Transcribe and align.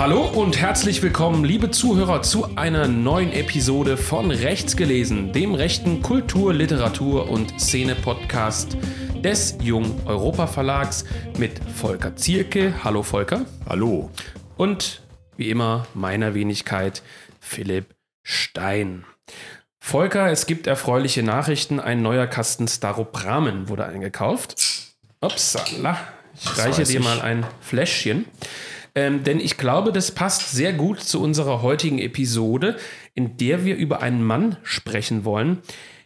Hallo 0.00 0.24
und 0.24 0.58
herzlich 0.58 1.02
willkommen, 1.02 1.44
liebe 1.44 1.70
Zuhörer, 1.70 2.22
zu 2.22 2.56
einer 2.56 2.88
neuen 2.88 3.32
Episode 3.34 3.98
von 3.98 4.30
Rechts 4.30 4.74
gelesen, 4.74 5.34
dem 5.34 5.54
rechten 5.54 6.00
Kultur-, 6.00 6.54
Literatur- 6.54 7.28
und 7.28 7.60
Szene-Podcast 7.60 8.78
des 9.22 9.58
Jung 9.60 10.00
Europa 10.06 10.46
Verlags 10.46 11.04
mit 11.36 11.60
Volker 11.74 12.16
Zierke. 12.16 12.82
Hallo 12.82 13.02
Volker. 13.02 13.44
Hallo. 13.68 14.10
Und 14.56 15.02
wie 15.36 15.50
immer 15.50 15.86
meiner 15.92 16.32
Wenigkeit 16.32 17.02
Philipp 17.38 17.94
Stein. 18.22 19.04
Volker, 19.80 20.30
es 20.30 20.46
gibt 20.46 20.66
erfreuliche 20.66 21.22
Nachrichten. 21.22 21.78
Ein 21.78 22.00
neuer 22.00 22.26
Kasten 22.26 22.68
Staropramen 22.68 23.68
wurde 23.68 23.84
eingekauft. 23.84 24.54
Upsala. 25.20 25.98
Ich 26.34 26.56
reiche 26.56 26.84
dir 26.84 27.00
mal 27.00 27.20
ein 27.20 27.44
Fläschchen. 27.60 28.24
Ähm, 28.94 29.22
denn 29.22 29.40
ich 29.40 29.56
glaube, 29.56 29.92
das 29.92 30.12
passt 30.12 30.50
sehr 30.50 30.72
gut 30.72 31.00
zu 31.00 31.20
unserer 31.22 31.62
heutigen 31.62 31.98
Episode, 31.98 32.76
in 33.14 33.36
der 33.36 33.64
wir 33.64 33.76
über 33.76 34.00
einen 34.00 34.22
Mann 34.22 34.56
sprechen 34.62 35.24
wollen, 35.24 35.58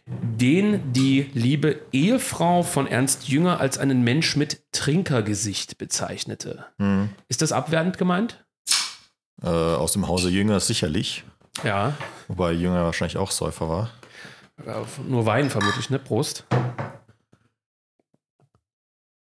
den 0.05 0.93
die 0.93 1.31
liebe 1.33 1.81
Ehefrau 1.91 2.61
von 2.61 2.85
Ernst 2.85 3.27
Jünger 3.27 3.59
als 3.59 3.77
einen 3.77 4.03
Mensch 4.03 4.35
mit 4.35 4.61
Trinkergesicht 4.71 5.77
bezeichnete. 5.77 6.65
Hm. 6.77 7.09
Ist 7.27 7.41
das 7.41 7.51
abwertend 7.51 7.97
gemeint? 7.97 8.45
Äh, 9.41 9.47
aus 9.47 9.93
dem 9.93 10.07
Hause 10.07 10.29
Jünger 10.29 10.59
sicherlich. 10.59 11.23
Ja. 11.63 11.93
Wobei 12.27 12.51
Jünger 12.51 12.83
wahrscheinlich 12.83 13.17
auch 13.17 13.31
Säufer 13.31 13.69
war. 13.69 13.91
Auf 14.67 14.99
nur 14.99 15.25
Wein 15.25 15.49
vermutlich, 15.49 15.89
ne? 15.89 15.99
Prost. 15.99 16.45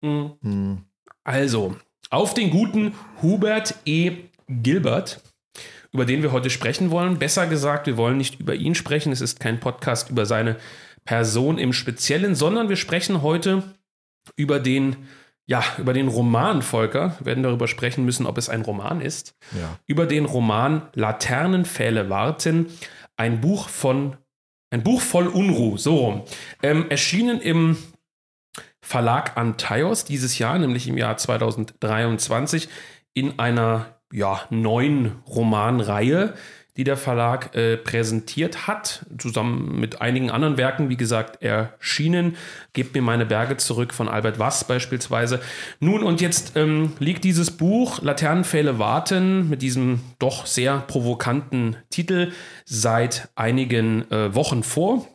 Mhm. 0.01 0.33
Hm. 0.41 0.85
Also, 1.23 1.75
auf 2.11 2.33
den 2.33 2.51
guten 2.51 2.93
Hubert 3.21 3.75
E. 3.85 4.11
Gilbert, 4.47 5.21
über 5.91 6.05
den 6.05 6.21
wir 6.21 6.31
heute 6.31 6.49
sprechen 6.49 6.91
wollen. 6.91 7.17
Besser 7.17 7.47
gesagt, 7.47 7.87
wir 7.87 7.97
wollen 7.97 8.17
nicht 8.17 8.39
über 8.39 8.53
ihn 8.53 8.75
sprechen. 8.75 9.11
Es 9.11 9.21
ist 9.21 9.39
kein 9.39 9.59
Podcast 9.59 10.09
über 10.09 10.25
seine 10.25 10.57
Person 11.05 11.57
im 11.57 11.73
Speziellen, 11.73 12.35
sondern 12.35 12.69
wir 12.69 12.75
sprechen 12.75 13.21
heute 13.21 13.63
über 14.35 14.59
den, 14.59 14.97
ja, 15.47 15.63
über 15.77 15.93
den 15.93 16.09
Roman, 16.09 16.61
Volker. 16.61 17.15
Wir 17.19 17.27
werden 17.27 17.43
darüber 17.43 17.67
sprechen 17.67 18.05
müssen, 18.05 18.25
ob 18.25 18.37
es 18.37 18.49
ein 18.49 18.61
Roman 18.61 19.01
ist. 19.01 19.33
Ja. 19.57 19.79
Über 19.87 20.05
den 20.05 20.25
Roman 20.25 20.89
Laternenpfähle 20.93 22.09
warten. 22.09 22.67
Ein 23.15 23.39
Buch 23.39 23.69
von, 23.69 24.17
ein 24.69 24.83
Buch 24.83 25.01
voll 25.01 25.27
Unruh, 25.27 25.77
so 25.77 25.95
rum. 25.95 26.23
Ähm, 26.61 26.89
erschienen 26.89 27.39
im 27.39 27.77
Verlag 28.81 29.37
Antaios 29.37 30.05
dieses 30.05 30.37
Jahr, 30.37 30.57
nämlich 30.57 30.87
im 30.87 30.97
Jahr 30.97 31.17
2023, 31.17 32.69
in 33.13 33.39
einer 33.39 33.95
ja, 34.11 34.41
neuen 34.49 35.21
Romanreihe, 35.27 36.33
die 36.77 36.83
der 36.85 36.97
Verlag 36.97 37.53
äh, 37.55 37.75
präsentiert 37.75 38.65
hat, 38.65 39.05
zusammen 39.17 39.79
mit 39.79 40.01
einigen 40.01 40.31
anderen 40.31 40.57
Werken, 40.57 40.89
wie 40.89 40.95
gesagt, 40.95 41.43
erschienen. 41.43 42.37
Gebt 42.73 42.95
mir 42.95 43.01
meine 43.01 43.25
Berge 43.25 43.57
zurück 43.57 43.93
von 43.93 44.07
Albert 44.07 44.39
Wass 44.39 44.63
beispielsweise. 44.63 45.41
Nun 45.79 46.01
und 46.01 46.21
jetzt 46.21 46.53
ähm, 46.55 46.93
liegt 46.99 47.25
dieses 47.25 47.51
Buch 47.51 48.01
Laternenpfähle 48.01 48.79
warten 48.79 49.49
mit 49.49 49.61
diesem 49.61 49.99
doch 50.17 50.45
sehr 50.45 50.79
provokanten 50.79 51.75
Titel 51.89 52.31
seit 52.65 53.29
einigen 53.35 54.09
äh, 54.09 54.33
Wochen 54.33 54.63
vor. 54.63 55.05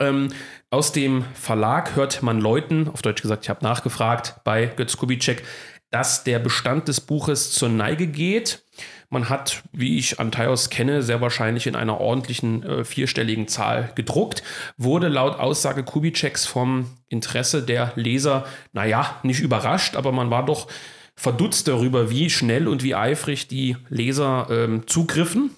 Ähm, 0.00 0.30
aus 0.70 0.92
dem 0.92 1.24
Verlag 1.34 1.94
hört 1.94 2.22
man 2.22 2.40
Leuten, 2.40 2.88
auf 2.88 3.02
Deutsch 3.02 3.22
gesagt, 3.22 3.44
ich 3.44 3.50
habe 3.50 3.62
nachgefragt 3.62 4.36
bei 4.44 4.66
Götz 4.66 4.96
Kubitschek, 4.96 5.44
dass 5.90 6.24
der 6.24 6.38
Bestand 6.38 6.88
des 6.88 7.00
Buches 7.00 7.50
zur 7.50 7.68
Neige 7.68 8.06
geht. 8.06 8.64
Man 9.10 9.28
hat, 9.28 9.64
wie 9.72 9.98
ich 9.98 10.20
Antaios 10.20 10.70
kenne, 10.70 11.02
sehr 11.02 11.20
wahrscheinlich 11.20 11.66
in 11.66 11.74
einer 11.74 12.00
ordentlichen 12.00 12.62
äh, 12.62 12.84
vierstelligen 12.84 13.48
Zahl 13.48 13.90
gedruckt, 13.96 14.44
wurde 14.76 15.08
laut 15.08 15.38
Aussage 15.38 15.82
Kubitscheks 15.82 16.46
vom 16.46 16.86
Interesse 17.08 17.62
der 17.62 17.92
Leser, 17.96 18.46
naja, 18.72 19.18
nicht 19.24 19.40
überrascht, 19.40 19.96
aber 19.96 20.12
man 20.12 20.30
war 20.30 20.46
doch 20.46 20.68
verdutzt 21.16 21.66
darüber, 21.66 22.08
wie 22.08 22.30
schnell 22.30 22.68
und 22.68 22.84
wie 22.84 22.94
eifrig 22.94 23.48
die 23.48 23.76
Leser 23.88 24.46
ähm, 24.48 24.86
zugriffen, 24.86 25.50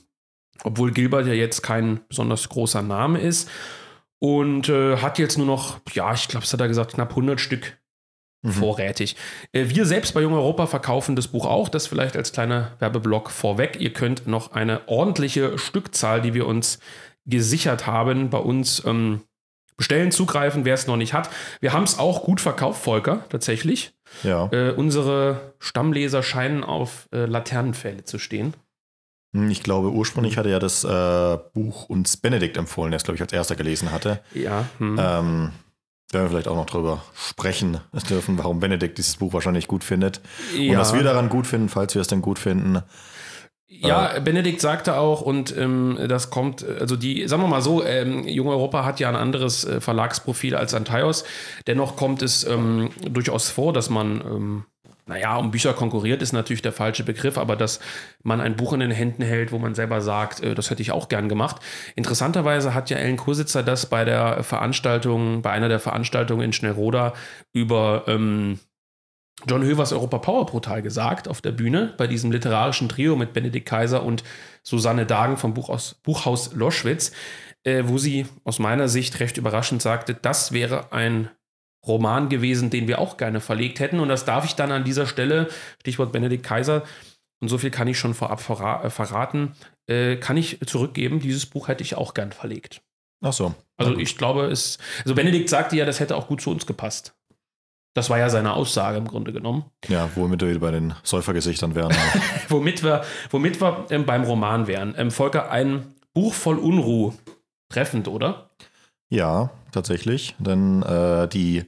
obwohl 0.64 0.90
Gilbert 0.90 1.26
ja 1.26 1.34
jetzt 1.34 1.62
kein 1.62 2.00
besonders 2.08 2.48
großer 2.48 2.82
Name 2.82 3.20
ist 3.20 3.48
und 4.22 4.68
äh, 4.68 4.98
hat 4.98 5.18
jetzt 5.18 5.36
nur 5.36 5.48
noch, 5.48 5.80
ja, 5.94 6.14
ich 6.14 6.28
glaube, 6.28 6.46
es 6.46 6.52
hat 6.52 6.60
er 6.60 6.68
gesagt, 6.68 6.94
knapp 6.94 7.10
100 7.10 7.40
Stück 7.40 7.76
Mhm. 8.44 8.52
vorrätig. 8.52 9.16
Äh, 9.52 9.66
wir 9.68 9.84
selbst 9.86 10.14
bei 10.14 10.20
Jung 10.20 10.32
Europa 10.34 10.66
verkaufen 10.66 11.14
das 11.14 11.28
Buch 11.28 11.46
auch, 11.46 11.68
das 11.68 11.86
vielleicht 11.86 12.16
als 12.16 12.32
kleiner 12.32 12.72
Werbeblock 12.80 13.30
vorweg. 13.30 13.76
Ihr 13.80 13.92
könnt 13.92 14.26
noch 14.26 14.52
eine 14.52 14.88
ordentliche 14.88 15.58
Stückzahl, 15.58 16.20
die 16.20 16.34
wir 16.34 16.46
uns 16.46 16.80
gesichert 17.24 17.86
haben, 17.86 18.30
bei 18.30 18.38
uns 18.38 18.84
ähm, 18.84 19.22
bestellen, 19.76 20.10
zugreifen, 20.10 20.64
wer 20.64 20.74
es 20.74 20.88
noch 20.88 20.96
nicht 20.96 21.12
hat. 21.14 21.30
Wir 21.60 21.72
haben 21.72 21.84
es 21.84 22.00
auch 22.00 22.24
gut 22.24 22.40
verkauft, 22.40 22.82
Volker, 22.82 23.24
tatsächlich. 23.28 23.92
Ja. 24.24 24.48
Äh, 24.52 24.72
unsere 24.72 25.54
Stammleser 25.60 26.24
scheinen 26.24 26.64
auf 26.64 27.08
äh, 27.12 27.26
Laternenpfähle 27.26 28.04
zu 28.04 28.18
stehen. 28.18 28.54
Hm, 29.32 29.50
Ich 29.50 29.62
glaube, 29.62 29.90
ursprünglich 29.90 30.36
hatte 30.36 30.50
ja 30.50 30.58
das 30.58 30.84
äh, 30.84 31.38
Buch 31.54 31.88
uns 31.88 32.16
Benedikt 32.16 32.56
empfohlen, 32.56 32.90
der 32.90 32.96
es, 32.96 33.04
glaube 33.04 33.16
ich, 33.16 33.22
als 33.22 33.32
erster 33.32 33.56
gelesen 33.56 33.92
hatte. 33.92 34.20
Ja. 34.34 34.66
Hm. 34.78 34.98
Ähm, 35.00 35.52
werden 36.10 36.24
wir 36.24 36.28
vielleicht 36.30 36.48
auch 36.48 36.56
noch 36.56 36.66
drüber 36.66 37.02
sprechen 37.14 37.80
dürfen, 38.10 38.36
warum 38.38 38.60
Benedikt 38.60 38.98
dieses 38.98 39.16
Buch 39.16 39.32
wahrscheinlich 39.32 39.66
gut 39.66 39.82
findet. 39.82 40.20
Und 40.54 40.62
ja. 40.62 40.78
was 40.78 40.92
wir 40.92 41.02
daran 41.02 41.30
gut 41.30 41.46
finden, 41.46 41.68
falls 41.68 41.94
wir 41.94 42.02
es 42.02 42.08
denn 42.08 42.20
gut 42.20 42.38
finden. 42.38 42.82
Ja, 43.66 44.20
Benedikt 44.20 44.60
sagte 44.60 44.96
auch, 44.96 45.22
und 45.22 45.56
ähm, 45.56 45.98
das 46.06 46.28
kommt, 46.28 46.62
also 46.62 46.94
die, 46.94 47.26
sagen 47.26 47.42
wir 47.42 47.48
mal 47.48 47.62
so, 47.62 47.82
ähm, 47.82 48.28
Jung 48.28 48.48
Europa 48.48 48.84
hat 48.84 49.00
ja 49.00 49.08
ein 49.08 49.16
anderes 49.16 49.64
äh, 49.64 49.80
Verlagsprofil 49.80 50.54
als 50.54 50.74
Antaios. 50.74 51.24
Dennoch 51.66 51.96
kommt 51.96 52.20
es 52.20 52.44
ähm, 52.44 52.90
durchaus 53.00 53.48
vor, 53.48 53.72
dass 53.72 53.88
man, 53.88 54.20
ähm, 54.20 54.64
naja, 55.12 55.36
um 55.36 55.50
Bücher 55.50 55.74
konkurriert, 55.74 56.22
ist 56.22 56.32
natürlich 56.32 56.62
der 56.62 56.72
falsche 56.72 57.04
Begriff, 57.04 57.36
aber 57.36 57.54
dass 57.54 57.80
man 58.22 58.40
ein 58.40 58.56
Buch 58.56 58.72
in 58.72 58.80
den 58.80 58.90
Händen 58.90 59.22
hält, 59.22 59.52
wo 59.52 59.58
man 59.58 59.74
selber 59.74 60.00
sagt, 60.00 60.40
äh, 60.40 60.54
das 60.54 60.70
hätte 60.70 60.80
ich 60.80 60.90
auch 60.90 61.08
gern 61.08 61.28
gemacht. 61.28 61.56
Interessanterweise 61.96 62.72
hat 62.74 62.88
ja 62.88 62.96
Ellen 62.96 63.18
Kursitzer 63.18 63.62
das 63.62 63.86
bei 63.86 64.04
der 64.06 64.42
Veranstaltung, 64.42 65.42
bei 65.42 65.50
einer 65.50 65.68
der 65.68 65.80
Veranstaltungen 65.80 66.42
in 66.42 66.52
Schnellroda 66.54 67.12
über 67.52 68.04
ähm, 68.06 68.58
John 69.46 69.62
Hövers 69.62 69.92
Europa 69.92 70.18
Power 70.18 70.46
Portal 70.46 70.82
gesagt 70.82 71.28
auf 71.28 71.42
der 71.42 71.52
Bühne 71.52 71.92
bei 71.98 72.06
diesem 72.06 72.32
literarischen 72.32 72.88
Trio 72.88 73.16
mit 73.16 73.34
Benedikt 73.34 73.68
Kaiser 73.68 74.02
und 74.04 74.24
Susanne 74.62 75.04
Dagen 75.04 75.36
vom 75.36 75.52
Buchhaus, 75.52 76.00
Buchhaus 76.02 76.54
Loschwitz, 76.54 77.12
äh, 77.64 77.82
wo 77.86 77.98
sie 77.98 78.26
aus 78.44 78.58
meiner 78.58 78.88
Sicht 78.88 79.20
recht 79.20 79.36
überraschend 79.36 79.82
sagte, 79.82 80.14
das 80.14 80.52
wäre 80.52 80.92
ein 80.92 81.28
Roman 81.86 82.28
gewesen, 82.28 82.70
den 82.70 82.88
wir 82.88 82.98
auch 82.98 83.16
gerne 83.16 83.40
verlegt 83.40 83.80
hätten. 83.80 84.00
Und 84.00 84.08
das 84.08 84.24
darf 84.24 84.44
ich 84.44 84.54
dann 84.54 84.72
an 84.72 84.84
dieser 84.84 85.06
Stelle, 85.06 85.48
Stichwort 85.80 86.12
Benedikt 86.12 86.44
Kaiser, 86.44 86.84
und 87.40 87.48
so 87.48 87.58
viel 87.58 87.70
kann 87.70 87.88
ich 87.88 87.98
schon 87.98 88.14
vorab 88.14 88.38
äh, 88.84 88.90
verraten, 88.90 89.56
äh, 89.88 90.16
kann 90.16 90.36
ich 90.36 90.60
zurückgeben, 90.64 91.18
dieses 91.18 91.44
Buch 91.44 91.66
hätte 91.66 91.82
ich 91.82 91.96
auch 91.96 92.14
gern 92.14 92.30
verlegt. 92.30 92.82
Ach 93.20 93.32
so. 93.32 93.54
Also 93.76 93.96
ich 93.98 94.16
glaube, 94.16 94.46
es. 94.46 94.78
Also 95.00 95.14
Benedikt 95.14 95.48
sagte 95.48 95.76
ja, 95.76 95.84
das 95.84 95.98
hätte 96.00 96.16
auch 96.16 96.28
gut 96.28 96.40
zu 96.40 96.50
uns 96.50 96.66
gepasst. 96.66 97.14
Das 97.94 98.08
war 98.08 98.18
ja 98.18 98.30
seine 98.30 98.54
Aussage 98.54 98.96
im 98.96 99.06
Grunde 99.06 99.32
genommen. 99.32 99.64
Ja, 99.88 100.08
womit 100.14 100.40
wir 100.40 100.48
wieder 100.48 100.60
bei 100.60 100.70
den 100.70 100.94
Säufergesichtern 101.02 101.74
wären. 101.74 101.94
Womit 102.48 102.82
wir, 102.82 103.04
womit 103.30 103.60
wir 103.60 103.86
ähm, 103.90 104.06
beim 104.06 104.24
Roman 104.24 104.66
wären. 104.66 104.94
Ähm, 104.96 105.10
Volker, 105.10 105.50
ein 105.50 105.94
Buch 106.14 106.32
voll 106.32 106.58
Unruh. 106.58 107.12
Treffend, 107.68 108.08
oder? 108.08 108.50
Ja, 109.12 109.50
tatsächlich. 109.72 110.34
Denn 110.38 110.82
äh, 110.82 111.28
die 111.28 111.64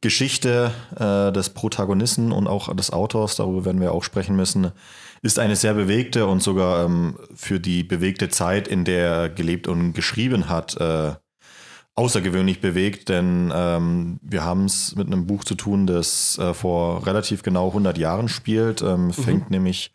Geschichte 0.00 0.70
äh, 0.96 1.32
des 1.32 1.50
Protagonisten 1.50 2.30
und 2.30 2.46
auch 2.46 2.72
des 2.72 2.92
Autors, 2.92 3.34
darüber 3.34 3.64
werden 3.64 3.80
wir 3.80 3.90
auch 3.90 4.04
sprechen 4.04 4.36
müssen, 4.36 4.70
ist 5.20 5.40
eine 5.40 5.56
sehr 5.56 5.74
bewegte 5.74 6.26
und 6.26 6.40
sogar 6.40 6.84
ähm, 6.84 7.18
für 7.34 7.58
die 7.58 7.82
bewegte 7.82 8.28
Zeit, 8.28 8.68
in 8.68 8.84
der 8.84 9.08
er 9.08 9.28
gelebt 9.28 9.66
und 9.66 9.92
geschrieben 9.92 10.48
hat, 10.48 10.76
äh, 10.80 11.14
außergewöhnlich 11.96 12.60
bewegt. 12.60 13.08
Denn 13.08 13.52
ähm, 13.52 14.20
wir 14.22 14.44
haben 14.44 14.66
es 14.66 14.94
mit 14.94 15.08
einem 15.08 15.26
Buch 15.26 15.42
zu 15.42 15.56
tun, 15.56 15.88
das 15.88 16.38
äh, 16.38 16.54
vor 16.54 17.04
relativ 17.08 17.42
genau 17.42 17.66
100 17.66 17.98
Jahren 17.98 18.28
spielt. 18.28 18.82
Ähm, 18.82 19.12
fängt 19.12 19.50
nämlich 19.50 19.90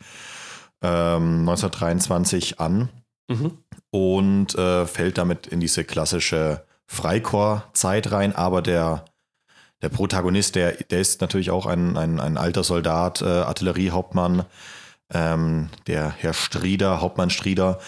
ähm, 0.82 1.48
1923 1.48 2.60
an 2.60 2.90
Mhm. 3.30 3.52
und 3.90 4.54
äh, 4.54 4.84
fällt 4.86 5.16
damit 5.16 5.46
in 5.46 5.58
diese 5.60 5.84
klassische 5.84 6.66
Freikorps-Zeit 6.94 8.10
rein, 8.10 8.34
aber 8.34 8.62
der, 8.62 9.04
der 9.82 9.90
Protagonist, 9.90 10.54
der, 10.54 10.72
der 10.72 11.00
ist 11.00 11.20
natürlich 11.20 11.50
auch 11.50 11.66
ein, 11.66 11.96
ein, 11.96 12.20
ein 12.20 12.38
alter 12.38 12.64
Soldat, 12.64 13.20
äh, 13.20 13.26
Artilleriehauptmann, 13.26 14.44
ähm, 15.12 15.68
der 15.86 16.10
Herr 16.10 16.32
Strieder, 16.32 17.00
Hauptmann 17.00 17.30
Strieder. 17.30 17.78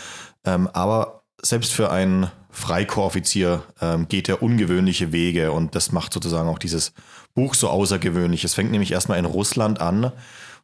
Ähm, 0.44 0.68
aber 0.72 1.22
selbst 1.42 1.72
für 1.72 1.90
einen 1.90 2.30
Freikorpsoffizier 2.50 3.62
ähm, 3.80 4.08
geht 4.08 4.28
er 4.28 4.42
ungewöhnliche 4.42 5.12
Wege 5.12 5.52
und 5.52 5.74
das 5.74 5.92
macht 5.92 6.12
sozusagen 6.12 6.48
auch 6.48 6.58
dieses 6.58 6.92
Buch 7.34 7.54
so 7.54 7.68
außergewöhnlich. 7.68 8.44
Es 8.44 8.54
fängt 8.54 8.70
nämlich 8.70 8.92
erstmal 8.92 9.18
in 9.18 9.24
Russland 9.24 9.80
an, 9.80 10.12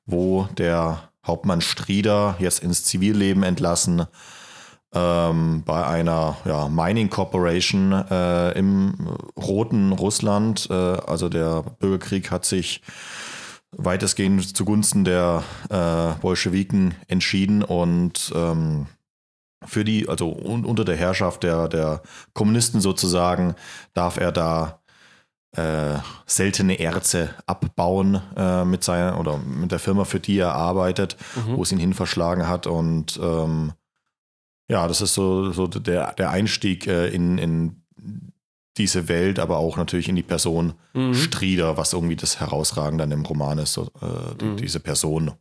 wo 0.06 0.48
der 0.56 1.10
Hauptmann 1.26 1.60
Strieder 1.60 2.36
jetzt 2.38 2.60
ins 2.60 2.84
Zivilleben 2.84 3.42
entlassen 3.42 4.06
ähm, 4.94 5.62
bei 5.64 5.86
einer 5.86 6.36
ja, 6.44 6.68
Mining 6.68 7.10
Corporation 7.10 7.92
äh, 7.92 8.52
im 8.52 8.94
roten 9.36 9.92
Russland. 9.92 10.68
Äh, 10.70 10.74
also 10.74 11.28
der 11.28 11.62
Bürgerkrieg 11.78 12.30
hat 12.30 12.44
sich 12.44 12.82
weitestgehend 13.72 14.56
zugunsten 14.56 15.04
der 15.04 15.42
äh, 15.70 16.20
Bolschewiken 16.20 16.94
entschieden 17.08 17.62
und 17.62 18.32
ähm, 18.34 18.86
für 19.64 19.84
die, 19.84 20.08
also 20.08 20.28
un 20.30 20.64
unter 20.64 20.84
der 20.84 20.96
Herrschaft 20.96 21.42
der, 21.42 21.68
der 21.68 22.02
Kommunisten 22.34 22.80
sozusagen, 22.80 23.54
darf 23.94 24.18
er 24.18 24.32
da 24.32 24.80
äh, 25.56 25.98
seltene 26.26 26.78
Erze 26.80 27.30
abbauen 27.46 28.20
äh, 28.36 28.64
mit 28.64 28.82
seiner 28.84 29.18
oder 29.20 29.38
mit 29.38 29.70
der 29.70 29.78
Firma, 29.78 30.04
für 30.04 30.20
die 30.20 30.38
er 30.38 30.54
arbeitet, 30.54 31.16
mhm. 31.36 31.56
wo 31.56 31.62
es 31.62 31.72
ihn 31.72 31.78
hin 31.78 31.94
verschlagen 31.94 32.48
hat. 32.48 32.66
Und 32.66 33.20
ähm, 33.22 33.72
ja, 34.68 34.88
das 34.88 35.00
ist 35.00 35.14
so, 35.14 35.52
so 35.52 35.66
der, 35.66 36.12
der 36.14 36.30
Einstieg 36.30 36.86
äh, 36.86 37.08
in, 37.08 37.38
in 37.38 37.82
diese 38.78 39.08
Welt, 39.08 39.38
aber 39.38 39.58
auch 39.58 39.76
natürlich 39.76 40.08
in 40.08 40.16
die 40.16 40.22
Person 40.22 40.74
mhm. 40.94 41.14
Strieder, 41.14 41.76
was 41.76 41.92
irgendwie 41.92 42.16
das 42.16 42.40
Herausragende 42.40 43.04
an 43.04 43.10
dem 43.10 43.24
Roman 43.24 43.58
ist, 43.58 43.74
so, 43.74 43.90
äh, 44.00 44.34
die, 44.40 44.44
mhm. 44.46 44.56
diese 44.56 44.80
Person. 44.80 45.32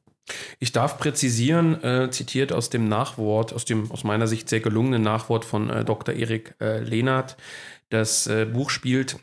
Ich 0.60 0.72
darf 0.72 0.98
präzisieren, 0.98 1.82
äh, 1.84 2.10
zitiert 2.12 2.54
aus 2.54 2.70
dem 2.70 2.88
Nachwort, 2.88 3.54
aus 3.54 3.66
dem 3.66 3.92
aus 3.92 4.04
meiner 4.04 4.28
Sicht 4.28 4.50
sehr 4.50 4.60
gelungenen 4.60 5.02
Nachwort 5.02 5.46
von 5.46 5.70
äh, 5.70 5.84
Dr. 5.84 6.14
Erik 6.14 6.56
äh, 6.62 6.80
Lehnert. 6.80 7.38
Das 7.90 8.28
äh, 8.28 8.46
Buch 8.46 8.70
spielt 8.70 9.18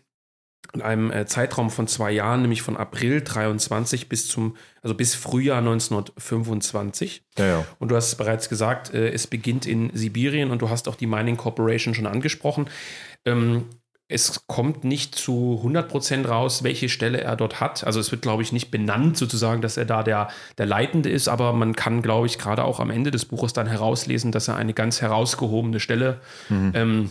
in 0.74 0.82
einem 0.82 1.10
äh, 1.10 1.26
Zeitraum 1.26 1.70
von 1.70 1.86
zwei 1.86 2.10
Jahren, 2.10 2.42
nämlich 2.42 2.62
von 2.62 2.76
April 2.76 3.22
23 3.22 4.08
bis 4.08 4.28
zum, 4.28 4.56
also 4.82 4.94
bis 4.94 5.14
Frühjahr 5.14 5.58
1925. 5.58 7.22
Ja, 7.38 7.46
ja. 7.46 7.64
Und 7.78 7.90
du 7.90 7.96
hast 7.96 8.08
es 8.08 8.14
bereits 8.16 8.48
gesagt, 8.48 8.92
äh, 8.92 9.10
es 9.10 9.26
beginnt 9.26 9.66
in 9.66 9.90
Sibirien 9.94 10.50
und 10.50 10.62
du 10.62 10.68
hast 10.70 10.88
auch 10.88 10.96
die 10.96 11.06
Mining 11.06 11.36
Corporation 11.36 11.94
schon 11.94 12.06
angesprochen. 12.06 12.68
Ähm, 13.24 13.64
es 14.10 14.46
kommt 14.46 14.84
nicht 14.84 15.14
zu 15.14 15.60
100% 15.62 16.26
raus, 16.26 16.64
welche 16.64 16.88
Stelle 16.88 17.20
er 17.20 17.36
dort 17.36 17.60
hat. 17.60 17.84
Also 17.84 18.00
es 18.00 18.10
wird, 18.10 18.22
glaube 18.22 18.42
ich, 18.42 18.52
nicht 18.52 18.70
benannt 18.70 19.18
sozusagen, 19.18 19.60
dass 19.60 19.76
er 19.76 19.84
da 19.84 20.02
der, 20.02 20.28
der 20.56 20.64
Leitende 20.64 21.10
ist, 21.10 21.28
aber 21.28 21.52
man 21.52 21.76
kann, 21.76 22.00
glaube 22.00 22.26
ich, 22.26 22.38
gerade 22.38 22.64
auch 22.64 22.80
am 22.80 22.88
Ende 22.88 23.10
des 23.10 23.26
Buches 23.26 23.52
dann 23.52 23.66
herauslesen, 23.66 24.32
dass 24.32 24.48
er 24.48 24.56
eine 24.56 24.72
ganz 24.72 25.02
herausgehobene 25.02 25.78
Stelle 25.78 26.22
mhm. 26.48 26.72
ähm, 26.74 27.10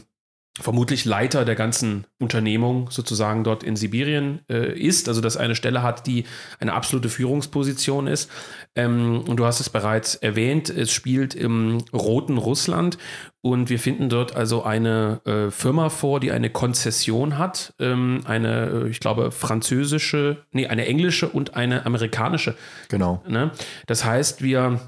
vermutlich 0.59 1.05
Leiter 1.05 1.45
der 1.45 1.55
ganzen 1.55 2.05
Unternehmung 2.19 2.89
sozusagen 2.89 3.43
dort 3.43 3.63
in 3.63 3.75
Sibirien 3.75 4.41
äh, 4.49 4.77
ist, 4.77 5.07
also 5.07 5.21
dass 5.21 5.37
eine 5.37 5.55
Stelle 5.55 5.83
hat, 5.83 6.07
die 6.07 6.25
eine 6.59 6.73
absolute 6.73 7.09
Führungsposition 7.09 8.07
ist. 8.07 8.29
Ähm, 8.75 9.21
und 9.27 9.37
du 9.37 9.45
hast 9.45 9.59
es 9.59 9.69
bereits 9.69 10.15
erwähnt, 10.15 10.69
es 10.69 10.91
spielt 10.91 11.35
im 11.35 11.79
roten 11.93 12.37
Russland 12.37 12.97
und 13.41 13.69
wir 13.69 13.79
finden 13.79 14.09
dort 14.09 14.35
also 14.35 14.63
eine 14.63 15.21
äh, 15.25 15.51
Firma 15.51 15.89
vor, 15.89 16.19
die 16.19 16.31
eine 16.31 16.49
Konzession 16.49 17.37
hat, 17.37 17.73
ähm, 17.79 18.21
eine, 18.25 18.65
äh, 18.85 18.89
ich 18.89 18.99
glaube, 18.99 19.31
französische, 19.31 20.45
nee, 20.51 20.67
eine 20.67 20.85
englische 20.87 21.29
und 21.29 21.55
eine 21.55 21.85
amerikanische. 21.85 22.55
Genau. 22.89 23.23
Ne? 23.27 23.51
Das 23.85 24.03
heißt, 24.03 24.41
wir 24.41 24.79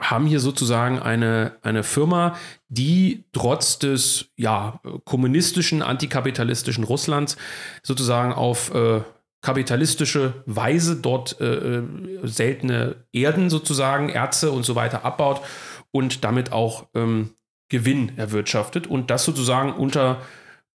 haben 0.00 0.26
hier 0.26 0.40
sozusagen 0.40 0.98
eine, 0.98 1.56
eine 1.62 1.82
Firma, 1.82 2.36
die 2.68 3.24
trotz 3.32 3.78
des 3.78 4.26
ja, 4.36 4.80
kommunistischen, 5.04 5.82
antikapitalistischen 5.82 6.84
Russlands 6.84 7.36
sozusagen 7.82 8.32
auf 8.32 8.74
äh, 8.74 9.02
kapitalistische 9.42 10.42
Weise 10.46 10.96
dort 10.96 11.40
äh, 11.40 11.78
äh, 11.78 11.82
seltene 12.22 12.96
Erden 13.12 13.50
sozusagen, 13.50 14.08
Erze 14.08 14.50
und 14.50 14.64
so 14.64 14.74
weiter 14.74 15.04
abbaut 15.04 15.42
und 15.90 16.24
damit 16.24 16.50
auch 16.50 16.86
ähm, 16.94 17.34
Gewinn 17.68 18.16
erwirtschaftet 18.16 18.86
und 18.86 19.10
das 19.10 19.24
sozusagen 19.24 19.74
unter 19.74 20.22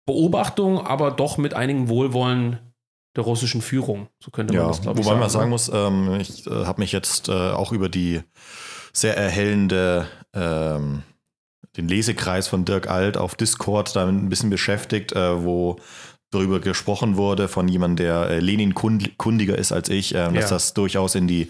Beobachtung, 0.06 0.86
aber 0.86 1.12
doch 1.12 1.38
mit 1.38 1.54
einigen 1.54 1.90
Wohlwollen 1.90 2.60
der 3.16 3.24
russischen 3.24 3.62
Führung. 3.62 4.08
So 4.24 4.32
könnte 4.32 4.54
man 4.54 4.64
ja, 4.64 4.68
das, 4.68 4.82
glaube 4.82 5.00
ich, 5.00 5.06
sagen. 5.06 5.16
Wobei 5.18 5.22
man 5.22 5.30
sagen 5.30 5.50
muss, 5.50 5.70
ähm, 5.74 6.20
ich 6.20 6.46
äh, 6.48 6.66
habe 6.66 6.82
mich 6.82 6.92
jetzt 6.92 7.28
äh, 7.28 7.32
auch 7.32 7.72
über 7.72 7.90
die 7.90 8.22
sehr 8.94 9.18
erhellende, 9.18 10.08
ähm, 10.34 11.04
den 11.78 11.88
Lesekreis 11.88 12.48
von 12.48 12.66
Dirk 12.66 12.90
Alt 12.90 13.18
auf 13.18 13.36
Discord 13.36 13.96
damit 13.96 14.16
ein 14.16 14.30
bisschen 14.30 14.50
beschäftigt, 14.50 15.14
äh, 15.14 15.44
wo 15.44 15.78
darüber 16.32 16.60
gesprochen 16.60 17.18
wurde 17.18 17.48
von 17.48 17.68
jemandem, 17.68 18.06
der 18.06 18.30
äh, 18.30 18.40
Lenin 18.40 18.76
kundiger 18.76 19.58
ist 19.58 19.72
als 19.72 19.90
ich, 19.90 20.14
äh, 20.14 20.32
dass 20.32 20.50
das 20.50 20.74
durchaus 20.74 21.16
in 21.16 21.28
die 21.28 21.50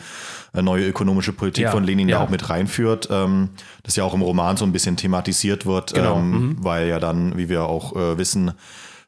äh, 0.54 0.62
neue 0.62 0.88
ökonomische 0.88 1.34
Politik 1.34 1.66
ja. 1.66 1.72
von 1.72 1.84
Lenin 1.84 2.08
ja. 2.08 2.24
auch 2.24 2.30
mit 2.30 2.50
reinführt, 2.50 3.10
ähm, 3.12 3.50
das 3.84 3.98
ja 3.98 4.06
auch 4.06 4.14
im 4.14 4.22
Roman 4.22 4.56
so 4.56 4.66
ein 4.66 4.72
bisschen 4.72 4.96
thematisiert 4.96 5.66
wird, 5.66 5.94
genau. 5.94 6.18
ähm, 6.18 6.32
mhm. 6.32 6.64
weil 6.64 6.88
ja 6.88 7.00
dann, 7.00 7.38
wie 7.38 7.50
wir 7.50 7.66
auch 7.66 7.96
äh, 7.96 8.18
wissen, 8.18 8.54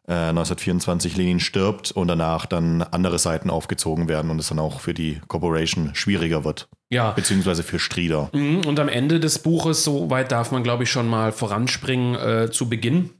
1924 0.07 1.13
äh, 1.13 1.17
Lenin 1.17 1.39
stirbt 1.39 1.91
und 1.91 2.07
danach 2.07 2.45
dann 2.45 2.81
andere 2.81 3.19
Seiten 3.19 3.49
aufgezogen 3.49 4.07
werden 4.07 4.31
und 4.31 4.39
es 4.39 4.47
dann 4.49 4.59
auch 4.59 4.79
für 4.79 4.93
die 4.93 5.21
Corporation 5.27 5.93
schwieriger 5.93 6.43
wird. 6.43 6.67
Ja. 6.89 7.11
Beziehungsweise 7.11 7.63
für 7.63 7.79
Strieder. 7.79 8.29
Mhm, 8.33 8.65
und 8.65 8.79
am 8.79 8.89
Ende 8.89 9.19
des 9.19 9.39
Buches, 9.39 9.83
so 9.83 10.09
weit 10.09 10.31
darf 10.31 10.51
man, 10.51 10.63
glaube 10.63 10.83
ich, 10.83 10.91
schon 10.91 11.07
mal 11.07 11.31
voranspringen 11.31 12.15
äh, 12.15 12.51
zu 12.51 12.67
Beginn. 12.67 13.11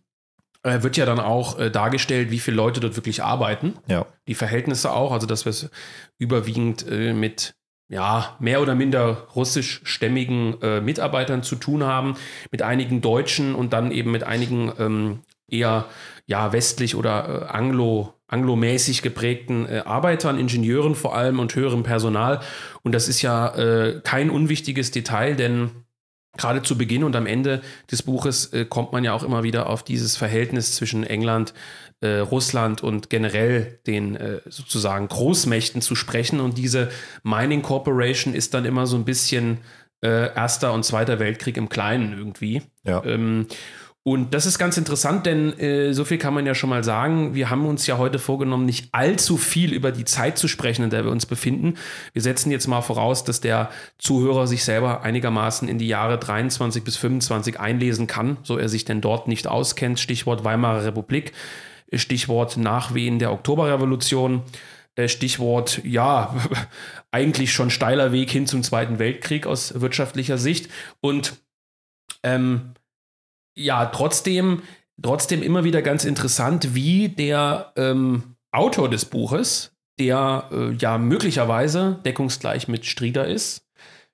Äh, 0.64 0.84
wird 0.84 0.98
ja 0.98 1.06
dann 1.06 1.20
auch 1.20 1.58
äh, 1.58 1.72
dargestellt, 1.72 2.30
wie 2.32 2.40
viele 2.40 2.58
Leute 2.58 2.80
dort 2.80 2.96
wirklich 2.96 3.24
arbeiten. 3.24 3.74
Ja. 3.88 4.06
Die 4.28 4.36
Verhältnisse 4.36 4.92
auch, 4.92 5.12
also 5.12 5.28
dass 5.28 5.46
wir 5.46 5.52
es 5.52 5.70
überwiegend 6.18 6.86
äh, 6.88 7.14
mit 7.14 7.56
ja, 7.90 8.38
mehr 8.40 8.62
oder 8.62 8.74
minder 8.74 9.28
russischstämmigen 9.36 10.62
äh, 10.62 10.80
Mitarbeitern 10.80 11.44
zu 11.44 11.58
tun 11.58 11.84
haben, 11.84 12.16
mit 12.50 12.62
einigen 12.62 13.02
Deutschen 13.02 13.54
und 13.54 13.74
dann 13.74 13.92
eben 13.92 14.12
mit 14.12 14.24
einigen 14.24 14.72
ähm, 14.80 15.20
eher 15.52 15.86
ja, 16.26 16.54
westlich 16.54 16.96
oder 16.96 17.48
äh, 17.50 17.52
anglo, 17.52 18.14
anglomäßig 18.28 19.02
geprägten 19.02 19.68
äh, 19.68 19.84
Arbeitern, 19.86 20.40
Ingenieuren 20.40 20.96
vor 20.96 21.16
allem 21.16 21.40
und 21.40 21.54
höherem 21.56 21.84
Personal. 21.84 22.40
Und 22.84 22.94
das 22.94 23.08
ist 23.08 23.22
ja 23.22 23.54
äh, 23.56 24.00
kein 24.04 24.30
unwichtiges 24.30 24.92
Detail, 24.92 25.36
denn 25.36 25.72
gerade 26.38 26.64
zu 26.64 26.78
Beginn 26.78 27.04
und 27.04 27.16
am 27.16 27.26
Ende 27.26 27.62
des 27.92 28.04
Buches 28.04 28.54
äh, 28.54 28.66
kommt 28.66 28.94
man 28.94 29.04
ja 29.04 29.14
auch 29.14 29.24
immer 29.24 29.44
wieder 29.44 29.68
auf 29.68 29.84
dieses 29.84 30.16
Verhältnis 30.16 30.76
zwischen 30.76 31.04
England, 31.04 31.54
äh, 32.00 32.20
Russland 32.20 32.82
und 32.82 33.10
generell 33.10 33.80
den 33.86 34.16
äh, 34.16 34.40
sozusagen 34.46 35.08
Großmächten 35.08 35.82
zu 35.82 35.96
sprechen. 35.96 36.40
Und 36.40 36.58
diese 36.58 36.90
Mining 37.24 37.62
Corporation 37.62 38.34
ist 38.34 38.54
dann 38.54 38.66
immer 38.66 38.88
so 38.88 38.96
ein 38.96 39.06
bisschen 39.06 39.60
Erster 40.04 40.74
und 40.74 40.84
Zweiter 40.84 41.20
Weltkrieg 41.20 41.58
im 41.58 41.70
Kleinen 41.70 42.18
irgendwie. 42.18 42.64
Ja. 42.84 43.06
Ähm, 43.06 43.46
und 44.04 44.34
das 44.34 44.48
ist 44.48 44.58
ganz 44.58 44.78
interessant, 44.78 45.28
denn 45.28 45.58
äh, 45.60 45.94
so 45.94 46.06
viel 46.06 46.18
kann 46.18 46.34
man 46.34 46.48
ja 46.48 46.56
schon 46.56 46.72
mal 46.72 46.84
sagen. 46.84 47.36
Wir 47.36 47.52
haben 47.52 47.68
uns 47.68 47.86
ja 47.86 48.00
heute 48.00 48.18
vorgenommen, 48.18 48.66
nicht 48.66 48.90
allzu 48.94 49.38
viel 49.38 49.74
über 49.74 49.92
die 49.92 50.06
Zeit 50.06 50.40
zu 50.40 50.48
sprechen, 50.48 50.84
in 50.84 50.90
der 50.90 51.04
wir 51.04 51.12
uns 51.12 51.28
befinden. 51.28 51.76
Wir 52.12 52.24
setzen 52.24 52.50
jetzt 52.50 52.66
mal 52.66 52.82
voraus, 52.82 53.24
dass 53.24 53.42
der 53.42 53.70
Zuhörer 54.00 54.48
sich 54.48 54.64
selber 54.64 55.04
einigermaßen 55.04 55.68
in 55.68 55.78
die 55.78 55.88
Jahre 55.88 56.18
23 56.18 56.84
bis 56.84 56.98
25 56.98 57.60
einlesen 57.60 58.08
kann, 58.08 58.38
so 58.42 58.58
er 58.58 58.70
sich 58.70 58.86
denn 58.86 59.02
dort 59.02 59.28
nicht 59.28 59.46
auskennt. 59.48 60.00
Stichwort 60.00 60.44
Weimarer 60.44 60.84
Republik, 60.84 61.34
Stichwort 61.94 62.58
Nachwehen 62.58 63.20
der 63.20 63.32
Oktoberrevolution. 63.32 64.42
Äh, 64.96 65.10
Stichwort, 65.10 65.80
ja, 65.84 66.36
eigentlich 67.12 67.54
schon 67.54 67.70
steiler 67.70 68.12
Weg 68.12 68.32
hin 68.32 68.48
zum 68.48 68.64
Zweiten 68.64 68.98
Weltkrieg 68.98 69.46
aus 69.46 69.80
wirtschaftlicher 69.80 70.40
Sicht. 70.40 70.72
Und 71.02 71.34
ähm, 72.24 72.74
ja, 73.56 73.86
trotzdem, 73.88 74.64
trotzdem 75.02 75.44
immer 75.44 75.64
wieder 75.64 75.82
ganz 75.82 76.06
interessant, 76.06 76.74
wie 76.76 77.10
der 77.10 77.74
ähm, 77.76 78.36
Autor 78.52 78.90
des 78.90 79.06
Buches, 79.06 79.74
der 80.00 80.50
äh, 80.52 80.72
ja 80.74 80.98
möglicherweise 80.98 82.00
deckungsgleich 82.06 82.68
mit 82.68 82.86
Strieder 82.86 83.28
ist, 83.28 83.68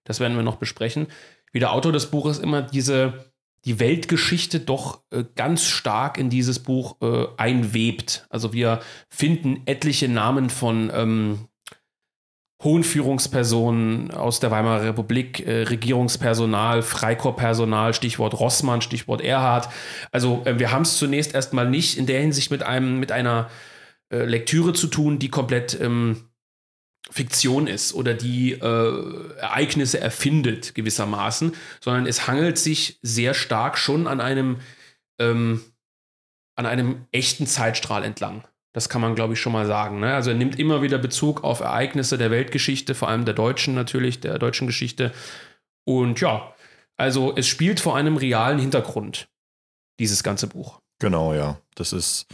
das 0.04 0.20
werden 0.20 0.36
wir 0.38 0.44
noch 0.44 0.58
besprechen, 0.58 1.08
wie 1.52 1.60
der 1.60 1.72
Autor 1.74 1.92
des 1.92 2.08
Buches 2.08 2.40
immer 2.40 2.62
diese 2.62 3.32
die 3.66 3.80
Weltgeschichte 3.80 4.62
doch 4.62 5.02
äh, 5.12 5.26
ganz 5.36 5.66
stark 5.66 6.18
in 6.18 6.30
dieses 6.30 6.60
Buch 6.60 6.96
äh, 7.02 7.26
einwebt. 7.36 8.26
Also 8.30 8.54
wir 8.54 8.80
finden 9.10 9.64
etliche 9.66 10.08
Namen 10.08 10.50
von 10.50 10.90
ähm, 10.94 11.48
hohen 12.64 12.84
Führungspersonen 12.84 14.12
aus 14.12 14.40
der 14.40 14.50
Weimarer 14.50 14.84
Republik, 14.84 15.46
äh, 15.46 15.64
Regierungspersonal, 15.64 16.82
Freikorpspersonal, 16.82 17.94
Stichwort 17.94 18.40
Rossmann, 18.40 18.82
Stichwort 18.82 19.22
Erhard. 19.22 19.70
Also 20.12 20.42
äh, 20.46 20.58
wir 20.58 20.72
haben 20.72 20.82
es 20.82 20.98
zunächst 20.98 21.36
erstmal 21.36 21.70
nicht 21.70 21.98
in 21.98 22.08
der 22.08 22.20
Hinsicht 22.20 22.50
mit 22.50 22.64
einem, 22.64 23.00
mit 23.00 23.12
einer 23.12 23.50
äh, 24.12 24.26
Lektüre 24.26 24.74
zu 24.74 24.88
tun, 24.88 25.20
die 25.20 25.30
komplett 25.30 25.80
ähm, 25.80 26.30
Fiktion 27.12 27.68
ist 27.68 27.94
oder 27.94 28.14
die 28.14 28.54
äh, 28.54 29.38
Ereignisse 29.38 30.00
erfindet 30.00 30.76
gewissermaßen, 30.76 31.54
sondern 31.80 32.06
es 32.06 32.28
hangelt 32.28 32.58
sich 32.58 33.00
sehr 33.02 33.34
stark 33.34 33.78
schon 33.78 34.08
an 34.08 34.20
einem, 34.20 34.58
ähm, 35.20 35.62
an 36.56 36.66
einem 36.66 37.06
echten 37.12 37.48
Zeitstrahl 37.48 38.04
entlang. 38.04 38.44
Das 38.78 38.90
kann 38.90 39.02
man, 39.02 39.16
glaube 39.16 39.34
ich, 39.34 39.42
schon 39.42 39.54
mal 39.54 39.66
sagen. 39.66 40.02
Ne? 40.02 40.14
Also 40.14 40.30
er 40.30 40.36
nimmt 40.36 40.60
immer 40.60 40.84
wieder 40.84 41.00
Bezug 41.00 41.44
auf 41.44 41.62
Ereignisse 41.62 42.20
der 42.20 42.30
Weltgeschichte, 42.30 42.94
vor 42.94 43.10
allem 43.10 43.26
der 43.26 43.34
deutschen 43.34 43.74
natürlich, 43.74 44.20
der 44.20 44.38
deutschen 44.38 44.68
Geschichte. 44.68 45.12
Und 45.84 46.22
ja, 46.22 46.54
also 46.96 47.36
es 47.36 47.48
spielt 47.48 47.80
vor 47.80 47.96
einem 47.96 48.18
realen 48.18 48.60
Hintergrund, 48.60 49.30
dieses 50.00 50.22
ganze 50.22 50.46
Buch. 50.46 50.80
Genau, 51.00 51.34
ja. 51.34 51.58
Das 51.74 51.92
ist 51.92 52.28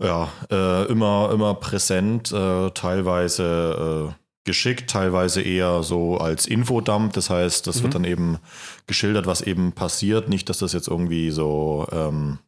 ja 0.00 0.28
äh, 0.48 0.84
immer, 0.84 1.32
immer 1.32 1.54
präsent, 1.54 2.30
äh, 2.30 2.70
teilweise 2.70 4.12
äh, 4.12 4.24
geschickt, 4.44 4.88
teilweise 4.88 5.42
eher 5.42 5.82
so 5.82 6.18
als 6.18 6.46
Infodump. 6.46 7.14
Das 7.14 7.30
heißt, 7.30 7.66
das 7.66 7.78
mhm. 7.78 7.82
wird 7.82 7.94
dann 7.96 8.04
eben 8.04 8.38
geschildert, 8.86 9.26
was 9.26 9.40
eben 9.40 9.72
passiert. 9.72 10.28
Nicht, 10.28 10.48
dass 10.48 10.58
das 10.58 10.72
jetzt 10.72 10.86
irgendwie 10.86 11.32
so, 11.32 11.84
ähm, 11.90 12.38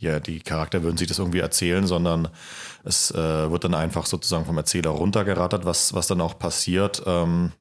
ja, 0.00 0.18
die 0.18 0.40
Charakter 0.40 0.82
würden 0.82 0.96
sich 0.96 1.08
das 1.08 1.18
irgendwie 1.18 1.40
erzählen, 1.40 1.86
sondern 1.86 2.28
es 2.84 3.10
äh, 3.10 3.50
wird 3.50 3.64
dann 3.64 3.74
einfach 3.74 4.06
sozusagen 4.06 4.46
vom 4.46 4.56
Erzähler 4.56 4.90
runtergerattert, 4.90 5.66
was, 5.66 5.92
was 5.92 6.06
dann 6.06 6.22
auch 6.22 6.38
passiert, 6.38 7.02
ähm, 7.06 7.52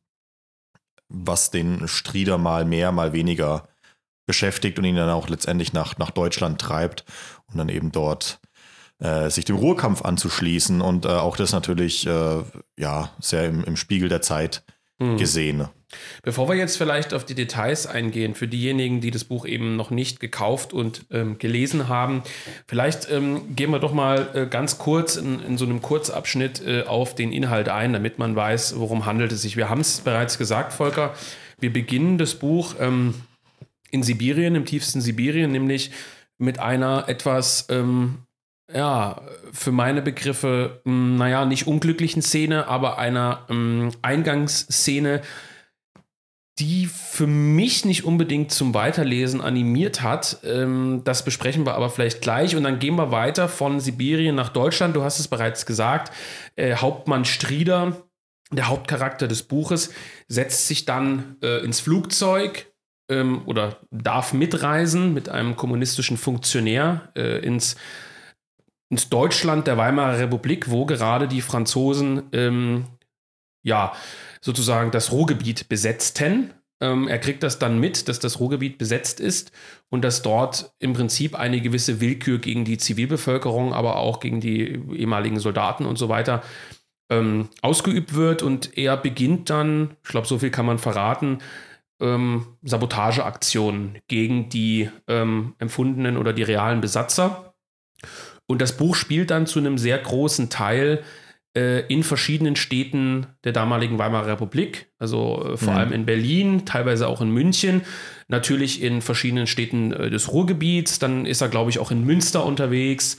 was 1.09 1.51
den 1.51 1.87
Strieder 1.87 2.37
mal 2.37 2.63
mehr, 2.63 2.93
mal 2.93 3.11
weniger 3.11 3.67
beschäftigt 4.25 4.79
und 4.79 4.85
ihn 4.85 4.95
dann 4.95 5.09
auch 5.09 5.27
letztendlich 5.27 5.73
nach, 5.73 5.97
nach 5.97 6.11
Deutschland 6.11 6.61
treibt 6.61 7.03
und 7.47 7.57
dann 7.57 7.67
eben 7.67 7.91
dort 7.91 8.39
äh, 8.99 9.29
sich 9.29 9.43
dem 9.43 9.57
Ruhrkampf 9.57 10.03
anzuschließen. 10.03 10.79
Und 10.79 11.05
äh, 11.05 11.09
auch 11.09 11.35
das 11.35 11.51
natürlich 11.51 12.07
äh, 12.07 12.43
ja 12.77 13.11
sehr 13.19 13.47
im, 13.47 13.65
im, 13.65 13.75
Spiegel 13.75 14.07
der 14.07 14.21
Zeit 14.21 14.63
mhm. 14.99 15.17
gesehen. 15.17 15.67
Bevor 16.21 16.47
wir 16.47 16.55
jetzt 16.55 16.77
vielleicht 16.77 17.13
auf 17.15 17.25
die 17.25 17.33
Details 17.33 17.87
eingehen, 17.87 18.35
für 18.35 18.47
diejenigen, 18.47 19.01
die 19.01 19.09
das 19.09 19.23
Buch 19.23 19.47
eben 19.47 19.75
noch 19.75 19.89
nicht 19.89 20.19
gekauft 20.19 20.71
und 20.71 21.05
ähm, 21.09 21.39
gelesen 21.39 21.87
haben, 21.87 22.21
vielleicht 22.67 23.09
ähm, 23.09 23.55
gehen 23.55 23.71
wir 23.71 23.79
doch 23.79 23.93
mal 23.93 24.29
äh, 24.35 24.45
ganz 24.45 24.77
kurz 24.77 25.15
in, 25.15 25.39
in, 25.39 25.57
so 25.57 25.65
einem 25.65 25.81
Kurzabschnitt 25.81 26.61
äh, 26.65 26.83
auf 26.83 27.15
den 27.15 27.31
Inhalt 27.31 27.69
ein, 27.69 27.93
damit 27.93 28.19
man 28.19 28.35
weiß, 28.35 28.77
worum 28.77 29.07
handelt 29.07 29.31
es 29.31 29.41
sich. 29.41 29.57
Wir 29.57 29.69
haben 29.69 29.81
es 29.81 30.01
bereits 30.01 30.37
gesagt, 30.37 30.73
Volker, 30.73 31.15
wir 31.59 31.73
beginnen 31.73 32.19
das 32.19 32.35
Buch 32.35 32.75
ähm, 32.79 33.15
in 33.89 34.03
Sibirien, 34.03 34.53
im 34.53 34.65
tiefsten 34.65 35.01
Sibirien, 35.01 35.51
nämlich 35.51 35.89
mit 36.37 36.59
einer 36.59 37.05
etwas 37.07 37.65
ähm, 37.69 38.19
ja, 38.73 39.21
für 39.51 39.71
meine 39.71 40.01
Begriffe, 40.01 40.81
hm, 40.85 41.17
naja, 41.17 41.45
nicht 41.45 41.67
unglücklichen 41.67 42.21
Szene, 42.21 42.67
aber 42.67 42.97
einer 42.97 43.45
ähm, 43.49 43.91
Eingangsszene, 44.01 45.21
die 46.59 46.87
für 46.87 47.25
mich 47.25 47.85
nicht 47.85 48.03
unbedingt 48.03 48.51
zum 48.51 48.73
Weiterlesen 48.73 49.41
animiert 49.41 50.01
hat. 50.01 50.39
Ähm, 50.43 51.01
das 51.05 51.23
besprechen 51.23 51.65
wir 51.65 51.73
aber 51.73 51.89
vielleicht 51.89 52.21
gleich. 52.21 52.55
Und 52.55 52.63
dann 52.63 52.79
gehen 52.79 52.95
wir 52.95 53.11
weiter 53.11 53.47
von 53.47 53.79
Sibirien 53.79 54.35
nach 54.35 54.49
Deutschland. 54.49 54.95
Du 54.95 55.03
hast 55.03 55.19
es 55.19 55.29
bereits 55.29 55.65
gesagt. 55.65 56.13
Äh, 56.55 56.75
Hauptmann 56.75 57.23
Strieder, 57.23 58.03
der 58.51 58.67
Hauptcharakter 58.67 59.27
des 59.27 59.43
Buches, 59.43 59.91
setzt 60.27 60.67
sich 60.67 60.85
dann 60.85 61.37
äh, 61.41 61.63
ins 61.63 61.79
Flugzeug 61.79 62.67
ähm, 63.09 63.43
oder 63.45 63.77
darf 63.89 64.33
mitreisen 64.33 65.13
mit 65.13 65.29
einem 65.29 65.55
kommunistischen 65.55 66.17
Funktionär 66.17 67.13
äh, 67.15 67.39
ins 67.39 67.77
ins 68.89 69.09
Deutschland 69.09 69.67
der 69.67 69.77
Weimarer 69.77 70.19
Republik, 70.19 70.69
wo 70.69 70.85
gerade 70.85 71.27
die 71.27 71.41
Franzosen 71.41 72.23
ähm, 72.31 72.85
ja 73.63 73.93
sozusagen 74.41 74.91
das 74.91 75.11
Ruhrgebiet 75.11 75.69
besetzten. 75.69 76.53
Ähm, 76.81 77.07
er 77.07 77.19
kriegt 77.19 77.43
das 77.43 77.59
dann 77.59 77.79
mit, 77.79 78.07
dass 78.07 78.19
das 78.19 78.39
Ruhrgebiet 78.39 78.77
besetzt 78.77 79.19
ist 79.19 79.51
und 79.89 80.03
dass 80.03 80.21
dort 80.21 80.73
im 80.79 80.93
Prinzip 80.93 81.37
eine 81.37 81.61
gewisse 81.61 81.99
Willkür 82.01 82.39
gegen 82.39 82.65
die 82.65 82.77
Zivilbevölkerung, 82.77 83.73
aber 83.73 83.97
auch 83.97 84.19
gegen 84.19 84.39
die 84.39 84.81
ehemaligen 84.95 85.39
Soldaten 85.39 85.85
und 85.85 85.97
so 85.97 86.09
weiter 86.09 86.41
ähm, 87.09 87.49
ausgeübt 87.61 88.15
wird. 88.15 88.41
Und 88.41 88.77
er 88.77 88.97
beginnt 88.97 89.49
dann, 89.49 89.97
ich 90.03 90.09
glaube, 90.09 90.27
so 90.27 90.39
viel 90.39 90.51
kann 90.51 90.65
man 90.65 90.79
verraten, 90.79 91.39
ähm, 92.01 92.45
Sabotageaktionen 92.63 93.99
gegen 94.07 94.49
die 94.49 94.89
ähm, 95.07 95.55
empfundenen 95.59 96.17
oder 96.17 96.33
die 96.33 96.43
realen 96.43 96.79
Besatzer. 96.79 97.53
Und 98.49 98.63
das 98.63 98.75
Buch 98.75 98.95
spielt 98.95 99.29
dann 99.29 99.45
zu 99.45 99.59
einem 99.59 99.77
sehr 99.77 99.99
großen 99.99 100.49
Teil 100.49 101.03
äh, 101.55 101.81
in 101.81 102.01
verschiedenen 102.01 102.55
Städten 102.55 103.27
der 103.43 103.51
damaligen 103.51 103.99
Weimarer 103.99 104.25
Republik, 104.25 104.87
also 104.97 105.53
äh, 105.53 105.57
vor 105.57 105.73
mhm. 105.73 105.79
allem 105.79 105.91
in 105.91 106.05
Berlin, 106.07 106.65
teilweise 106.65 107.07
auch 107.07 107.21
in 107.21 107.29
München, 107.29 107.83
natürlich 108.27 108.81
in 108.81 109.03
verschiedenen 109.03 109.45
Städten 109.45 109.91
äh, 109.91 110.09
des 110.09 110.31
Ruhrgebiets. 110.31 110.97
Dann 110.97 111.27
ist 111.27 111.41
er, 111.41 111.49
glaube 111.49 111.69
ich, 111.69 111.77
auch 111.77 111.91
in 111.91 112.03
Münster 112.03 112.43
unterwegs. 112.43 113.17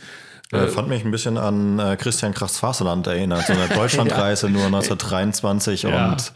Äh, 0.51 0.67
fand 0.67 0.89
mich 0.89 1.05
ein 1.05 1.13
bisschen 1.13 1.39
an 1.39 1.79
äh, 1.79 1.97
Christian 1.97 2.35
Krachs 2.35 2.59
Faserland 2.59 3.07
erinnert, 3.07 3.47
so 3.47 3.53
eine 3.53 3.69
Deutschlandreise 3.75 4.49
ja. 4.49 4.53
nur 4.53 4.67
1923 4.67 5.83
ja. 5.85 6.09
und 6.09 6.33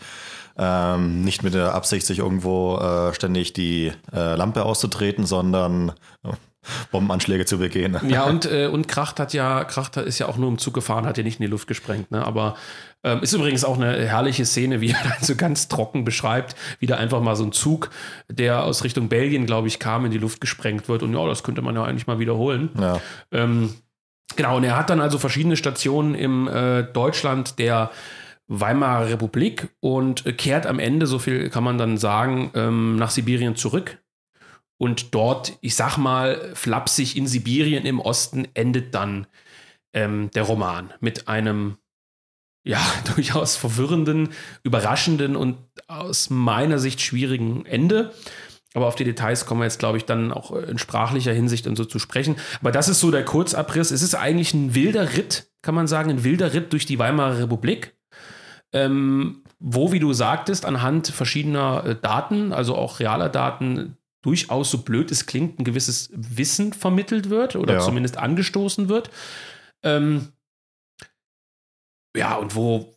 ähm, 0.57 1.23
nicht 1.23 1.43
mit 1.43 1.55
der 1.55 1.75
Absicht, 1.75 2.07
sich 2.07 2.21
irgendwo 2.21 2.79
äh, 2.79 3.13
ständig 3.13 3.55
die 3.55 3.91
äh, 4.13 4.37
Lampe 4.37 4.65
auszutreten, 4.65 5.27
sondern 5.27 5.91
Bombenanschläge 6.91 7.45
zu 7.45 7.59
begehen. 7.59 7.99
Ja, 8.15 8.25
und, 8.25 8.45
äh, 8.45 8.69
und 8.69 8.87
Kracht 8.87 9.19
hat 9.19 9.33
ja, 9.33 9.65
Kracht 9.65 9.97
ist 9.97 10.19
ja 10.21 10.29
auch 10.29 10.37
nur 10.37 10.49
im 10.49 10.59
Zug 10.59 10.75
gefahren, 10.75 11.05
hat 11.05 11.19
ja 11.19 11.25
nicht 11.25 11.41
in 11.41 11.47
die 11.47 11.51
Luft 11.51 11.67
gesprengt, 11.67 12.13
ne? 12.13 12.25
Aber 12.25 12.55
ähm, 13.05 13.21
ist 13.21 13.33
übrigens 13.33 13.65
auch 13.65 13.77
eine 13.77 14.07
herrliche 14.07 14.45
Szene, 14.45 14.81
wie 14.81 14.91
er 14.91 15.03
dann 15.03 15.13
so 15.21 15.37
ganz 15.37 15.69
trocken 15.69 16.05
beschreibt, 16.05 16.57
wie 16.81 16.87
da 16.87 16.97
einfach 16.97 17.21
mal 17.21 17.37
so 17.37 17.45
ein 17.45 17.53
Zug, 17.53 17.91
der 18.31 18.65
aus 18.65 18.83
Richtung 18.85 19.09
Belgien, 19.09 19.47
glaube 19.47 19.69
ich, 19.69 19.79
kam, 19.79 20.05
in 20.05 20.11
die 20.11 20.19
Luft 20.19 20.41
gesprengt 20.41 20.89
wird. 20.89 21.03
Und 21.03 21.13
ja, 21.13 21.27
das 21.27 21.43
könnte 21.43 21.63
man 21.63 21.75
ja 21.75 21.85
eigentlich 21.85 22.07
mal 22.07 22.19
wiederholen. 22.19 22.71
Ja. 22.81 23.01
Ähm, 23.31 23.75
genau, 24.37 24.57
und 24.57 24.65
er 24.65 24.77
hat 24.77 24.91
dann 24.91 25.01
also 25.01 25.19
verschiedene 25.19 25.57
Stationen 25.57 26.15
im 26.15 26.49
äh, 26.49 26.83
Deutschland 26.83 27.59
der 27.59 27.91
Weimarer 28.47 29.09
Republik 29.09 29.69
und 29.81 30.37
kehrt 30.37 30.67
am 30.67 30.79
Ende, 30.79 31.07
so 31.07 31.19
viel 31.19 31.49
kann 31.49 31.65
man 31.65 31.79
dann 31.79 31.97
sagen, 31.97 32.51
ähm, 32.55 32.97
nach 32.97 33.11
Sibirien 33.11 33.57
zurück 33.57 33.99
und 34.79 35.15
dort, 35.15 35.57
ich 35.61 35.75
sag 35.75 35.97
mal, 35.97 36.53
flapsig 36.55 37.17
in 37.17 37.27
Sibirien 37.27 37.87
im 37.87 38.01
Osten 38.01 38.49
endet 38.55 38.95
dann 38.95 39.27
ähm, 39.93 40.31
der 40.35 40.43
Roman 40.43 40.93
mit 41.01 41.29
einem 41.29 41.77
ja, 42.65 42.81
durchaus 43.15 43.57
verwirrenden, 43.57 44.31
überraschenden 44.63 45.37
und 45.37 45.59
aus 45.87 46.31
meiner 46.31 46.79
Sicht 46.79 47.01
schwierigen 47.01 47.67
Ende. 47.67 48.13
Aber 48.75 48.87
auf 48.87 48.97
die 48.97 49.05
Details 49.05 49.47
kommen 49.47 49.61
wir 49.61 49.67
jetzt, 49.67 49.79
glaube 49.79 49.99
ich, 49.99 50.05
dann 50.05 50.33
auch 50.33 50.51
in 50.51 50.79
sprachlicher 50.79 51.33
Hinsicht 51.33 51.69
und 51.69 51.77
so 51.77 51.85
zu 51.85 52.01
sprechen. 52.01 52.35
Aber 52.61 52.73
das 52.73 52.89
ist 52.89 52.99
so 52.99 53.13
der 53.13 53.25
Kurzabriss. 53.25 53.93
Es 53.93 54.03
ist 54.03 54.17
eigentlich 54.17 54.53
ein 54.53 54.75
wilder 54.75 55.17
Ritt, 55.17 55.47
kann 55.63 55.77
man 55.77 55.87
sagen, 55.87 56.11
ein 56.11 56.25
wilder 56.25 56.53
Ritt 56.53 56.73
durch 56.73 56.85
die 56.85 56.99
Weimarer 56.99 57.39
Republik. 57.39 57.95
Ähm, 58.73 59.45
wo, 59.61 59.93
wie 59.93 60.01
du 60.01 60.13
sagtest, 60.13 60.65
anhand 60.65 61.07
verschiedener 61.07 61.85
äh, 61.87 61.95
Daten, 61.95 62.53
also 62.53 62.75
auch 62.75 62.99
realer 62.99 63.29
Daten, 63.29 63.97
durchaus, 64.25 64.71
so 64.71 64.79
blöd 64.79 65.11
es 65.11 65.27
klingt, 65.27 65.59
ein 65.59 65.65
gewisses 65.65 66.09
Wissen 66.13 66.73
vermittelt 66.73 67.29
wird 67.29 67.57
oder 67.57 67.75
ja. 67.75 67.81
zumindest 67.81 68.17
angestoßen 68.17 68.89
wird. 68.89 69.11
Ähm, 69.83 70.33
ja, 72.17 72.37
und 72.37 72.57
wo, 72.57 72.95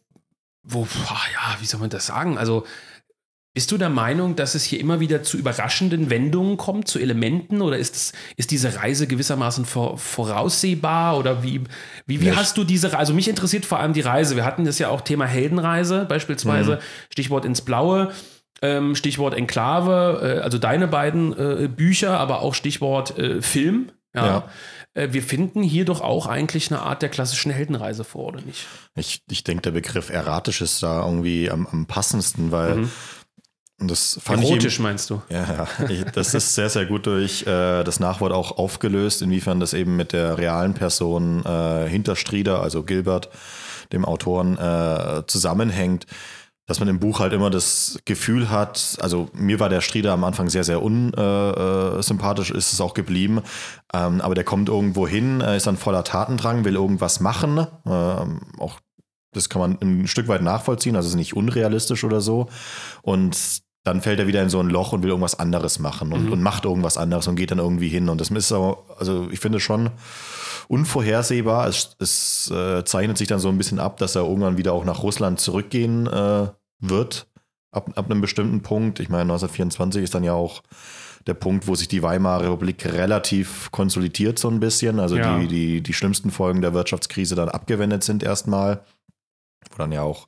wo, 0.64 0.88
ja, 1.34 1.58
wie 1.60 1.66
soll 1.66 1.82
man 1.82 1.90
das 1.90 2.06
sagen? 2.06 2.38
Also, 2.38 2.66
bist 3.54 3.72
du 3.72 3.78
der 3.78 3.90
Meinung, 3.90 4.36
dass 4.36 4.54
es 4.54 4.64
hier 4.64 4.80
immer 4.80 5.00
wieder 5.00 5.24
zu 5.24 5.36
überraschenden 5.36 6.12
Wendungen 6.12 6.58
kommt, 6.58 6.88
zu 6.88 7.00
Elementen? 7.00 7.62
Oder 7.62 7.78
ist, 7.78 7.96
das, 7.96 8.14
ist 8.38 8.52
diese 8.52 8.76
Reise 8.76 9.08
gewissermaßen 9.08 9.66
vor, 9.66 9.98
voraussehbar? 9.98 11.18
Oder 11.18 11.42
wie, 11.44 11.64
wie, 12.06 12.22
wie 12.22 12.32
hast 12.32 12.56
du 12.58 12.64
diese 12.64 12.90
Reise? 12.90 13.00
Also 13.00 13.14
mich 13.16 13.28
interessiert 13.28 13.66
vor 13.66 13.80
allem 13.80 13.94
die 13.94 14.02
Reise. 14.02 14.36
Wir 14.36 14.46
hatten 14.46 14.64
das 14.64 14.78
ja 14.78 14.90
auch 14.90 15.02
Thema 15.02 15.26
Heldenreise, 15.26 16.06
beispielsweise, 16.06 16.76
mhm. 16.76 17.12
Stichwort 17.12 17.46
ins 17.46 17.62
Blaue. 17.62 18.14
Ähm, 18.62 18.96
Stichwort 18.96 19.36
Enklave, 19.36 20.38
äh, 20.38 20.42
also 20.42 20.58
deine 20.58 20.88
beiden 20.88 21.34
äh, 21.38 21.68
Bücher, 21.68 22.20
aber 22.20 22.42
auch 22.42 22.56
Stichwort 22.56 23.18
äh, 23.18 23.42
Film. 23.42 23.92
Ja. 24.16 24.26
ja. 24.26 24.50
Äh, 24.98 25.14
wir 25.14 25.22
finden 25.22 25.62
hier 25.62 25.86
doch 25.86 26.02
auch 26.02 26.26
eigentlich 26.26 26.72
eine 26.72 26.82
Art 26.82 27.02
der 27.02 27.10
klassischen 27.10 27.52
Heldenreise 27.52 28.04
vor, 28.04 28.26
oder 28.26 28.42
nicht? 28.42 28.66
Ich, 28.96 29.22
ich 29.30 29.44
denke, 29.44 29.62
der 29.62 29.72
Begriff 29.72 30.10
erratisch 30.10 30.62
ist 30.62 30.82
da 30.82 31.06
irgendwie 31.06 31.52
am, 31.52 31.68
am 31.68 31.86
passendsten, 31.86 32.52
weil 32.52 32.76
mhm. 32.76 32.92
Das 33.80 34.20
fand 34.24 34.42
Erotisch 34.42 34.74
ich 34.74 34.80
eben, 34.80 34.84
meinst 34.86 35.12
du? 35.12 35.22
Ja, 35.30 35.68
ja. 35.88 36.04
das 36.16 36.34
ist 36.34 36.56
sehr, 36.56 36.68
sehr 36.68 36.88
gut 36.88 37.06
durch 37.06 37.44
äh, 37.44 37.84
das 37.84 38.00
Nachwort 38.00 38.32
auch 38.34 38.58
aufgelöst, 38.58 39.22
inwiefern 39.22 39.60
das 39.60 39.74
eben 39.76 39.96
mit 39.96 40.14
der 40.14 40.40
realen 40.40 40.74
Person 40.74 41.46
äh, 41.46 41.88
hinter 41.88 42.16
Strieder, 42.16 42.64
also 42.64 42.82
Gilbert, 42.82 43.30
dem 43.92 44.04
Autoren, 44.04 44.58
zusammenhängt 45.28 46.08
dass 46.68 46.80
man 46.80 46.90
im 46.90 47.00
Buch 47.00 47.20
halt 47.20 47.32
immer 47.34 47.50
das 47.50 47.98
Gefühl 48.06 48.52
hat, 48.52 48.98
also 49.02 49.30
mir 49.34 49.60
war 49.60 49.70
der 49.70 49.82
Strieder 49.82 50.12
am 50.12 50.26
Anfang 50.26 50.50
sehr, 50.50 50.66
sehr 50.66 50.84
unsympathisch, 50.84 52.52
ist 52.52 52.74
es 52.74 52.82
auch 52.82 52.94
geblieben, 52.94 53.42
ähm, 53.94 54.22
aber 54.22 54.36
der 54.36 54.44
kommt 54.44 54.68
irgendwo 54.68 55.08
hin, 55.08 55.40
ist 55.42 55.66
dann 55.66 55.78
voller 55.78 56.04
Tatendrang, 56.04 56.66
will 56.66 56.76
irgendwas 56.76 57.22
machen, 57.22 57.66
ähm, 57.86 58.42
auch 58.60 58.80
das 59.34 59.50
kann 59.50 59.62
man 59.62 59.78
ein 59.82 60.08
Stück 60.08 60.28
weit 60.28 60.42
nachvollziehen, 60.42 60.96
also 60.96 61.08
es 61.08 61.14
ist 61.14 61.18
nicht 61.18 61.36
unrealistisch 61.36 62.04
oder 62.04 62.20
so 62.20 62.50
und 63.02 63.62
dann 63.86 64.02
fällt 64.02 64.20
er 64.20 64.28
wieder 64.28 64.44
in 64.44 64.50
so 64.50 64.60
ein 64.60 64.70
Loch 64.70 64.92
und 64.92 65.02
will 65.04 65.10
irgendwas 65.10 65.40
anderes 65.40 65.80
machen 65.80 66.12
und, 66.12 66.26
mhm. 66.26 66.34
und 66.34 66.42
macht 66.42 66.66
irgendwas 66.66 66.98
anderes 66.98 67.28
und 67.28 67.38
geht 67.38 67.52
dann 67.52 67.60
irgendwie 67.60 67.88
hin 67.88 68.10
und 68.10 68.20
das 68.20 68.30
ist 68.30 68.50
so, 68.50 68.86
also 69.00 69.30
ich 69.32 69.40
finde 69.40 69.62
schon 69.62 69.92
unvorhersehbar. 70.68 71.68
Es, 71.68 71.96
es 72.00 72.52
äh, 72.52 72.84
zeichnet 72.84 73.18
sich 73.18 73.28
dann 73.28 73.40
so 73.40 73.50
ein 73.50 73.58
bisschen 73.58 73.80
ab, 73.80 73.98
dass 73.98 74.16
er 74.16 74.24
irgendwann 74.24 74.58
wieder 74.58 74.74
auch 74.74 74.86
nach 74.86 75.04
Russland 75.04 75.40
zurückgehen 75.40 76.08
äh, 76.08 76.48
wird, 76.80 77.28
ab, 77.72 77.92
ab 77.96 78.10
einem 78.10 78.22
bestimmten 78.22 78.62
Punkt. 78.62 79.00
Ich 79.00 79.10
meine, 79.10 79.24
1924 79.24 80.04
ist 80.04 80.16
dann 80.16 80.24
ja 80.24 80.34
auch 80.34 80.64
der 81.26 81.34
Punkt, 81.34 81.68
wo 81.68 81.76
sich 81.76 81.88
die 81.88 82.04
Weimarer 82.04 82.44
Republik 82.44 82.86
relativ 82.86 83.70
konsolidiert 83.72 84.40
so 84.40 84.50
ein 84.50 84.60
bisschen. 84.60 85.00
Also 85.00 85.18
Ja. 85.18 85.38
die, 85.40 85.48
die, 85.48 85.82
die 85.82 85.94
schlimmsten 85.94 86.32
Folgen 86.32 86.62
der 86.62 86.74
Wirtschaftskrise 86.74 87.36
dann 87.36 87.50
abgewendet 87.50 88.04
sind 88.04 88.24
erstmal. 88.24 88.84
Wo 89.72 89.78
dann 89.78 89.92
ja 89.92 90.04
auch 90.04 90.28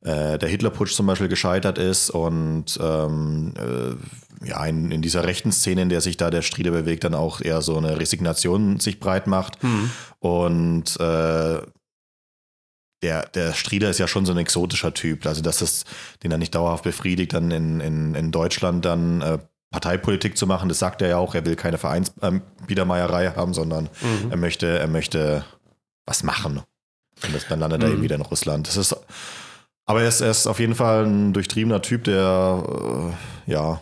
äh, 0.00 0.38
der 0.38 0.48
Hitlerputsch 0.48 0.94
zum 0.94 1.06
Beispiel 1.06 1.28
gescheitert 1.28 1.78
ist 1.78 2.10
und 2.10 2.78
ähm, 2.80 3.54
äh, 3.56 4.46
ja, 4.46 4.64
in, 4.66 4.90
in 4.92 5.02
dieser 5.02 5.24
rechten 5.24 5.50
Szene, 5.52 5.82
in 5.82 5.88
der 5.88 6.00
sich 6.00 6.16
da 6.16 6.30
der 6.30 6.42
Strieder 6.42 6.70
bewegt, 6.70 7.04
dann 7.04 7.14
auch 7.14 7.40
eher 7.40 7.62
so 7.62 7.76
eine 7.76 7.98
Resignation 7.98 8.78
sich 8.78 9.00
breit 9.00 9.26
macht. 9.26 9.60
Hm. 9.62 9.90
Und 10.20 10.98
äh, 11.00 11.60
der, 13.02 13.26
der 13.28 13.52
Strieder 13.54 13.90
ist 13.90 13.98
ja 13.98 14.08
schon 14.08 14.26
so 14.26 14.32
ein 14.32 14.38
exotischer 14.38 14.92
Typ. 14.94 15.24
Also, 15.26 15.40
dass 15.42 15.58
das 15.58 15.84
den 16.22 16.32
er 16.32 16.38
nicht 16.38 16.54
dauerhaft 16.54 16.84
befriedigt, 16.84 17.32
dann 17.32 17.50
in, 17.50 17.80
in, 17.80 18.14
in 18.14 18.30
Deutschland 18.32 18.84
dann 18.84 19.20
äh, 19.22 19.38
Parteipolitik 19.70 20.36
zu 20.38 20.46
machen, 20.46 20.68
das 20.68 20.78
sagt 20.78 21.02
er 21.02 21.08
ja 21.08 21.16
auch. 21.18 21.34
Er 21.34 21.44
will 21.44 21.54
keine 21.56 21.76
Vereinsbiedermeierei 21.78 23.30
haben, 23.36 23.52
sondern 23.54 23.88
Mhm. 24.00 24.30
er 24.30 24.36
möchte, 24.38 24.78
er 24.78 24.88
möchte 24.88 25.44
was 26.06 26.22
machen. 26.22 26.62
Und 27.22 27.34
das, 27.34 27.46
dann 27.48 27.60
landet 27.60 27.82
er 27.82 27.88
Mhm. 27.88 27.94
eben 27.94 28.02
wieder 28.02 28.16
in 28.16 28.22
Russland. 28.22 28.66
Das 28.66 28.76
ist, 28.76 28.96
aber 29.84 30.02
er 30.02 30.08
ist, 30.08 30.20
er 30.22 30.30
ist 30.30 30.46
auf 30.46 30.58
jeden 30.58 30.74
Fall 30.74 31.04
ein 31.04 31.32
durchtriebener 31.34 31.82
Typ, 31.82 32.04
der 32.04 33.14
äh, 33.46 33.50
ja, 33.52 33.80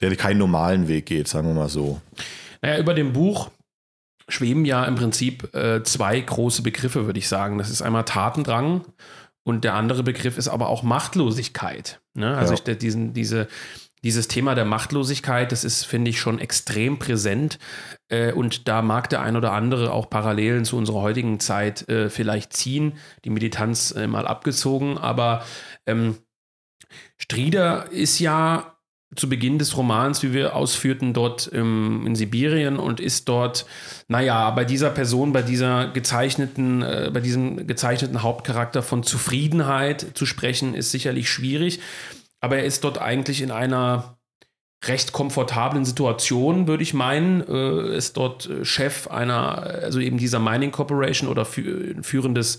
der 0.00 0.14
keinen 0.16 0.38
normalen 0.38 0.88
Weg 0.88 1.06
geht, 1.06 1.28
sagen 1.28 1.48
wir 1.48 1.54
mal 1.54 1.68
so. 1.68 2.00
Naja, 2.62 2.78
über 2.78 2.94
dem 2.94 3.12
Buch 3.12 3.50
schweben 4.28 4.64
ja 4.64 4.84
im 4.84 4.94
Prinzip 4.94 5.54
äh, 5.54 5.82
zwei 5.82 6.20
große 6.20 6.62
Begriffe, 6.62 7.06
würde 7.06 7.18
ich 7.18 7.28
sagen. 7.28 7.58
Das 7.58 7.70
ist 7.70 7.82
einmal 7.82 8.04
Tatendrang 8.04 8.84
und 9.42 9.64
der 9.64 9.74
andere 9.74 10.02
Begriff 10.02 10.36
ist 10.36 10.48
aber 10.48 10.68
auch 10.68 10.82
Machtlosigkeit. 10.82 12.00
Ne? 12.14 12.36
Also 12.36 12.54
Ja. 12.54 12.60
ich, 12.66 12.78
diesen, 12.78 13.14
diese, 13.14 13.48
dieses 14.04 14.28
Thema 14.28 14.54
der 14.54 14.64
Machtlosigkeit, 14.64 15.50
das 15.50 15.64
ist, 15.64 15.84
finde 15.84 16.10
ich, 16.10 16.20
schon 16.20 16.38
extrem 16.38 16.98
präsent. 16.98 17.58
Äh, 18.08 18.32
und 18.32 18.68
da 18.68 18.82
mag 18.82 19.08
der 19.10 19.22
ein 19.22 19.36
oder 19.36 19.52
andere 19.52 19.92
auch 19.92 20.10
Parallelen 20.10 20.64
zu 20.64 20.76
unserer 20.76 21.00
heutigen 21.00 21.40
Zeit 21.40 21.88
äh, 21.88 22.10
vielleicht 22.10 22.52
ziehen. 22.52 22.92
Die 23.24 23.30
Militanz 23.30 23.92
äh, 23.92 24.06
mal 24.06 24.26
abgezogen. 24.26 24.98
Aber 24.98 25.42
ähm, 25.86 26.16
Strieder 27.16 27.90
ist 27.90 28.18
ja 28.18 28.77
zu 29.16 29.28
Beginn 29.28 29.58
des 29.58 29.76
Romans, 29.76 30.22
wie 30.22 30.32
wir 30.34 30.54
ausführten, 30.54 31.14
dort 31.14 31.50
ähm, 31.54 32.04
in 32.06 32.14
Sibirien 32.14 32.78
und 32.78 33.00
ist 33.00 33.28
dort, 33.28 33.64
naja, 34.06 34.50
bei 34.50 34.64
dieser 34.64 34.90
Person, 34.90 35.32
bei 35.32 35.42
dieser 35.42 35.88
gezeichneten, 35.88 36.82
äh, 36.82 37.10
bei 37.12 37.20
diesem 37.20 37.66
gezeichneten 37.66 38.22
Hauptcharakter 38.22 38.82
von 38.82 39.02
Zufriedenheit 39.02 40.06
zu 40.14 40.26
sprechen, 40.26 40.74
ist 40.74 40.90
sicherlich 40.90 41.30
schwierig. 41.30 41.80
Aber 42.40 42.58
er 42.58 42.64
ist 42.64 42.84
dort 42.84 42.98
eigentlich 42.98 43.40
in 43.40 43.50
einer 43.50 44.18
recht 44.84 45.12
komfortablen 45.12 45.84
Situation, 45.84 46.68
würde 46.68 46.82
ich 46.82 46.94
meinen. 46.94 47.40
Äh, 47.48 47.96
ist 47.96 48.16
dort 48.16 48.48
äh, 48.48 48.64
Chef 48.64 49.08
einer, 49.08 49.62
also 49.62 50.00
eben 50.00 50.18
dieser 50.18 50.38
Mining 50.38 50.70
Corporation 50.70 51.28
oder 51.30 51.46
fü 51.46 51.96
führendes, 52.02 52.58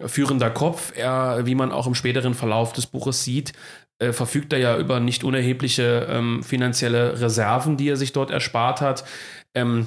führender 0.00 0.50
Kopf. 0.50 0.92
Er, 0.96 1.44
wie 1.44 1.54
man 1.54 1.72
auch 1.72 1.86
im 1.86 1.94
späteren 1.94 2.34
Verlauf 2.34 2.72
des 2.72 2.86
Buches 2.86 3.22
sieht, 3.22 3.52
äh, 3.98 4.12
verfügt 4.12 4.52
er 4.52 4.58
ja 4.58 4.78
über 4.78 5.00
nicht 5.00 5.24
unerhebliche 5.24 6.06
ähm, 6.10 6.42
finanzielle 6.42 7.20
Reserven, 7.20 7.76
die 7.76 7.88
er 7.88 7.96
sich 7.96 8.12
dort 8.12 8.30
erspart 8.30 8.80
hat. 8.80 9.04
Ähm, 9.54 9.86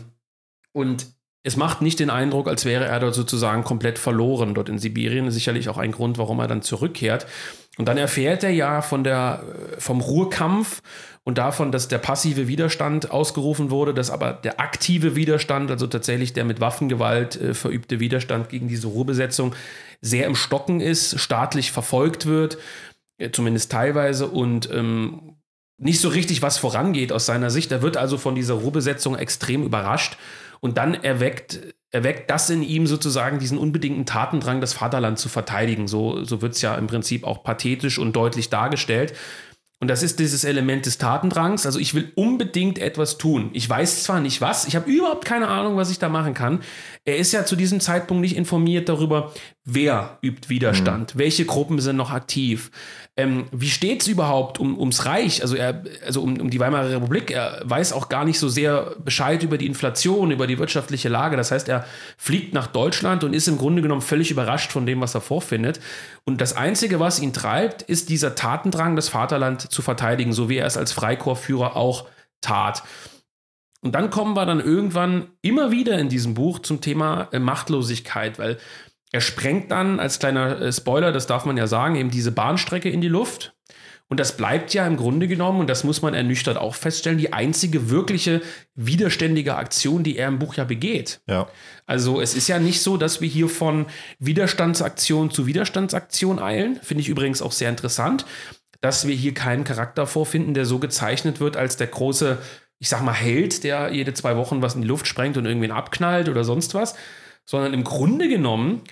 und 0.71 1.07
es 1.43 1.55
macht 1.55 1.81
nicht 1.81 1.99
den 1.99 2.09
Eindruck, 2.09 2.47
als 2.47 2.65
wäre 2.65 2.85
er 2.85 2.99
dort 2.99 3.15
sozusagen 3.15 3.63
komplett 3.63 3.99
verloren 3.99 4.53
dort 4.53 4.69
in 4.69 4.79
Sibirien. 4.79 5.31
Sicherlich 5.31 5.69
auch 5.69 5.77
ein 5.77 5.93
Grund, 5.93 6.17
warum 6.17 6.39
er 6.39 6.47
dann 6.47 6.61
zurückkehrt. 6.61 7.25
Und 7.77 7.87
dann 7.87 7.97
erfährt 7.97 8.43
er 8.43 8.49
ja 8.49 8.81
von 8.81 9.03
der, 9.03 9.43
äh, 9.77 9.79
vom 9.79 10.01
Ruhrkampf 10.01 10.81
und 11.23 11.37
davon, 11.37 11.71
dass 11.71 11.87
der 11.87 11.97
passive 11.97 12.47
Widerstand 12.47 13.11
ausgerufen 13.11 13.69
wurde, 13.69 13.93
dass 13.93 14.09
aber 14.09 14.33
der 14.33 14.59
aktive 14.59 15.15
Widerstand, 15.15 15.69
also 15.69 15.85
tatsächlich 15.85 16.33
der 16.33 16.45
mit 16.45 16.59
Waffengewalt 16.59 17.39
äh, 17.39 17.53
verübte 17.53 17.99
Widerstand 17.99 18.49
gegen 18.49 18.67
diese 18.67 18.87
Ruhrbesetzung, 18.87 19.53
sehr 20.01 20.25
im 20.25 20.35
Stocken 20.35 20.79
ist, 20.79 21.19
staatlich 21.19 21.71
verfolgt 21.71 22.25
wird, 22.25 22.57
zumindest 23.31 23.71
teilweise, 23.71 24.27
und 24.27 24.69
ähm, 24.71 25.37
nicht 25.77 26.01
so 26.01 26.09
richtig 26.09 26.41
was 26.41 26.57
vorangeht 26.57 27.11
aus 27.11 27.25
seiner 27.25 27.49
Sicht. 27.49 27.71
Er 27.71 27.81
wird 27.81 27.97
also 27.97 28.17
von 28.17 28.35
dieser 28.35 28.55
Ruhrbesetzung 28.55 29.15
extrem 29.15 29.63
überrascht 29.63 30.17
und 30.59 30.77
dann 30.77 30.95
erweckt, 30.95 31.59
erweckt 31.91 32.29
das 32.29 32.49
in 32.49 32.63
ihm 32.63 32.87
sozusagen 32.87 33.39
diesen 33.39 33.57
unbedingten 33.57 34.05
Tatendrang, 34.05 34.59
das 34.59 34.73
Vaterland 34.73 35.19
zu 35.19 35.29
verteidigen. 35.29 35.87
So, 35.87 36.23
so 36.23 36.41
wird 36.41 36.53
es 36.53 36.61
ja 36.61 36.75
im 36.75 36.87
Prinzip 36.87 37.23
auch 37.23 37.43
pathetisch 37.43 37.99
und 37.99 38.15
deutlich 38.15 38.49
dargestellt. 38.49 39.13
Und 39.79 39.89
das 39.89 40.01
ist 40.01 40.17
dieses 40.17 40.43
Element 40.43 40.87
des 40.87 40.97
Tatendrangs. 40.97 41.67
Also 41.67 41.77
ich 41.77 41.93
will 41.93 42.11
unbedingt 42.15 42.79
etwas 42.79 43.19
tun. 43.19 43.51
Ich 43.53 43.69
weiß 43.69 44.01
zwar 44.01 44.19
nicht 44.19 44.41
was, 44.41 44.67
ich 44.67 44.75
habe 44.75 44.89
überhaupt 44.89 45.25
keine 45.25 45.47
Ahnung, 45.49 45.77
was 45.77 45.91
ich 45.91 45.99
da 45.99 46.09
machen 46.09 46.33
kann. 46.33 46.61
Er 47.05 47.17
ist 47.17 47.31
ja 47.31 47.45
zu 47.45 47.55
diesem 47.55 47.79
Zeitpunkt 47.79 48.21
nicht 48.21 48.35
informiert 48.35 48.89
darüber, 48.89 49.31
wer 49.63 50.17
übt 50.23 50.49
Widerstand, 50.49 51.15
welche 51.19 51.45
Gruppen 51.45 51.79
sind 51.79 51.95
noch 51.95 52.09
aktiv, 52.09 52.71
ähm, 53.17 53.45
wie 53.51 53.69
steht 53.69 54.03
es 54.03 54.07
überhaupt 54.07 54.59
um, 54.59 54.77
ums 54.77 55.05
Reich, 55.05 55.41
also, 55.41 55.55
er, 55.55 55.83
also 56.05 56.21
um, 56.21 56.39
um 56.39 56.51
die 56.51 56.59
Weimarer 56.59 56.91
Republik. 56.91 57.31
Er 57.31 57.61
weiß 57.63 57.91
auch 57.93 58.09
gar 58.09 58.23
nicht 58.25 58.37
so 58.37 58.47
sehr 58.47 58.95
Bescheid 59.03 59.41
über 59.41 59.57
die 59.57 59.65
Inflation, 59.65 60.29
über 60.29 60.45
die 60.45 60.59
wirtschaftliche 60.59 61.09
Lage. 61.09 61.35
Das 61.35 61.49
heißt, 61.49 61.67
er 61.67 61.85
fliegt 62.15 62.53
nach 62.53 62.67
Deutschland 62.67 63.23
und 63.23 63.33
ist 63.33 63.47
im 63.47 63.57
Grunde 63.57 63.81
genommen 63.81 64.01
völlig 64.01 64.29
überrascht 64.29 64.71
von 64.71 64.85
dem, 64.85 65.01
was 65.01 65.15
er 65.15 65.21
vorfindet. 65.21 65.79
Und 66.25 66.41
das 66.41 66.55
Einzige, 66.55 66.99
was 66.99 67.19
ihn 67.19 67.33
treibt, 67.33 67.81
ist 67.81 68.09
dieser 68.09 68.35
Tatendrang, 68.35 68.95
das 68.95 69.09
Vaterland 69.09 69.71
zu 69.71 69.81
verteidigen, 69.81 70.31
so 70.31 70.47
wie 70.47 70.57
er 70.57 70.67
es 70.67 70.77
als 70.77 70.91
Freikorpsführer 70.91 71.75
auch 71.75 72.05
tat. 72.41 72.83
Und 73.81 73.95
dann 73.95 74.11
kommen 74.11 74.35
wir 74.35 74.45
dann 74.45 74.59
irgendwann 74.59 75.29
immer 75.41 75.71
wieder 75.71 75.97
in 75.97 76.09
diesem 76.09 76.35
Buch 76.35 76.59
zum 76.59 76.81
Thema 76.81 77.29
äh, 77.31 77.39
Machtlosigkeit, 77.39 78.37
weil 78.37 78.57
er 79.17 79.21
sprengt 79.21 79.71
dann 79.71 79.99
als 79.99 80.19
kleiner 80.19 80.61
äh, 80.61 80.71
Spoiler, 80.71 81.11
das 81.11 81.25
darf 81.25 81.43
man 81.43 81.57
ja 81.57 81.65
sagen, 81.65 81.95
eben 81.95 82.11
diese 82.11 82.31
Bahnstrecke 82.31 82.91
in 82.91 83.01
die 83.01 83.07
Luft. 83.07 83.55
Und 84.09 84.19
das 84.19 84.37
bleibt 84.37 84.75
ja 84.75 84.85
im 84.85 84.95
Grunde 84.95 85.27
genommen, 85.27 85.59
und 85.59 85.67
das 85.67 85.83
muss 85.83 86.03
man 86.03 86.13
ernüchtert 86.13 86.55
auch 86.55 86.75
feststellen, 86.75 87.17
die 87.17 87.33
einzige 87.33 87.89
wirkliche 87.89 88.43
widerständige 88.75 89.55
Aktion, 89.55 90.03
die 90.03 90.17
er 90.17 90.27
im 90.27 90.37
Buch 90.37 90.53
ja 90.53 90.65
begeht. 90.65 91.19
Ja. 91.27 91.47
Also 91.87 92.21
es 92.21 92.35
ist 92.35 92.47
ja 92.47 92.59
nicht 92.59 92.81
so, 92.81 92.95
dass 92.95 93.21
wir 93.21 93.27
hier 93.27 93.49
von 93.49 93.87
Widerstandsaktion 94.19 95.31
zu 95.31 95.47
Widerstandsaktion 95.47 96.37
eilen. 96.37 96.79
Finde 96.83 97.01
ich 97.01 97.09
übrigens 97.09 97.41
auch 97.41 97.51
sehr 97.51 97.69
interessant, 97.69 98.27
dass 98.81 99.07
wir 99.07 99.15
hier 99.15 99.33
keinen 99.33 99.63
Charakter 99.63 100.05
vorfinden, 100.05 100.53
der 100.53 100.65
so 100.65 100.77
gezeichnet 100.77 101.39
wird 101.39 101.57
als 101.57 101.75
der 101.75 101.87
große, 101.87 102.37
ich 102.77 102.89
sag 102.89 103.01
mal, 103.01 103.13
Held, 103.13 103.63
der 103.63 103.91
jede 103.91 104.13
zwei 104.13 104.37
Wochen 104.37 104.61
was 104.61 104.75
in 104.75 104.83
die 104.83 104.87
Luft 104.87 105.07
sprengt 105.07 105.37
und 105.37 105.47
irgendwen 105.47 105.71
abknallt 105.71 106.29
oder 106.29 106.43
sonst 106.43 106.75
was. 106.75 106.93
Sondern 107.45 107.73
im 107.73 107.83
Grunde 107.83 108.29
genommen 108.29 108.83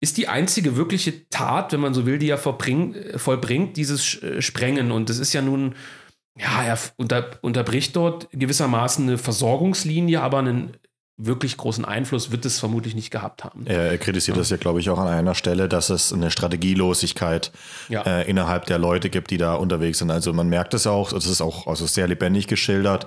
ist 0.00 0.16
die 0.16 0.28
einzige 0.28 0.76
wirkliche 0.76 1.28
Tat, 1.28 1.72
wenn 1.72 1.80
man 1.80 1.94
so 1.94 2.06
will, 2.06 2.18
die 2.18 2.30
er 2.30 2.38
vollbringt, 2.38 3.76
dieses 3.76 4.22
äh, 4.22 4.40
Sprengen. 4.40 4.92
Und 4.92 5.08
das 5.10 5.18
ist 5.18 5.32
ja 5.32 5.42
nun, 5.42 5.74
ja, 6.36 6.62
er 6.62 6.78
unter, 6.96 7.30
unterbricht 7.42 7.96
dort 7.96 8.28
gewissermaßen 8.32 9.06
eine 9.06 9.18
Versorgungslinie, 9.18 10.20
aber 10.20 10.38
einen 10.38 10.76
wirklich 11.20 11.56
großen 11.56 11.84
Einfluss 11.84 12.30
wird 12.30 12.44
es 12.46 12.60
vermutlich 12.60 12.94
nicht 12.94 13.10
gehabt 13.10 13.42
haben. 13.44 13.66
Er, 13.66 13.90
er 13.90 13.98
kritisiert 13.98 14.36
das 14.36 14.50
ja, 14.50 14.56
glaube 14.56 14.78
ich, 14.78 14.88
auch 14.88 14.98
an 14.98 15.08
einer 15.08 15.34
Stelle, 15.34 15.68
dass 15.68 15.90
es 15.90 16.12
eine 16.12 16.30
Strategielosigkeit 16.30 17.50
Ja. 17.88 18.02
äh, 18.02 18.30
innerhalb 18.30 18.66
der 18.66 18.78
Leute 18.78 19.10
gibt, 19.10 19.30
die 19.32 19.36
da 19.36 19.54
unterwegs 19.54 19.98
sind. 19.98 20.10
Also 20.12 20.32
man 20.32 20.48
merkt 20.48 20.74
es 20.74 20.86
auch, 20.86 21.12
es 21.12 21.26
ist 21.26 21.40
auch 21.40 21.66
also 21.66 21.86
sehr 21.86 22.06
lebendig 22.06 22.46
geschildert, 22.46 23.06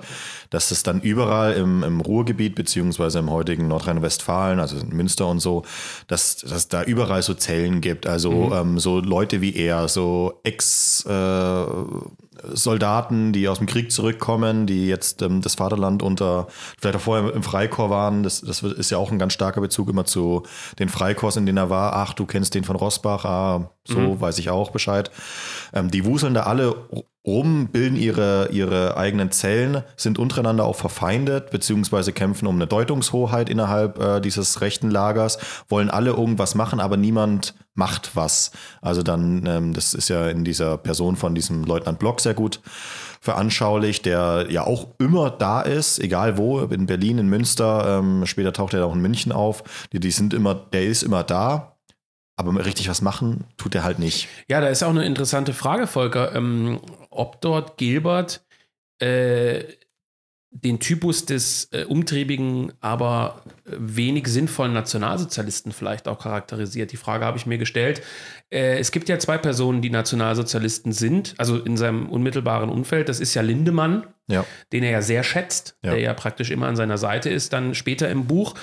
dass 0.50 0.70
es 0.70 0.82
dann 0.82 1.00
überall 1.00 1.54
im, 1.54 1.82
im 1.82 2.00
Ruhrgebiet 2.02 2.54
beziehungsweise 2.54 3.18
im 3.20 3.30
heutigen 3.30 3.66
Nordrhein-Westfalen, 3.68 4.60
also 4.60 4.76
in 4.76 4.90
Münster 4.90 5.26
und 5.26 5.40
so, 5.40 5.64
dass 6.06 6.36
dass 6.36 6.68
da 6.68 6.82
überall 6.82 7.22
so 7.22 7.32
Zellen 7.34 7.80
gibt. 7.80 8.06
Also 8.06 8.52
ähm, 8.54 8.78
so 8.78 9.00
Leute 9.00 9.40
wie 9.40 9.56
er, 9.56 9.88
so 9.88 10.38
Ex- 10.44 11.04
äh, 11.08 11.64
Soldaten, 12.44 13.32
die 13.32 13.48
aus 13.48 13.58
dem 13.58 13.66
Krieg 13.66 13.92
zurückkommen, 13.92 14.66
die 14.66 14.86
jetzt 14.86 15.22
ähm, 15.22 15.40
das 15.40 15.54
Vaterland 15.54 16.02
unter, 16.02 16.48
vielleicht 16.78 16.96
auch 16.96 17.00
vorher 17.00 17.34
im 17.34 17.42
Freikorps 17.42 17.90
waren. 17.90 18.22
Das, 18.22 18.40
das 18.40 18.62
ist 18.62 18.90
ja 18.90 18.98
auch 18.98 19.10
ein 19.10 19.18
ganz 19.18 19.32
starker 19.32 19.60
Bezug 19.60 19.88
immer 19.88 20.04
zu 20.04 20.42
den 20.78 20.88
Freikorps, 20.88 21.36
in 21.36 21.46
denen 21.46 21.58
er 21.58 21.70
war. 21.70 21.94
Ach, 21.94 22.14
du 22.14 22.26
kennst 22.26 22.54
den 22.54 22.64
von 22.64 22.76
Rossbach, 22.76 23.24
ah, 23.24 23.70
so 23.86 23.98
mhm. 23.98 24.20
weiß 24.20 24.38
ich 24.38 24.50
auch 24.50 24.70
Bescheid. 24.70 25.10
Ähm, 25.72 25.90
die 25.90 26.04
wuseln 26.04 26.34
da 26.34 26.44
alle 26.44 26.74
rum, 27.24 27.68
bilden 27.68 27.96
ihre, 27.96 28.48
ihre 28.50 28.96
eigenen 28.96 29.30
Zellen, 29.30 29.82
sind 29.96 30.18
untereinander 30.18 30.64
auch 30.64 30.76
verfeindet, 30.76 31.50
beziehungsweise 31.50 32.12
kämpfen 32.12 32.46
um 32.48 32.56
eine 32.56 32.66
Deutungshoheit 32.66 33.48
innerhalb 33.48 34.00
äh, 34.00 34.20
dieses 34.20 34.60
rechten 34.60 34.90
Lagers, 34.90 35.38
wollen 35.68 35.88
alle 35.88 36.10
irgendwas 36.10 36.54
machen, 36.54 36.80
aber 36.80 36.96
niemand 36.96 37.54
macht 37.74 38.16
was. 38.16 38.50
Also 38.80 39.02
dann, 39.02 39.46
ähm, 39.46 39.72
das 39.72 39.94
ist 39.94 40.08
ja 40.08 40.28
in 40.28 40.44
dieser 40.44 40.76
Person 40.78 41.16
von 41.16 41.34
diesem 41.34 41.64
Leutnant 41.64 41.98
Block 41.98 42.20
sehr 42.20 42.34
gut 42.34 42.60
veranschaulicht, 43.20 44.04
der 44.04 44.46
ja 44.50 44.66
auch 44.66 44.88
immer 44.98 45.30
da 45.30 45.60
ist, 45.60 46.00
egal 46.00 46.38
wo, 46.38 46.58
in 46.60 46.86
Berlin, 46.86 47.18
in 47.18 47.28
Münster, 47.28 48.00
ähm, 48.00 48.26
später 48.26 48.52
taucht 48.52 48.74
er 48.74 48.84
auch 48.84 48.94
in 48.94 49.00
München 49.00 49.30
auf. 49.30 49.62
Die, 49.92 50.00
die 50.00 50.10
sind 50.10 50.34
immer, 50.34 50.56
der 50.56 50.86
ist 50.86 51.04
immer 51.04 51.22
da, 51.22 51.71
aber 52.36 52.64
richtig 52.64 52.88
was 52.88 53.02
machen 53.02 53.44
tut 53.56 53.74
er 53.74 53.84
halt 53.84 53.98
nicht. 53.98 54.28
Ja, 54.48 54.60
da 54.60 54.68
ist 54.68 54.82
auch 54.82 54.90
eine 54.90 55.04
interessante 55.04 55.52
Frage, 55.52 55.86
Volker, 55.86 56.34
ähm, 56.34 56.80
ob 57.10 57.40
dort 57.40 57.76
Gilbert 57.76 58.44
äh, 58.98 59.64
den 60.54 60.80
Typus 60.80 61.24
des 61.24 61.68
äh, 61.72 61.84
umtriebigen, 61.84 62.72
aber 62.80 63.42
wenig 63.64 64.26
sinnvollen 64.26 64.74
Nationalsozialisten 64.74 65.72
vielleicht 65.72 66.06
auch 66.06 66.18
charakterisiert. 66.18 66.92
Die 66.92 66.98
Frage 66.98 67.24
habe 67.24 67.38
ich 67.38 67.46
mir 67.46 67.56
gestellt. 67.56 68.02
Äh, 68.50 68.78
es 68.78 68.92
gibt 68.92 69.08
ja 69.08 69.18
zwei 69.18 69.38
Personen, 69.38 69.80
die 69.80 69.88
Nationalsozialisten 69.88 70.92
sind, 70.92 71.34
also 71.38 71.58
in 71.58 71.78
seinem 71.78 72.06
unmittelbaren 72.10 72.68
Umfeld. 72.68 73.08
Das 73.08 73.18
ist 73.18 73.32
ja 73.32 73.40
Lindemann, 73.40 74.06
ja. 74.28 74.44
den 74.74 74.82
er 74.82 74.90
ja 74.90 75.02
sehr 75.02 75.22
schätzt, 75.22 75.78
ja. 75.82 75.92
der 75.92 76.00
ja 76.00 76.12
praktisch 76.12 76.50
immer 76.50 76.66
an 76.66 76.76
seiner 76.76 76.98
Seite 76.98 77.30
ist, 77.30 77.54
dann 77.54 77.74
später 77.74 78.10
im 78.10 78.26
Buch 78.26 78.54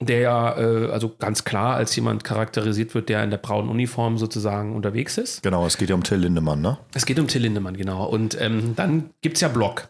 der 0.00 0.20
ja 0.20 0.58
äh, 0.58 0.90
also 0.90 1.14
ganz 1.18 1.44
klar 1.44 1.76
als 1.76 1.94
jemand 1.96 2.24
charakterisiert 2.24 2.94
wird, 2.94 3.08
der 3.08 3.22
in 3.22 3.30
der 3.30 3.38
braunen 3.38 3.70
Uniform 3.70 4.18
sozusagen 4.18 4.74
unterwegs 4.74 5.18
ist. 5.18 5.42
Genau, 5.42 5.66
es 5.66 5.76
geht 5.78 5.88
ja 5.88 5.94
um 5.94 6.02
Till 6.02 6.18
Lindemann, 6.18 6.60
ne? 6.60 6.78
Es 6.94 7.06
geht 7.06 7.18
um 7.18 7.28
Till 7.28 7.42
Lindemann, 7.42 7.76
genau. 7.76 8.04
Und 8.06 8.40
ähm, 8.40 8.74
dann 8.76 9.10
gibt 9.20 9.36
es 9.36 9.40
ja 9.40 9.48
Block. 9.48 9.88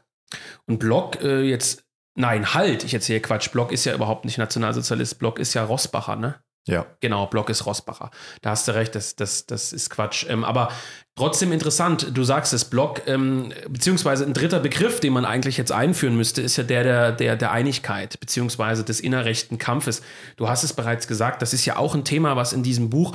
Und 0.66 0.78
Block 0.78 1.22
äh, 1.22 1.42
jetzt, 1.42 1.84
nein, 2.14 2.54
halt, 2.54 2.84
ich 2.84 2.94
erzähle 2.94 3.20
Quatsch, 3.20 3.50
Block 3.50 3.72
ist 3.72 3.84
ja 3.84 3.94
überhaupt 3.94 4.24
nicht 4.24 4.38
Nationalsozialist, 4.38 5.18
Block 5.18 5.38
ist 5.38 5.54
ja 5.54 5.64
Rossbacher, 5.64 6.16
ne? 6.16 6.36
Ja. 6.66 6.86
Genau, 7.00 7.26
Block 7.26 7.50
ist 7.50 7.66
Rossbacher. 7.66 8.10
Da 8.40 8.50
hast 8.50 8.66
du 8.66 8.72
recht, 8.72 8.94
das, 8.94 9.16
das, 9.16 9.44
das 9.44 9.72
ist 9.72 9.90
Quatsch. 9.90 10.24
Ähm, 10.28 10.44
aber 10.44 10.70
trotzdem 11.14 11.52
interessant, 11.52 12.08
du 12.14 12.24
sagst 12.24 12.54
es, 12.54 12.64
Block, 12.64 13.02
ähm, 13.06 13.52
beziehungsweise 13.68 14.24
ein 14.24 14.32
dritter 14.32 14.60
Begriff, 14.60 15.00
den 15.00 15.12
man 15.12 15.26
eigentlich 15.26 15.58
jetzt 15.58 15.72
einführen 15.72 16.16
müsste, 16.16 16.40
ist 16.40 16.56
ja 16.56 16.64
der 16.64 16.82
der, 16.82 17.12
der, 17.12 17.36
der 17.36 17.52
Einigkeit, 17.52 18.18
beziehungsweise 18.18 18.82
des 18.82 19.00
innerrechten 19.00 19.58
Kampfes. 19.58 20.00
Du 20.36 20.48
hast 20.48 20.64
es 20.64 20.72
bereits 20.72 21.06
gesagt, 21.06 21.42
das 21.42 21.52
ist 21.52 21.66
ja 21.66 21.76
auch 21.76 21.94
ein 21.94 22.04
Thema, 22.04 22.34
was 22.36 22.54
in 22.54 22.62
diesem 22.62 22.88
Buch 22.88 23.14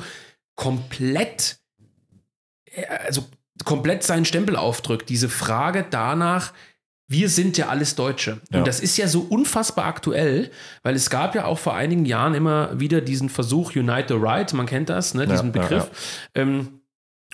komplett, 0.54 1.58
äh, 2.66 2.86
also 2.86 3.24
komplett 3.64 4.04
seinen 4.04 4.24
Stempel 4.24 4.54
aufdrückt. 4.54 5.08
Diese 5.08 5.28
Frage 5.28 5.84
danach, 5.90 6.52
wir 7.10 7.28
sind 7.28 7.58
ja 7.58 7.68
alles 7.68 7.96
Deutsche. 7.96 8.40
Ja. 8.52 8.60
Und 8.60 8.68
das 8.68 8.78
ist 8.78 8.96
ja 8.96 9.08
so 9.08 9.26
unfassbar 9.28 9.86
aktuell, 9.86 10.50
weil 10.84 10.94
es 10.94 11.10
gab 11.10 11.34
ja 11.34 11.44
auch 11.44 11.58
vor 11.58 11.74
einigen 11.74 12.04
Jahren 12.06 12.34
immer 12.34 12.78
wieder 12.78 13.00
diesen 13.00 13.28
Versuch 13.28 13.74
Unite 13.74 14.06
the 14.08 14.14
Right, 14.16 14.52
man 14.54 14.66
kennt 14.66 14.88
das, 14.88 15.12
ne, 15.14 15.26
diesen 15.26 15.52
ja, 15.52 15.60
Begriff. 15.60 15.90
Ja, 16.36 16.42
ähm, 16.42 16.68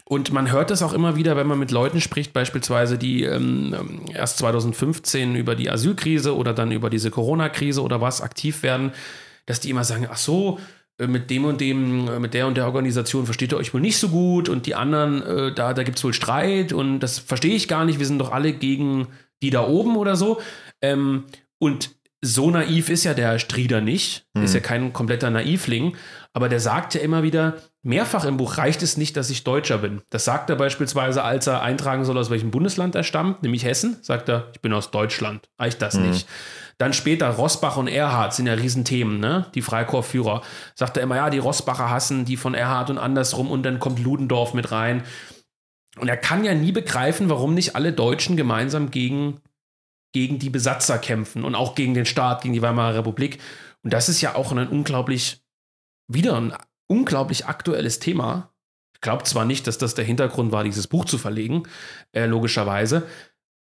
und 0.06 0.32
man 0.32 0.50
hört 0.50 0.70
das 0.70 0.82
auch 0.82 0.94
immer 0.94 1.16
wieder, 1.16 1.36
wenn 1.36 1.46
man 1.46 1.58
mit 1.58 1.72
Leuten 1.72 2.00
spricht, 2.00 2.32
beispielsweise, 2.32 2.96
die 2.96 3.24
ähm, 3.24 4.06
erst 4.14 4.38
2015 4.38 5.36
über 5.36 5.54
die 5.54 5.68
Asylkrise 5.68 6.34
oder 6.34 6.54
dann 6.54 6.72
über 6.72 6.88
diese 6.88 7.10
Corona-Krise 7.10 7.82
oder 7.82 8.00
was 8.00 8.22
aktiv 8.22 8.62
werden, 8.62 8.92
dass 9.44 9.60
die 9.60 9.68
immer 9.68 9.84
sagen, 9.84 10.08
ach 10.10 10.16
so, 10.16 10.58
äh, 10.96 11.06
mit 11.06 11.28
dem 11.28 11.44
und 11.44 11.60
dem, 11.60 12.08
äh, 12.08 12.18
mit 12.18 12.32
der 12.32 12.46
und 12.46 12.56
der 12.56 12.64
Organisation 12.64 13.26
versteht 13.26 13.52
ihr 13.52 13.58
euch 13.58 13.74
wohl 13.74 13.82
nicht 13.82 13.98
so 13.98 14.08
gut 14.08 14.48
und 14.48 14.64
die 14.64 14.74
anderen, 14.74 15.22
äh, 15.22 15.52
da, 15.52 15.74
da 15.74 15.82
gibt 15.82 15.98
es 15.98 16.04
wohl 16.04 16.14
Streit 16.14 16.72
und 16.72 17.00
das 17.00 17.18
verstehe 17.18 17.54
ich 17.54 17.68
gar 17.68 17.84
nicht, 17.84 17.98
wir 17.98 18.06
sind 18.06 18.20
doch 18.20 18.32
alle 18.32 18.54
gegen 18.54 19.08
die 19.46 19.50
da 19.50 19.66
oben 19.66 19.96
oder 19.96 20.16
so. 20.16 20.40
Ähm, 20.82 21.24
und 21.58 21.90
so 22.20 22.50
naiv 22.50 22.88
ist 22.88 23.04
ja 23.04 23.14
der 23.14 23.38
Strieder 23.38 23.80
nicht, 23.80 24.26
mhm. 24.34 24.42
ist 24.42 24.54
ja 24.54 24.60
kein 24.60 24.92
kompletter 24.92 25.30
Naivling, 25.30 25.96
aber 26.32 26.48
der 26.48 26.60
sagt 26.60 26.94
ja 26.94 27.00
immer 27.00 27.22
wieder, 27.22 27.54
mehrfach 27.82 28.24
im 28.24 28.36
Buch 28.36 28.58
reicht 28.58 28.82
es 28.82 28.96
nicht, 28.96 29.16
dass 29.16 29.30
ich 29.30 29.44
Deutscher 29.44 29.78
bin. 29.78 30.02
Das 30.10 30.24
sagt 30.24 30.50
er 30.50 30.56
beispielsweise, 30.56 31.22
als 31.22 31.46
er 31.46 31.62
eintragen 31.62 32.04
soll, 32.04 32.18
aus 32.18 32.30
welchem 32.30 32.50
Bundesland 32.50 32.94
er 32.94 33.04
stammt, 33.04 33.42
nämlich 33.42 33.64
Hessen, 33.64 33.98
sagt 34.02 34.28
er, 34.28 34.48
ich 34.52 34.60
bin 34.60 34.72
aus 34.72 34.90
Deutschland. 34.90 35.48
Reicht 35.58 35.80
das 35.82 35.94
mhm. 35.94 36.10
nicht. 36.10 36.26
Dann 36.78 36.92
später 36.92 37.28
Rossbach 37.28 37.76
und 37.76 37.88
Erhard 37.88 38.34
sind 38.34 38.46
ja 38.46 38.54
Riesenthemen, 38.54 39.18
ne? 39.18 39.46
Die 39.54 39.62
Freikorpsführer. 39.62 40.42
Sagt 40.74 40.98
er 40.98 41.02
immer, 41.02 41.16
ja, 41.16 41.30
die 41.30 41.38
Rossbacher 41.38 41.88
hassen 41.88 42.26
die 42.26 42.36
von 42.36 42.52
Erhard 42.52 42.90
und 42.90 42.98
andersrum 42.98 43.50
und 43.50 43.62
dann 43.62 43.78
kommt 43.78 43.98
Ludendorff 43.98 44.52
mit 44.52 44.72
rein. 44.72 45.02
Und 45.98 46.08
er 46.08 46.16
kann 46.16 46.44
ja 46.44 46.54
nie 46.54 46.72
begreifen, 46.72 47.28
warum 47.30 47.54
nicht 47.54 47.74
alle 47.74 47.92
Deutschen 47.92 48.36
gemeinsam 48.36 48.90
gegen, 48.90 49.40
gegen 50.12 50.38
die 50.38 50.50
Besatzer 50.50 50.98
kämpfen 50.98 51.44
und 51.44 51.54
auch 51.54 51.74
gegen 51.74 51.94
den 51.94 52.06
Staat, 52.06 52.42
gegen 52.42 52.54
die 52.54 52.62
Weimarer 52.62 52.96
Republik. 52.96 53.38
Und 53.82 53.92
das 53.92 54.08
ist 54.08 54.20
ja 54.20 54.34
auch 54.34 54.52
ein 54.52 54.68
unglaublich, 54.68 55.42
wieder 56.08 56.36
ein 56.36 56.54
unglaublich 56.86 57.46
aktuelles 57.46 57.98
Thema. 57.98 58.52
Ich 58.94 59.00
glaube 59.00 59.24
zwar 59.24 59.44
nicht, 59.44 59.66
dass 59.66 59.78
das 59.78 59.94
der 59.94 60.04
Hintergrund 60.04 60.52
war, 60.52 60.64
dieses 60.64 60.86
Buch 60.86 61.04
zu 61.04 61.18
verlegen, 61.18 61.64
äh, 62.12 62.26
logischerweise. 62.26 63.06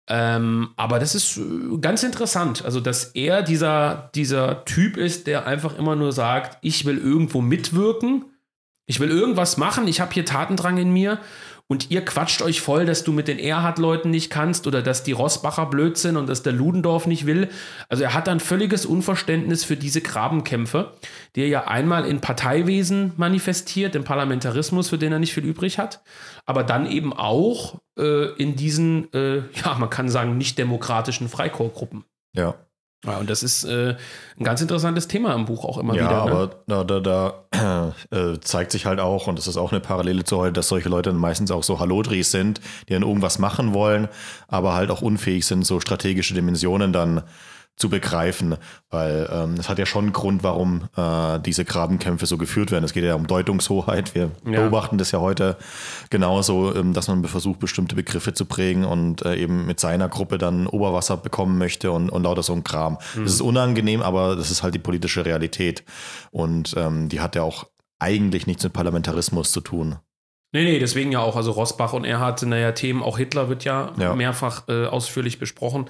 Ähm, 0.09 0.71
aber 0.77 0.99
das 0.99 1.15
ist 1.15 1.39
äh, 1.39 1.79
ganz 1.81 2.03
interessant. 2.03 2.65
Also, 2.65 2.81
dass 2.81 3.05
er 3.15 3.43
dieser, 3.43 4.11
dieser 4.15 4.65
Typ 4.65 4.97
ist, 4.97 5.27
der 5.27 5.47
einfach 5.47 5.79
immer 5.79 5.97
nur 5.97 6.13
sagt, 6.13 6.59
ich 6.63 6.85
will 6.85 6.99
irgendwo 6.99 7.41
mitwirken, 7.41 8.25
ich 8.87 9.01
will 9.01 9.11
irgendwas 9.11 9.57
machen, 9.57 9.87
ich 9.87 10.01
habe 10.01 10.13
hier 10.13 10.25
Tatendrang 10.25 10.77
in 10.77 10.93
mir 10.93 11.21
und 11.73 11.91
ihr 11.91 12.05
quatscht 12.05 12.43
euch 12.43 12.61
voll, 12.61 12.85
dass 12.85 13.03
du 13.03 13.13
mit 13.13 13.29
den 13.29 13.39
Erhard-Leuten 13.39 14.11
nicht 14.11 14.29
kannst 14.29 14.67
oder 14.67 14.83
dass 14.83 15.05
die 15.05 15.13
Rossbacher 15.13 15.65
blöd 15.65 15.97
sind 15.97 16.19
und 16.19 16.29
dass 16.29 16.43
der 16.43 16.53
Ludendorff 16.53 17.07
nicht 17.07 17.25
will. 17.25 17.49
Also 17.89 18.05
er 18.05 18.13
hat 18.13 18.29
ein 18.29 18.41
völliges 18.41 18.85
Unverständnis 18.85 19.65
für 19.65 19.79
diese 19.79 20.03
Grabenkämpfe, 20.03 20.93
die 21.35 21.41
er 21.41 21.49
ja 21.49 21.65
einmal 21.69 22.05
in 22.05 22.21
Parteiwesen 22.21 23.13
manifestiert, 23.17 23.95
im 23.95 24.05
Parlamentarismus, 24.05 24.91
für 24.91 24.99
den 24.99 25.13
er 25.13 25.19
nicht 25.19 25.33
viel 25.33 25.47
übrig 25.47 25.79
hat, 25.79 26.03
aber 26.45 26.63
dann 26.63 26.85
eben 26.85 27.15
auch 27.15 27.81
äh, 27.99 28.35
in 28.35 28.55
diesen, 28.55 29.11
äh, 29.15 29.39
ja, 29.65 29.75
man 29.79 29.89
kann 29.89 30.11
sagen, 30.11 30.37
nicht 30.37 30.59
demokratischen 30.59 31.31
Freikorpsgruppen. 31.31 32.05
Ja. 32.35 32.55
Ja, 33.05 33.19
und 33.19 33.29
das 33.29 33.43
ist 33.43 33.65
äh, 33.65 33.97
ein 34.39 34.45
ganz 34.45 34.61
interessantes 34.61 35.09
Thema 35.09 35.35
im 35.35 35.45
Buch 35.45 35.65
auch 35.65 35.79
immer 35.79 35.95
ja, 35.95 36.05
wieder. 36.05 36.19
Ja, 36.19 36.25
ne? 36.25 36.31
aber 36.31 36.51
da, 36.69 36.85
da, 36.85 37.01
da 37.51 37.95
äh, 38.11 38.39
zeigt 38.41 38.71
sich 38.71 38.87
halt 38.87 39.01
auch, 39.01 39.27
und 39.27 39.39
das 39.39 39.49
ist 39.49 39.57
auch 39.57 39.73
eine 39.73 39.81
Parallele 39.81 40.23
zu 40.23 40.39
heute, 40.39 40.53
dass 40.53 40.69
solche 40.69 40.89
Leute 40.89 41.11
dann 41.11 41.19
meistens 41.19 41.51
auch 41.51 41.65
so 41.65 41.81
Hallodris 41.81 42.31
sind, 42.31 42.61
die 42.89 42.93
dann 42.93 43.03
irgendwas 43.03 43.41
machen 43.41 43.75
wollen, 43.75 44.09
aber 44.47 44.75
halt 44.75 44.91
auch 44.91 45.03
unfähig 45.03 45.47
sind, 45.47 45.67
so 45.67 45.81
strategische 45.81 46.35
Dimensionen 46.35 46.93
dann 46.93 47.23
zu 47.77 47.89
begreifen, 47.89 48.57
weil 48.91 49.29
ähm, 49.33 49.55
es 49.55 49.69
hat 49.69 49.79
ja 49.79 49.87
schon 49.87 50.05
einen 50.05 50.13
Grund, 50.13 50.43
warum 50.43 50.89
äh, 50.97 51.41
diese 51.41 51.65
Grabenkämpfe 51.65 52.27
so 52.27 52.37
geführt 52.37 52.71
werden. 52.71 52.85
Es 52.85 52.93
geht 52.93 53.05
ja 53.05 53.15
um 53.15 53.27
Deutungshoheit. 53.27 54.15
Wir 54.15 54.31
ja. 54.45 54.61
beobachten 54.61 54.99
das 54.99 55.11
ja 55.11 55.21
heute 55.21 55.57
genauso, 56.11 56.75
ähm, 56.75 56.93
dass 56.93 57.09
man 57.09 57.25
versucht, 57.25 57.61
bestimmte 57.61 57.97
Begriffe 57.97 58.35
zu 58.35 58.45
prägen 58.45 58.85
und 58.85 59.25
äh, 59.25 59.37
eben 59.37 59.67
mit 59.67 59.81
seiner 59.81 60.09
Gruppe 60.09 60.39
dann 60.39 60.67
Oberwasser 60.67 61.17
bekommen 61.17 61.59
möchte 61.59 61.91
und, 61.93 62.11
und 62.11 62.25
lauter 62.25 62.43
so 62.43 62.53
ein 62.53 62.63
Kram. 62.63 62.99
Mhm. 63.15 63.25
Das 63.25 63.33
ist 63.33 63.41
unangenehm, 63.41 64.03
aber 64.03 64.37
das 64.37 64.51
ist 64.51 64.63
halt 64.63 64.75
die 64.75 64.79
politische 64.79 65.25
Realität. 65.25 65.83
Und 66.31 66.75
ähm, 66.77 67.09
die 67.09 67.21
hat 67.21 67.35
ja 67.35 67.43
auch 67.43 67.67
eigentlich 67.99 68.47
nichts 68.47 68.65
mit 68.65 68.73
Parlamentarismus 68.73 69.51
zu 69.51 69.61
tun. 69.61 69.97
Nee, 70.53 70.65
nee, 70.65 70.79
deswegen 70.79 71.13
ja 71.13 71.21
auch. 71.21 71.37
Also 71.37 71.53
Rossbach 71.53 71.95
und 71.95 72.05
Erhard 72.05 72.39
sind 72.39 72.53
ja 72.53 72.73
Themen, 72.73 73.03
auch 73.03 73.17
Hitler 73.17 73.49
wird 73.49 73.65
ja, 73.65 73.93
ja. 73.99 74.15
mehrfach 74.15 74.69
äh, 74.69 74.85
ausführlich 74.85 75.39
besprochen. 75.39 75.87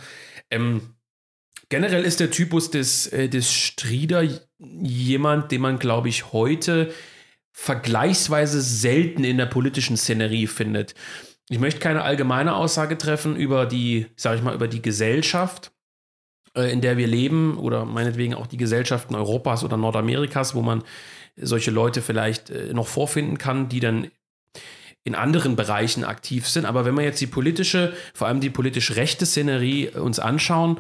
Ähm, 0.50 0.94
Generell 1.72 2.04
ist 2.04 2.20
der 2.20 2.30
Typus 2.30 2.70
des, 2.70 3.06
äh, 3.06 3.30
des 3.30 3.50
Strieder 3.50 4.22
jemand, 4.58 5.50
den 5.52 5.62
man, 5.62 5.78
glaube 5.78 6.10
ich, 6.10 6.30
heute 6.34 6.92
vergleichsweise 7.50 8.60
selten 8.60 9.24
in 9.24 9.38
der 9.38 9.46
politischen 9.46 9.96
Szenerie 9.96 10.48
findet. 10.48 10.94
Ich 11.48 11.58
möchte 11.58 11.80
keine 11.80 12.02
allgemeine 12.02 12.56
Aussage 12.56 12.98
treffen 12.98 13.36
über 13.36 13.64
die, 13.64 14.04
sage 14.16 14.36
ich 14.36 14.42
mal, 14.42 14.54
über 14.54 14.68
die 14.68 14.82
Gesellschaft, 14.82 15.72
äh, 16.54 16.70
in 16.70 16.82
der 16.82 16.98
wir 16.98 17.06
leben 17.06 17.56
oder 17.56 17.86
meinetwegen 17.86 18.34
auch 18.34 18.46
die 18.46 18.58
Gesellschaften 18.58 19.14
Europas 19.14 19.64
oder 19.64 19.78
Nordamerikas, 19.78 20.54
wo 20.54 20.60
man 20.60 20.84
solche 21.36 21.70
Leute 21.70 22.02
vielleicht 22.02 22.50
äh, 22.50 22.74
noch 22.74 22.86
vorfinden 22.86 23.38
kann, 23.38 23.70
die 23.70 23.80
dann 23.80 24.10
in 25.04 25.14
anderen 25.14 25.56
Bereichen 25.56 26.04
aktiv 26.04 26.46
sind. 26.48 26.64
Aber 26.66 26.84
wenn 26.84 26.94
wir 26.94 27.02
jetzt 27.02 27.20
die 27.22 27.26
politische, 27.26 27.94
vor 28.12 28.28
allem 28.28 28.40
die 28.40 28.50
politisch 28.50 28.94
rechte 28.94 29.24
Szenerie 29.26 29.88
uns 29.88 30.18
anschauen, 30.18 30.78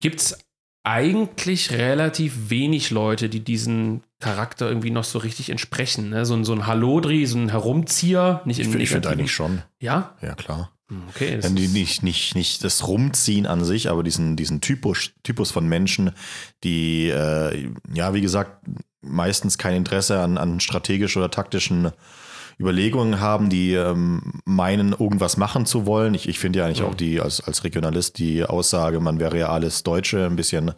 gibt 0.00 0.20
es 0.20 0.38
eigentlich 0.84 1.72
relativ 1.72 2.50
wenig 2.50 2.90
Leute, 2.90 3.28
die 3.28 3.40
diesen 3.40 4.02
Charakter 4.20 4.68
irgendwie 4.68 4.90
noch 4.90 5.04
so 5.04 5.18
richtig 5.18 5.50
entsprechen. 5.50 6.10
Ne? 6.10 6.24
So, 6.24 6.34
ein, 6.34 6.44
so 6.44 6.52
ein 6.52 6.66
Hallodri, 6.66 7.26
so 7.26 7.36
ein 7.38 7.50
Herumzieher. 7.50 8.40
Nicht 8.44 8.60
ich 8.60 8.68
finde 8.88 9.10
eigentlich 9.10 9.32
schon. 9.32 9.62
Ja? 9.80 10.16
Ja, 10.22 10.34
klar. 10.34 10.72
Hm, 10.88 11.02
okay. 11.10 11.40
Die 11.42 11.68
nicht, 11.68 12.02
nicht, 12.02 12.34
nicht 12.34 12.64
das 12.64 12.88
Rumziehen 12.88 13.46
an 13.46 13.64
sich, 13.64 13.90
aber 13.90 14.02
diesen, 14.02 14.36
diesen 14.36 14.60
Typus, 14.60 15.10
Typus 15.22 15.50
von 15.50 15.68
Menschen, 15.68 16.12
die, 16.64 17.08
äh, 17.08 17.70
ja, 17.92 18.14
wie 18.14 18.22
gesagt, 18.22 18.66
meistens 19.02 19.58
kein 19.58 19.76
Interesse 19.76 20.20
an, 20.20 20.38
an 20.38 20.60
strategisch 20.60 21.16
oder 21.16 21.30
taktischen 21.30 21.92
Überlegungen 22.60 23.20
haben, 23.20 23.50
die 23.50 23.74
ähm, 23.74 24.40
meinen, 24.44 24.92
irgendwas 24.92 25.36
machen 25.36 25.64
zu 25.64 25.86
wollen. 25.86 26.14
Ich, 26.14 26.28
ich 26.28 26.38
finde 26.38 26.58
ja 26.58 26.66
eigentlich 26.66 26.82
mhm. 26.82 26.88
auch 26.88 26.94
die 26.94 27.20
als, 27.20 27.40
als 27.40 27.62
Regionalist 27.62 28.18
die 28.18 28.44
Aussage, 28.44 28.98
man 29.00 29.20
wäre 29.20 29.38
ja 29.38 29.50
alles 29.50 29.84
Deutsche, 29.84 30.26
ein 30.26 30.36
bisschen 30.36 30.72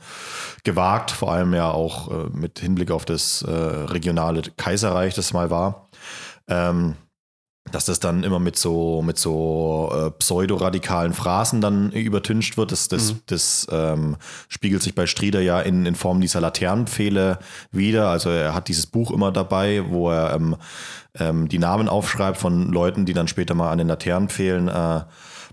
gewagt, 0.63 1.11
vor 1.11 1.33
allem 1.33 1.55
ja 1.55 1.71
auch 1.71 2.11
äh, 2.11 2.29
mit 2.33 2.59
Hinblick 2.59 2.91
auf 2.91 3.07
das 3.07 3.43
äh, 3.43 3.51
regionale 3.51 4.43
Kaiserreich, 4.57 5.15
das 5.15 5.33
mal 5.33 5.51
war. 5.51 5.89
Ähm, 6.49 6.97
dass 7.73 7.85
das 7.85 8.01
dann 8.01 8.25
immer 8.25 8.39
mit 8.39 8.57
so, 8.57 9.03
mit 9.03 9.19
so 9.19 9.93
äh, 9.95 10.11
pseudoradikalen 10.13 11.13
Phrasen 11.13 11.61
dann 11.61 11.93
übertüncht 11.93 12.57
wird. 12.57 12.73
Das, 12.73 12.89
das, 12.89 13.13
mhm. 13.13 13.21
das 13.27 13.67
ähm, 13.71 14.17
spiegelt 14.49 14.83
sich 14.83 14.95
bei 14.95 15.07
Strieder 15.07 15.41
ja 15.41 15.61
in, 15.61 15.87
in 15.87 15.95
Form 15.95 16.21
dieser 16.21 16.41
Laternenpfähle 16.41 17.39
wieder. 17.71 18.09
Also 18.09 18.31
er 18.31 18.55
hat 18.55 18.69
dieses 18.69 18.87
Buch 18.87 19.11
immer 19.11 19.31
dabei, 19.31 19.85
wo 19.89 20.11
er 20.11 20.35
ähm, 20.35 20.57
ähm, 21.19 21.49
die 21.49 21.59
Namen 21.59 21.89
aufschreibt 21.89 22.39
von 22.39 22.73
Leuten, 22.73 23.07
die 23.07 23.13
dann 23.13 23.29
später 23.29 23.55
mal 23.55 23.71
an 23.71 23.79
den 23.79 23.89
Laternenpfählen 23.89 24.69
äh, 24.69 25.01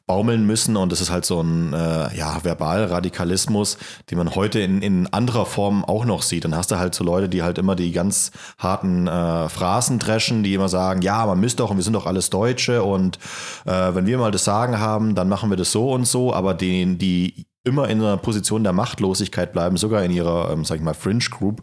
baumeln 0.07 0.45
müssen. 0.45 0.77
Und 0.77 0.91
das 0.91 1.01
ist 1.01 1.11
halt 1.11 1.25
so 1.25 1.41
ein 1.41 1.73
äh, 1.73 2.17
ja, 2.17 2.43
Verbalradikalismus, 2.43 3.77
den 4.09 4.17
man 4.17 4.33
heute 4.33 4.59
in, 4.59 4.81
in 4.81 5.07
anderer 5.07 5.45
Form 5.45 5.85
auch 5.85 6.05
noch 6.05 6.21
sieht. 6.21 6.45
Dann 6.45 6.55
hast 6.55 6.71
du 6.71 6.79
halt 6.79 6.95
so 6.95 7.03
Leute, 7.03 7.29
die 7.29 7.43
halt 7.43 7.57
immer 7.57 7.75
die 7.75 7.91
ganz 7.91 8.31
harten 8.57 9.07
äh, 9.07 9.49
Phrasen 9.49 9.99
dreschen, 9.99 10.43
die 10.43 10.53
immer 10.53 10.69
sagen, 10.69 11.01
ja, 11.01 11.25
man 11.25 11.39
müsste 11.39 11.57
doch 11.57 11.69
und 11.69 11.77
wir 11.77 11.83
sind 11.83 11.93
doch 11.93 12.05
alles 12.07 12.29
Deutsche. 12.29 12.83
Und 12.83 13.19
äh, 13.65 13.93
wenn 13.93 14.07
wir 14.07 14.17
mal 14.17 14.31
das 14.31 14.45
Sagen 14.45 14.79
haben, 14.79 15.13
dann 15.13 15.29
machen 15.29 15.49
wir 15.49 15.57
das 15.57 15.71
so 15.71 15.91
und 15.91 16.07
so, 16.07 16.33
aber 16.33 16.53
den, 16.53 16.97
die 16.97 17.45
immer 17.67 17.89
in 17.89 18.01
einer 18.01 18.17
Position 18.17 18.63
der 18.63 18.71
Machtlosigkeit 18.73 19.51
bleiben, 19.51 19.75
sogar 19.75 20.03
in 20.03 20.11
ihrer, 20.11 20.51
ähm, 20.51 20.63
sag 20.63 20.77
ich 20.77 20.83
mal, 20.83 20.93
Fringe 20.93 21.25
Group, 21.29 21.61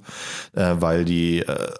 äh, 0.52 0.74
weil 0.78 1.06
die 1.06 1.40
äh, 1.40 1.72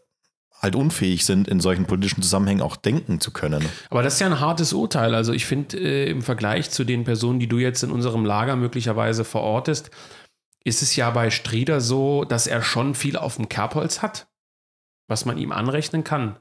halt 0.64 0.74
unfähig 0.74 1.24
sind, 1.24 1.46
in 1.46 1.60
solchen 1.60 1.86
politischen 1.86 2.22
Zusammenhängen 2.22 2.62
auch 2.62 2.74
denken 2.74 3.20
zu 3.20 3.30
können. 3.30 3.64
Aber 3.90 4.02
das 4.02 4.14
ist 4.14 4.20
ja 4.20 4.26
ein 4.26 4.40
hartes 4.40 4.72
Urteil. 4.72 5.14
Also 5.14 5.32
ich 5.32 5.46
finde, 5.46 5.78
äh, 5.78 6.10
im 6.10 6.22
Vergleich 6.22 6.70
zu 6.70 6.82
den 6.82 7.04
Personen, 7.04 7.38
die 7.38 7.46
du 7.46 7.58
jetzt 7.58 7.84
in 7.84 7.92
unserem 7.92 8.24
Lager 8.24 8.56
möglicherweise 8.56 9.24
verortest, 9.24 9.90
ist 10.64 10.82
es 10.82 10.96
ja 10.96 11.10
bei 11.10 11.30
Strieder 11.30 11.80
so, 11.80 12.24
dass 12.24 12.46
er 12.46 12.62
schon 12.62 12.94
viel 12.94 13.16
auf 13.16 13.36
dem 13.36 13.48
Kerbholz 13.48 14.02
hat, 14.02 14.26
was 15.06 15.24
man 15.26 15.38
ihm 15.38 15.52
anrechnen 15.52 16.02
kann. 16.02 16.36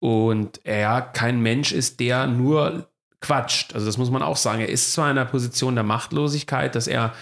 Und 0.00 0.60
er 0.64 1.00
kein 1.00 1.40
Mensch 1.40 1.72
ist, 1.72 2.00
der 2.00 2.26
nur 2.26 2.90
quatscht. 3.20 3.74
Also 3.74 3.86
das 3.86 3.96
muss 3.96 4.10
man 4.10 4.22
auch 4.22 4.36
sagen. 4.36 4.60
Er 4.60 4.68
ist 4.68 4.92
zwar 4.92 5.10
in 5.10 5.16
einer 5.16 5.28
Position 5.28 5.74
der 5.74 5.84
Machtlosigkeit, 5.84 6.74
dass 6.74 6.86
er 6.86 7.14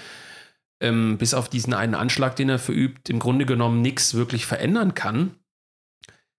ähm, 0.81 1.19
bis 1.19 1.35
auf 1.35 1.49
diesen 1.49 1.75
einen 1.75 1.95
Anschlag, 1.95 2.37
den 2.37 2.49
er 2.49 2.59
verübt, 2.59 3.11
im 3.11 3.19
Grunde 3.19 3.47
genommen 3.47 3.81
nichts 3.81 4.15
wirklich 4.15 4.47
verändern 4.47 4.95
kann. 4.95 5.37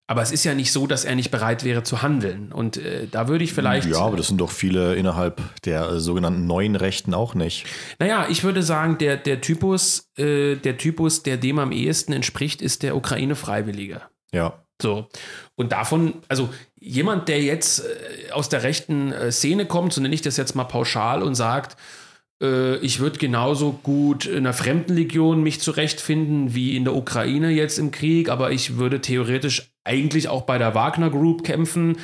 Aber 0.07 0.21
es 0.21 0.31
ist 0.31 0.43
ja 0.43 0.53
nicht 0.53 0.71
so, 0.71 0.85
dass 0.85 1.03
er 1.03 1.15
nicht 1.15 1.31
bereit 1.31 1.63
wäre 1.63 1.81
zu 1.81 2.03
handeln. 2.03 2.51
Und 2.51 2.77
äh, 2.77 3.07
da 3.09 3.27
würde 3.27 3.43
ich 3.43 3.53
vielleicht. 3.53 3.87
Ja, 3.87 3.99
aber 3.99 4.17
das 4.17 4.27
sind 4.27 4.39
doch 4.39 4.51
viele 4.51 4.93
innerhalb 4.95 5.41
der 5.63 5.89
äh, 5.89 5.99
sogenannten 5.99 6.45
neuen 6.45 6.75
Rechten 6.75 7.15
auch 7.15 7.33
nicht. 7.33 7.65
Naja, 7.97 8.27
ich 8.29 8.43
würde 8.43 8.61
sagen, 8.61 8.99
der, 8.99 9.17
der 9.17 9.41
Typus, 9.41 10.11
äh, 10.17 10.57
der 10.57 10.77
Typus, 10.77 11.23
der 11.23 11.37
dem 11.37 11.57
am 11.57 11.71
ehesten 11.71 12.13
entspricht, 12.13 12.61
ist 12.61 12.83
der 12.83 12.95
Ukraine-Freiwillige. 12.95 14.01
Ja. 14.31 14.61
So. 14.79 15.07
Und 15.55 15.71
davon, 15.71 16.15
also 16.27 16.49
jemand, 16.79 17.27
der 17.27 17.41
jetzt 17.41 17.79
äh, 17.79 18.31
aus 18.31 18.49
der 18.49 18.61
rechten 18.61 19.11
äh, 19.11 19.31
Szene 19.31 19.65
kommt, 19.65 19.93
so 19.93 20.01
nenne 20.01 20.13
ich 20.13 20.21
das 20.21 20.37
jetzt 20.37 20.55
mal 20.55 20.65
pauschal 20.65 21.23
und 21.23 21.33
sagt, 21.33 21.77
äh, 22.41 22.77
ich 22.77 22.99
würde 22.99 23.17
genauso 23.17 23.71
gut 23.71 24.25
in 24.25 24.37
einer 24.37 24.53
Fremdenlegion 24.53 25.41
mich 25.41 25.61
zurechtfinden 25.61 26.53
wie 26.53 26.75
in 26.75 26.83
der 26.83 26.95
Ukraine 26.95 27.49
jetzt 27.49 27.79
im 27.79 27.89
Krieg, 27.91 28.29
aber 28.29 28.51
ich 28.51 28.77
würde 28.77 29.01
theoretisch 29.01 29.71
eigentlich 29.85 30.27
auch 30.27 30.43
bei 30.43 30.57
der 30.57 30.75
Wagner 30.75 31.09
Group 31.09 31.43
kämpfen. 31.43 31.97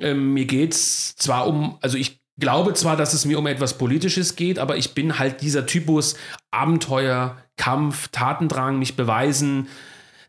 Ähm, 0.00 0.32
mir 0.32 0.46
geht 0.46 0.72
es 0.72 1.16
zwar 1.16 1.46
um, 1.46 1.78
also 1.80 1.98
ich 1.98 2.20
glaube 2.38 2.74
zwar, 2.74 2.96
dass 2.96 3.12
es 3.12 3.24
mir 3.24 3.38
um 3.38 3.46
etwas 3.46 3.78
Politisches 3.78 4.36
geht, 4.36 4.58
aber 4.58 4.76
ich 4.76 4.94
bin 4.94 5.18
halt 5.18 5.42
dieser 5.42 5.66
Typus 5.66 6.16
Abenteuer, 6.50 7.38
Kampf, 7.56 8.08
Tatendrang, 8.08 8.78
mich 8.78 8.96
beweisen, 8.96 9.68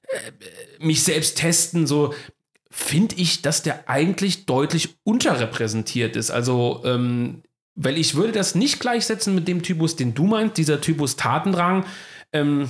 äh, 0.04 0.84
mich 0.84 1.04
selbst 1.04 1.38
testen, 1.38 1.88
so 1.88 2.14
finde 2.70 3.16
ich, 3.16 3.42
dass 3.42 3.64
der 3.64 3.90
eigentlich 3.90 4.46
deutlich 4.46 4.98
unterrepräsentiert 5.04 6.16
ist. 6.16 6.32
Also 6.32 6.82
ähm, 6.86 7.44
weil 7.78 7.98
ich 7.98 8.16
würde 8.16 8.34
das 8.34 8.56
nicht 8.56 8.80
gleichsetzen 8.80 9.36
mit 9.36 9.48
dem 9.48 9.62
Typus, 9.62 9.96
den 9.96 10.16
du 10.16 10.26
meinst, 10.26 10.58
dieser 10.58 10.82
Typus 10.82 11.16
Tatendrang. 11.16 11.86
Ähm, 12.34 12.70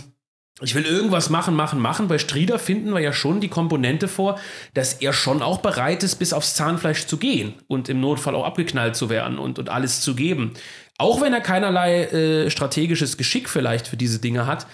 ich 0.62 0.74
will 0.74 0.86
irgendwas 0.86 1.30
machen, 1.30 1.54
machen, 1.54 1.80
machen. 1.80 2.08
Bei 2.08 2.18
Strieder 2.18 2.58
finden 2.58 2.92
wir 2.92 3.00
ja 3.00 3.14
schon 3.14 3.42
die 3.42 3.48
Komponente 3.48 4.08
vor, 4.08 4.40
dass 4.74 4.94
er 4.94 5.14
schon 5.14 5.44
auch 5.44 5.60
bereit 5.60 6.02
ist, 6.02 6.16
bis 6.16 6.34
aufs 6.34 6.56
Zahnfleisch 6.56 7.06
zu 7.06 7.18
gehen 7.18 7.54
und 7.68 7.90
im 7.90 8.00
Notfall 8.00 8.34
auch 8.34 8.46
abgeknallt 8.46 8.96
zu 8.96 9.10
werden 9.10 9.38
und, 9.38 9.60
und 9.60 9.70
alles 9.70 10.02
zu 10.02 10.16
geben. 10.16 10.54
Auch 10.98 11.22
wenn 11.22 11.34
er 11.34 11.42
keinerlei 11.42 12.06
äh, 12.06 12.50
strategisches 12.50 13.18
Geschick 13.18 13.50
vielleicht 13.50 13.88
für 13.88 13.98
diese 13.98 14.20
Dinge 14.20 14.48
hat, 14.48 14.66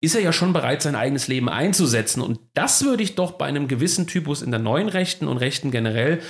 ist 0.00 0.16
er 0.16 0.20
ja 0.20 0.32
schon 0.32 0.52
bereit, 0.52 0.82
sein 0.82 0.96
eigenes 0.96 1.28
Leben 1.28 1.48
einzusetzen. 1.48 2.20
Und 2.20 2.40
das 2.54 2.84
würde 2.84 3.04
ich 3.04 3.14
doch 3.14 3.32
bei 3.32 3.46
einem 3.46 3.68
gewissen 3.68 4.08
Typus 4.08 4.42
in 4.42 4.50
der 4.50 4.60
neuen 4.60 4.88
Rechten 4.88 5.28
und 5.28 5.38
Rechten 5.38 5.70
generell, 5.70 6.20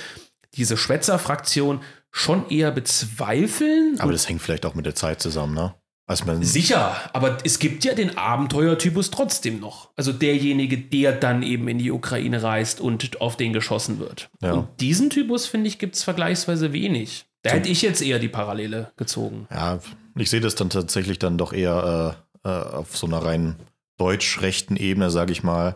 diese 0.53 0.77
Schwätzerfraktion, 0.77 1.81
schon 2.11 2.49
eher 2.49 2.71
bezweifeln. 2.71 3.99
Aber 3.99 4.11
das 4.11 4.29
hängt 4.29 4.41
vielleicht 4.41 4.65
auch 4.65 4.75
mit 4.75 4.85
der 4.85 4.95
Zeit 4.95 5.21
zusammen, 5.21 5.55
ne? 5.55 5.73
Also 6.07 6.25
Sicher, 6.41 6.95
aber 7.13 7.39
es 7.43 7.57
gibt 7.57 7.83
ja 7.83 7.95
den 7.95 8.15
Abenteuertypus 8.15 9.09
trotzdem 9.09 9.59
noch. 9.59 9.89
Also 9.95 10.11
derjenige, 10.13 10.77
der 10.77 11.13
dann 11.13 11.41
eben 11.41 11.67
in 11.67 11.79
die 11.79 11.91
Ukraine 11.91 12.43
reist 12.43 12.79
und 12.79 13.21
auf 13.21 13.37
den 13.37 13.53
geschossen 13.53 13.99
wird. 13.99 14.29
Ja. 14.39 14.53
Und 14.53 14.67
diesen 14.79 15.09
Typus, 15.09 15.47
finde 15.47 15.67
ich, 15.67 15.79
gibt 15.79 15.95
es 15.95 16.03
vergleichsweise 16.03 16.73
wenig. 16.73 17.25
Da 17.41 17.51
hätte 17.51 17.69
ich 17.69 17.81
jetzt 17.81 18.03
eher 18.03 18.19
die 18.19 18.27
Parallele 18.27 18.91
gezogen. 18.97 19.47
Ja, 19.49 19.79
ich 20.15 20.29
sehe 20.29 20.41
das 20.41 20.53
dann 20.53 20.69
tatsächlich 20.69 21.17
dann 21.17 21.39
doch 21.39 21.53
eher 21.53 22.15
äh, 22.43 22.49
äh 22.49 22.63
auf 22.75 22.95
so 22.95 23.07
einer 23.07 23.19
rein 23.19 23.55
deutsch-rechten 23.97 24.77
Ebene, 24.77 25.09
sage 25.09 25.31
ich 25.31 25.41
mal 25.41 25.75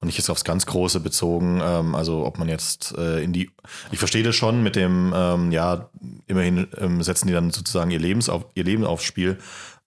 und 0.00 0.06
nicht 0.06 0.18
jetzt 0.18 0.30
aufs 0.30 0.44
ganz 0.44 0.66
Große 0.66 1.00
bezogen. 1.00 1.60
Ähm, 1.62 1.94
also 1.94 2.24
ob 2.24 2.38
man 2.38 2.48
jetzt 2.48 2.96
äh, 2.96 3.22
in 3.22 3.32
die, 3.32 3.50
ich 3.90 3.98
verstehe 3.98 4.22
das 4.22 4.36
schon 4.36 4.62
mit 4.62 4.76
dem, 4.76 5.12
ähm, 5.14 5.52
ja, 5.52 5.90
immerhin 6.26 6.68
ähm, 6.76 7.02
setzen 7.02 7.26
die 7.26 7.32
dann 7.34 7.50
sozusagen 7.50 7.90
ihr, 7.90 7.98
Lebens 7.98 8.28
auf, 8.28 8.46
ihr 8.54 8.64
Leben 8.64 8.84
aufs 8.84 9.04
Spiel, 9.04 9.38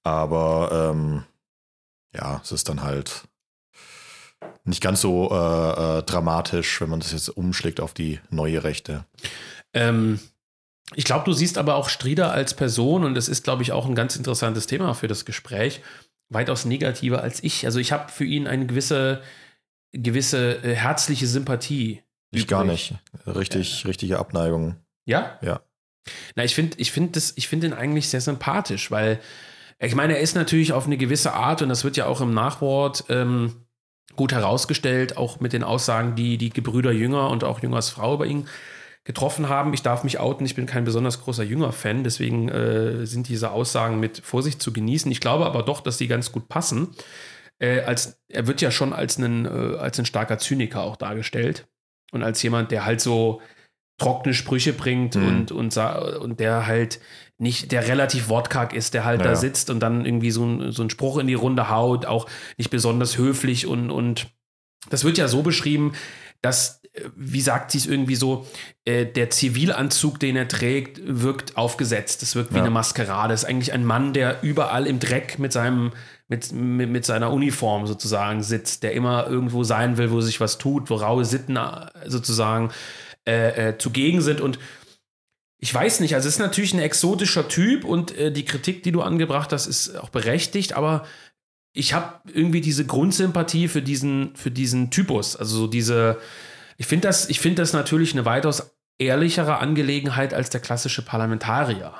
aber 0.03 0.91
ähm, 0.93 1.23
ja, 2.13 2.41
es 2.43 2.51
ist 2.51 2.67
dann 2.67 2.83
halt 2.83 3.23
nicht 4.63 4.81
ganz 4.81 5.01
so 5.01 5.29
äh, 5.31 5.99
äh, 5.99 6.03
dramatisch, 6.03 6.81
wenn 6.81 6.89
man 6.89 6.99
das 6.99 7.13
jetzt 7.13 7.29
umschlägt 7.29 7.79
auf 7.79 7.93
die 7.93 8.19
neue 8.29 8.63
Rechte. 8.63 9.05
Ähm, 9.73 10.19
ich 10.93 11.05
glaube, 11.05 11.25
du 11.25 11.33
siehst 11.33 11.57
aber 11.57 11.75
auch 11.75 11.89
Strieder 11.89 12.31
als 12.31 12.53
Person 12.53 13.03
und 13.05 13.15
das 13.15 13.29
ist, 13.29 13.43
glaube 13.43 13.63
ich, 13.63 13.71
auch 13.71 13.85
ein 13.87 13.95
ganz 13.95 14.15
interessantes 14.15 14.67
Thema 14.67 14.93
für 14.93 15.07
das 15.07 15.25
Gespräch, 15.25 15.81
weitaus 16.29 16.65
negativer 16.65 17.21
als 17.21 17.43
ich. 17.43 17.65
Also 17.65 17.79
ich 17.79 17.91
habe 17.91 18.11
für 18.11 18.25
ihn 18.25 18.47
eine 18.47 18.65
gewisse 18.65 19.21
gewisse 19.91 20.63
äh, 20.63 20.75
herzliche 20.75 21.27
Sympathie. 21.27 22.01
Ich 22.31 22.47
gar 22.47 22.63
nicht. 22.63 22.95
Richtig, 23.27 23.83
ja. 23.83 23.87
richtige 23.87 24.19
Abneigung. 24.19 24.77
Ja? 25.05 25.37
Ja. 25.41 25.61
Na, 26.35 26.43
ich 26.43 26.55
finde 26.55 26.77
ich 26.77 26.91
find 26.91 27.15
find 27.17 27.63
ihn 27.63 27.73
eigentlich 27.73 28.09
sehr 28.09 28.21
sympathisch, 28.21 28.89
weil 28.89 29.19
ich 29.79 29.95
meine, 29.95 30.15
er 30.15 30.21
ist 30.21 30.35
natürlich 30.35 30.73
auf 30.73 30.85
eine 30.85 30.97
gewisse 30.97 31.33
Art, 31.33 31.61
und 31.61 31.69
das 31.69 31.83
wird 31.83 31.97
ja 31.97 32.05
auch 32.05 32.21
im 32.21 32.33
Nachwort 32.33 33.05
ähm, 33.09 33.65
gut 34.15 34.31
herausgestellt, 34.31 35.17
auch 35.17 35.39
mit 35.39 35.53
den 35.53 35.63
Aussagen, 35.63 36.15
die 36.15 36.37
die 36.37 36.51
Gebrüder 36.51 36.91
Jünger 36.91 37.29
und 37.29 37.43
auch 37.43 37.61
Jüngers 37.61 37.89
Frau 37.89 38.17
bei 38.17 38.27
ihm 38.27 38.45
getroffen 39.03 39.49
haben. 39.49 39.73
Ich 39.73 39.81
darf 39.81 40.03
mich 40.03 40.19
outen, 40.19 40.45
ich 40.45 40.55
bin 40.55 40.67
kein 40.67 40.83
besonders 40.83 41.21
großer 41.23 41.43
Jünger-Fan, 41.43 42.03
deswegen 42.03 42.49
äh, 42.49 43.05
sind 43.07 43.27
diese 43.27 43.51
Aussagen 43.51 43.99
mit 43.99 44.21
Vorsicht 44.23 44.61
zu 44.61 44.71
genießen. 44.71 45.11
Ich 45.11 45.19
glaube 45.19 45.45
aber 45.45 45.63
doch, 45.63 45.81
dass 45.81 45.97
sie 45.97 46.07
ganz 46.07 46.31
gut 46.31 46.47
passen 46.47 46.89
äh, 47.61 47.81
als, 47.81 48.19
er 48.27 48.47
wird 48.47 48.61
ja 48.61 48.71
schon 48.71 48.91
als 48.91 49.17
ein, 49.17 49.45
äh, 49.45 49.77
als 49.77 49.99
ein 49.99 50.05
starker 50.05 50.39
Zyniker 50.39 50.81
auch 50.81 50.97
dargestellt. 50.97 51.67
Und 52.11 52.23
als 52.23 52.41
jemand, 52.43 52.71
der 52.71 52.85
halt 52.85 52.99
so 52.99 53.41
trockene 53.97 54.33
Sprüche 54.33 54.73
bringt 54.73 55.15
mhm. 55.15 55.27
und, 55.27 55.51
und, 55.51 55.77
und 55.77 56.39
der 56.39 56.65
halt 56.65 56.99
nicht, 57.37 57.71
der 57.71 57.87
relativ 57.87 58.29
wortkarg 58.29 58.73
ist, 58.73 58.93
der 58.93 59.05
halt 59.05 59.21
ja, 59.21 59.27
da 59.27 59.35
sitzt 59.35 59.69
und 59.69 59.79
dann 59.79 60.05
irgendwie 60.05 60.31
so, 60.31 60.43
ein, 60.43 60.71
so 60.71 60.81
einen 60.81 60.89
Spruch 60.89 61.19
in 61.19 61.27
die 61.27 61.35
Runde 61.35 61.69
haut, 61.69 62.05
auch 62.05 62.27
nicht 62.57 62.71
besonders 62.71 63.17
höflich 63.17 63.67
und, 63.67 63.91
und 63.91 64.27
das 64.89 65.03
wird 65.03 65.19
ja 65.19 65.27
so 65.27 65.43
beschrieben, 65.43 65.93
dass, 66.41 66.81
äh, 66.93 67.09
wie 67.15 67.41
sagt 67.41 67.71
sie 67.71 67.77
es 67.77 67.85
irgendwie 67.85 68.15
so, 68.15 68.47
äh, 68.85 69.05
der 69.05 69.29
Zivilanzug, 69.29 70.19
den 70.19 70.35
er 70.35 70.47
trägt, 70.47 70.99
wirkt 71.03 71.57
aufgesetzt. 71.57 72.23
Das 72.23 72.35
wirkt 72.35 72.51
wie 72.51 72.57
ja. 72.57 72.63
eine 72.63 72.71
Maskerade. 72.71 73.33
Das 73.33 73.43
ist 73.43 73.49
eigentlich 73.49 73.73
ein 73.73 73.85
Mann, 73.85 74.13
der 74.13 74.41
überall 74.41 74.87
im 74.87 74.99
Dreck 74.99 75.37
mit 75.37 75.53
seinem 75.53 75.91
mit, 76.31 76.53
mit, 76.53 76.89
mit, 76.89 77.05
seiner 77.05 77.33
Uniform 77.33 77.85
sozusagen 77.85 78.41
sitzt, 78.41 78.83
der 78.83 78.93
immer 78.93 79.27
irgendwo 79.27 79.65
sein 79.65 79.97
will, 79.97 80.11
wo 80.11 80.21
sich 80.21 80.39
was 80.39 80.57
tut, 80.57 80.89
wo 80.89 80.95
raue 80.95 81.25
Sitten 81.25 81.57
äh, 81.57 81.89
sozusagen 82.07 82.71
äh, 83.27 83.69
äh, 83.69 83.77
zugegen 83.77 84.21
sind. 84.21 84.39
Und 84.39 84.57
ich 85.59 85.73
weiß 85.73 85.99
nicht, 85.99 86.15
also 86.15 86.29
es 86.29 86.35
ist 86.35 86.39
natürlich 86.39 86.73
ein 86.73 86.79
exotischer 86.79 87.49
Typ 87.49 87.83
und 87.83 88.17
äh, 88.17 88.31
die 88.31 88.45
Kritik, 88.45 88.81
die 88.81 88.93
du 88.93 89.01
angebracht 89.01 89.51
hast, 89.51 89.67
ist 89.67 89.97
auch 89.97 90.07
berechtigt, 90.07 90.71
aber 90.71 91.05
ich 91.73 91.93
habe 91.93 92.21
irgendwie 92.33 92.61
diese 92.61 92.85
Grundsympathie 92.85 93.67
für 93.67 93.81
diesen, 93.81 94.33
für 94.37 94.51
diesen 94.51 94.89
Typus, 94.89 95.35
also 95.35 95.57
so 95.57 95.67
diese, 95.67 96.17
Ich 96.77 96.87
finde 96.87 97.09
das, 97.09 97.25
find 97.25 97.59
das 97.59 97.73
natürlich 97.73 98.13
eine 98.13 98.23
weitaus 98.23 98.71
ehrlichere 98.99 99.57
Angelegenheit 99.57 100.33
als 100.33 100.49
der 100.49 100.61
klassische 100.61 101.01
Parlamentarier. 101.01 101.93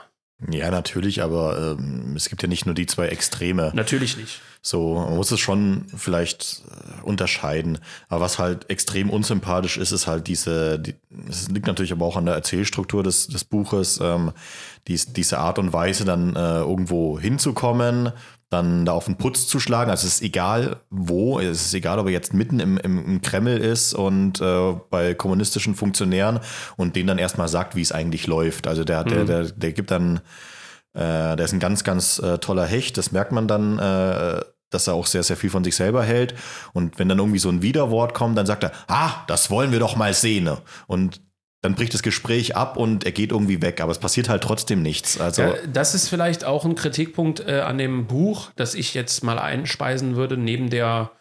Ja, 0.50 0.72
natürlich, 0.72 1.22
aber 1.22 1.78
ähm, 1.78 2.16
es 2.16 2.30
gibt 2.30 2.42
ja 2.42 2.48
nicht 2.48 2.66
nur 2.66 2.74
die 2.74 2.88
zwei 2.88 3.08
Extreme. 3.08 3.72
Natürlich 3.76 4.18
nicht. 4.18 4.42
So, 4.64 4.96
man 4.96 5.16
muss 5.16 5.32
es 5.32 5.40
schon 5.40 5.86
vielleicht 5.96 6.64
äh, 6.70 7.02
unterscheiden. 7.04 7.80
Aber 8.10 8.22
was 8.22 8.40
halt 8.40 8.70
extrem 8.70 9.10
unsympathisch 9.10 9.78
ist, 9.78 9.92
ist 9.92 10.08
halt 10.08 10.28
diese, 10.28 10.80
die, 10.80 10.96
es 11.30 11.50
liegt 11.50 11.68
natürlich 11.68 11.92
aber 11.92 12.06
auch 12.06 12.18
an 12.18 12.26
der 12.26 12.36
Erzählstruktur 12.36 13.04
des, 13.04 13.28
des 13.28 13.44
Buches, 13.44 14.00
ähm, 14.02 14.32
dies, 14.88 15.14
diese 15.14 15.38
Art 15.38 15.60
und 15.60 15.74
Weise 15.74 16.06
dann 16.06 16.36
äh, 16.36 16.60
irgendwo 16.60 17.20
hinzukommen, 17.20 18.12
dann 18.52 18.86
da 18.86 18.92
auf 18.92 19.06
den 19.06 19.16
Putz 19.16 19.48
zu 19.48 19.62
schlagen. 19.62 19.90
Also 19.90 20.06
es 20.06 20.16
ist 20.16 20.22
egal 20.22 20.82
wo, 20.90 21.40
es 21.40 21.66
ist 21.66 21.74
egal, 21.74 22.00
ob 22.00 22.08
er 22.08 22.12
jetzt 22.12 22.34
mitten 22.34 22.60
im, 22.60 22.78
im, 22.78 23.04
im 23.04 23.22
Kreml 23.22 23.58
ist 23.58 23.94
und 23.94 24.42
äh, 24.42 24.74
bei 24.90 25.14
kommunistischen 25.14 25.74
Funktionären 25.74 26.42
und 26.76 26.98
denen 26.98 27.08
dann 27.08 27.18
erstmal 27.18 27.48
sagt, 27.48 27.76
wie 27.76 27.82
es 27.82 27.94
eigentlich 27.94 28.28
läuft. 28.28 28.68
Also 28.68 28.84
der, 28.84 29.06
der, 29.06 29.20
mhm. 29.20 29.26
der, 29.26 29.44
der 29.46 29.72
gibt 29.72 29.90
dann, 29.90 30.18
äh, 30.94 31.36
der 31.38 31.40
ist 31.40 31.54
ein 31.54 31.62
ganz, 31.62 31.86
ganz 31.86 32.20
äh, 32.20 32.40
toller 32.40 32.66
Hecht, 32.66 32.98
das 32.98 33.14
merkt 33.14 33.32
man 33.32 33.48
dann, 33.48 33.80
äh, 33.80 34.42
dass 34.70 34.88
er 34.88 34.96
auch 34.96 35.06
sehr, 35.06 35.24
sehr 35.24 35.38
viel 35.38 35.50
von 35.50 35.64
sich 35.64 35.76
selber 35.76 36.04
hält. 36.04 36.36
Und 36.74 37.00
wenn 37.00 37.08
dann 37.08 37.20
irgendwie 37.20 37.40
so 37.40 37.50
ein 37.50 37.62
Widerwort 37.62 38.14
kommt, 38.14 38.38
dann 38.38 38.46
sagt 38.46 38.64
er, 38.64 38.72
ah, 38.88 39.24
das 39.28 39.50
wollen 39.50 39.72
wir 39.72 39.80
doch 39.80 39.96
mal 39.96 40.14
sehen. 40.14 40.50
Und 40.88 41.22
dann 41.62 41.76
bricht 41.76 41.94
das 41.94 42.02
Gespräch 42.02 42.56
ab 42.56 42.76
und 42.76 43.04
er 43.06 43.12
geht 43.12 43.32
irgendwie 43.32 43.62
weg, 43.62 43.82
aber 43.82 43.92
es 43.92 44.00
passiert 44.00 44.30
halt 44.30 44.44
trotzdem 44.44 44.82
nichts. 44.82 45.20
Also 45.20 45.44
ja, 45.44 45.54
das 45.72 45.94
ist 45.94 46.10
vielleicht 46.10 46.44
auch 46.44 46.66
ein 46.66 46.76
Kritikpunkt 46.76 47.40
äh, 47.42 47.60
an 47.60 47.78
dem 47.78 48.08
Buch, 48.08 48.50
das 48.56 48.74
ich 48.74 48.94
jetzt 48.96 49.24
mal 49.24 49.38
einspeisen 49.38 50.16
würde, 50.16 50.38
neben 50.38 50.72
der, 50.72 51.12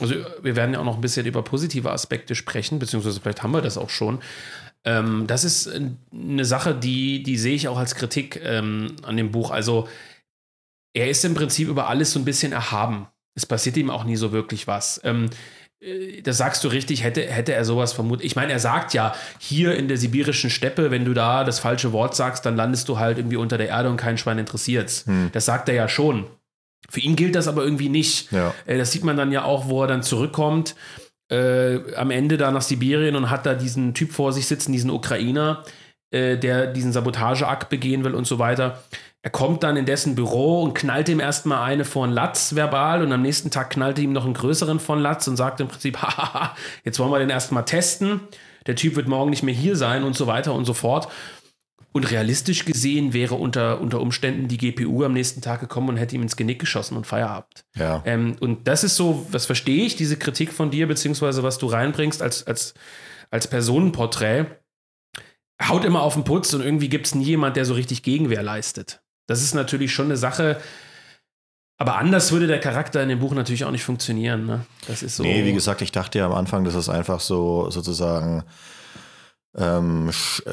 also 0.00 0.14
wir 0.42 0.56
werden 0.56 0.72
ja 0.72 0.80
auch 0.80 0.84
noch 0.84 0.96
ein 0.96 1.02
bisschen 1.02 1.26
über 1.26 1.42
positive 1.42 1.90
Aspekte 1.90 2.34
sprechen, 2.34 2.78
beziehungsweise 2.78 3.20
vielleicht 3.20 3.42
haben 3.42 3.52
wir 3.52 3.60
das 3.60 3.76
auch 3.76 3.90
schon. 3.90 4.20
Ähm, 4.84 5.26
das 5.26 5.44
ist 5.44 5.70
eine 6.12 6.44
Sache, 6.46 6.74
die, 6.74 7.22
die 7.22 7.36
sehe 7.36 7.54
ich 7.54 7.68
auch 7.68 7.78
als 7.78 7.94
Kritik 7.94 8.40
ähm, 8.42 8.96
an 9.02 9.18
dem 9.18 9.32
Buch. 9.32 9.50
Also 9.50 9.86
er 10.94 11.10
ist 11.10 11.24
im 11.26 11.34
Prinzip 11.34 11.68
über 11.68 11.88
alles 11.88 12.12
so 12.12 12.18
ein 12.18 12.24
bisschen 12.24 12.52
erhaben. 12.52 13.06
Es 13.34 13.44
passiert 13.44 13.76
ihm 13.76 13.90
auch 13.90 14.04
nie 14.04 14.16
so 14.16 14.32
wirklich 14.32 14.66
was. 14.66 15.00
Ähm, 15.04 15.26
äh, 15.26 15.28
das 16.22 16.38
sagst 16.38 16.64
du 16.64 16.68
richtig, 16.68 17.04
hätte, 17.04 17.22
hätte 17.22 17.52
er 17.52 17.64
sowas 17.64 17.92
vermutet. 17.92 18.24
Ich 18.24 18.36
meine, 18.36 18.52
er 18.52 18.58
sagt 18.58 18.94
ja, 18.94 19.14
hier 19.38 19.74
in 19.76 19.88
der 19.88 19.96
sibirischen 19.96 20.50
Steppe, 20.50 20.90
wenn 20.90 21.04
du 21.04 21.12
da 21.12 21.44
das 21.44 21.58
falsche 21.58 21.92
Wort 21.92 22.16
sagst, 22.16 22.46
dann 22.46 22.56
landest 22.56 22.88
du 22.88 22.98
halt 22.98 23.18
irgendwie 23.18 23.36
unter 23.36 23.58
der 23.58 23.68
Erde 23.68 23.90
und 23.90 23.96
kein 23.96 24.16
Schwein 24.16 24.38
interessiert's. 24.38 25.06
Hm. 25.06 25.30
Das 25.32 25.44
sagt 25.44 25.68
er 25.68 25.74
ja 25.74 25.88
schon. 25.88 26.26
Für 26.88 27.00
ihn 27.00 27.16
gilt 27.16 27.34
das 27.34 27.48
aber 27.48 27.64
irgendwie 27.64 27.88
nicht. 27.88 28.32
Ja. 28.32 28.54
Äh, 28.66 28.78
das 28.78 28.92
sieht 28.92 29.04
man 29.04 29.16
dann 29.16 29.32
ja 29.32 29.44
auch, 29.44 29.68
wo 29.68 29.82
er 29.82 29.88
dann 29.88 30.02
zurückkommt, 30.02 30.74
äh, 31.30 31.94
am 31.96 32.10
Ende 32.10 32.36
da 32.36 32.50
nach 32.50 32.62
Sibirien 32.62 33.16
und 33.16 33.30
hat 33.30 33.46
da 33.46 33.54
diesen 33.54 33.94
Typ 33.94 34.12
vor 34.12 34.32
sich 34.32 34.46
sitzen, 34.46 34.72
diesen 34.72 34.90
Ukrainer, 34.90 35.64
äh, 36.10 36.36
der 36.36 36.66
diesen 36.66 36.92
Sabotageakt 36.92 37.68
begehen 37.68 38.04
will 38.04 38.14
und 38.14 38.26
so 38.26 38.38
weiter. 38.38 38.82
Er 39.24 39.30
kommt 39.30 39.62
dann 39.62 39.78
in 39.78 39.86
dessen 39.86 40.14
Büro 40.14 40.62
und 40.62 40.74
knallt 40.74 41.08
ihm 41.08 41.18
erstmal 41.18 41.62
eine 41.62 41.86
von 41.86 42.10
Latz 42.10 42.54
verbal 42.54 43.02
und 43.02 43.10
am 43.10 43.22
nächsten 43.22 43.50
Tag 43.50 43.70
knallt 43.70 43.98
ihm 43.98 44.12
noch 44.12 44.26
einen 44.26 44.34
größeren 44.34 44.80
von 44.80 45.00
Latz 45.00 45.26
und 45.26 45.38
sagt 45.38 45.60
im 45.60 45.68
Prinzip, 45.68 45.96
haha, 46.02 46.54
jetzt 46.84 46.98
wollen 46.98 47.10
wir 47.10 47.18
den 47.18 47.30
erstmal 47.30 47.64
testen. 47.64 48.20
Der 48.66 48.76
Typ 48.76 48.96
wird 48.96 49.08
morgen 49.08 49.30
nicht 49.30 49.42
mehr 49.42 49.54
hier 49.54 49.76
sein 49.76 50.04
und 50.04 50.14
so 50.14 50.26
weiter 50.26 50.52
und 50.52 50.66
so 50.66 50.74
fort. 50.74 51.08
Und 51.92 52.10
realistisch 52.10 52.66
gesehen 52.66 53.14
wäre 53.14 53.36
unter, 53.36 53.80
unter 53.80 54.02
Umständen 54.02 54.46
die 54.46 54.58
GPU 54.58 55.04
am 55.04 55.14
nächsten 55.14 55.40
Tag 55.40 55.60
gekommen 55.60 55.88
und 55.88 55.96
hätte 55.96 56.16
ihm 56.16 56.22
ins 56.22 56.36
Genick 56.36 56.58
geschossen 56.58 56.94
und 56.94 57.06
Feierabend. 57.06 57.64
Ja. 57.76 58.02
Ähm, 58.04 58.36
und 58.40 58.68
das 58.68 58.84
ist 58.84 58.94
so, 58.96 59.26
was 59.30 59.46
verstehe 59.46 59.86
ich, 59.86 59.96
diese 59.96 60.18
Kritik 60.18 60.52
von 60.52 60.70
dir, 60.70 60.86
beziehungsweise 60.86 61.42
was 61.42 61.56
du 61.56 61.66
reinbringst 61.68 62.20
als, 62.20 62.46
als, 62.46 62.74
als 63.30 63.48
Personenporträt. 63.48 64.44
Haut 65.62 65.86
immer 65.86 66.02
auf 66.02 66.12
den 66.12 66.24
Putz 66.24 66.52
und 66.52 66.60
irgendwie 66.60 66.90
gibt 66.90 67.06
es 67.06 67.14
nie 67.14 67.24
jemand, 67.24 67.56
der 67.56 67.64
so 67.64 67.72
richtig 67.72 68.02
Gegenwehr 68.02 68.42
leistet. 68.42 69.00
Das 69.26 69.42
ist 69.42 69.54
natürlich 69.54 69.92
schon 69.92 70.06
eine 70.06 70.16
Sache. 70.16 70.60
Aber 71.76 71.96
anders 71.96 72.30
würde 72.30 72.46
der 72.46 72.60
Charakter 72.60 73.02
in 73.02 73.08
dem 73.08 73.18
Buch 73.18 73.34
natürlich 73.34 73.64
auch 73.64 73.70
nicht 73.70 73.84
funktionieren. 73.84 74.46
Ne? 74.46 74.64
Das 74.86 75.02
ist 75.02 75.16
so. 75.16 75.22
Nee, 75.22 75.44
wie 75.44 75.52
gesagt, 75.52 75.82
ich 75.82 75.92
dachte 75.92 76.18
ja 76.18 76.26
am 76.26 76.32
Anfang, 76.32 76.64
dass 76.64 76.74
es 76.74 76.88
einfach 76.88 77.20
so 77.20 77.70
sozusagen 77.70 78.44
ähm, 79.56 80.10
äh, 80.44 80.50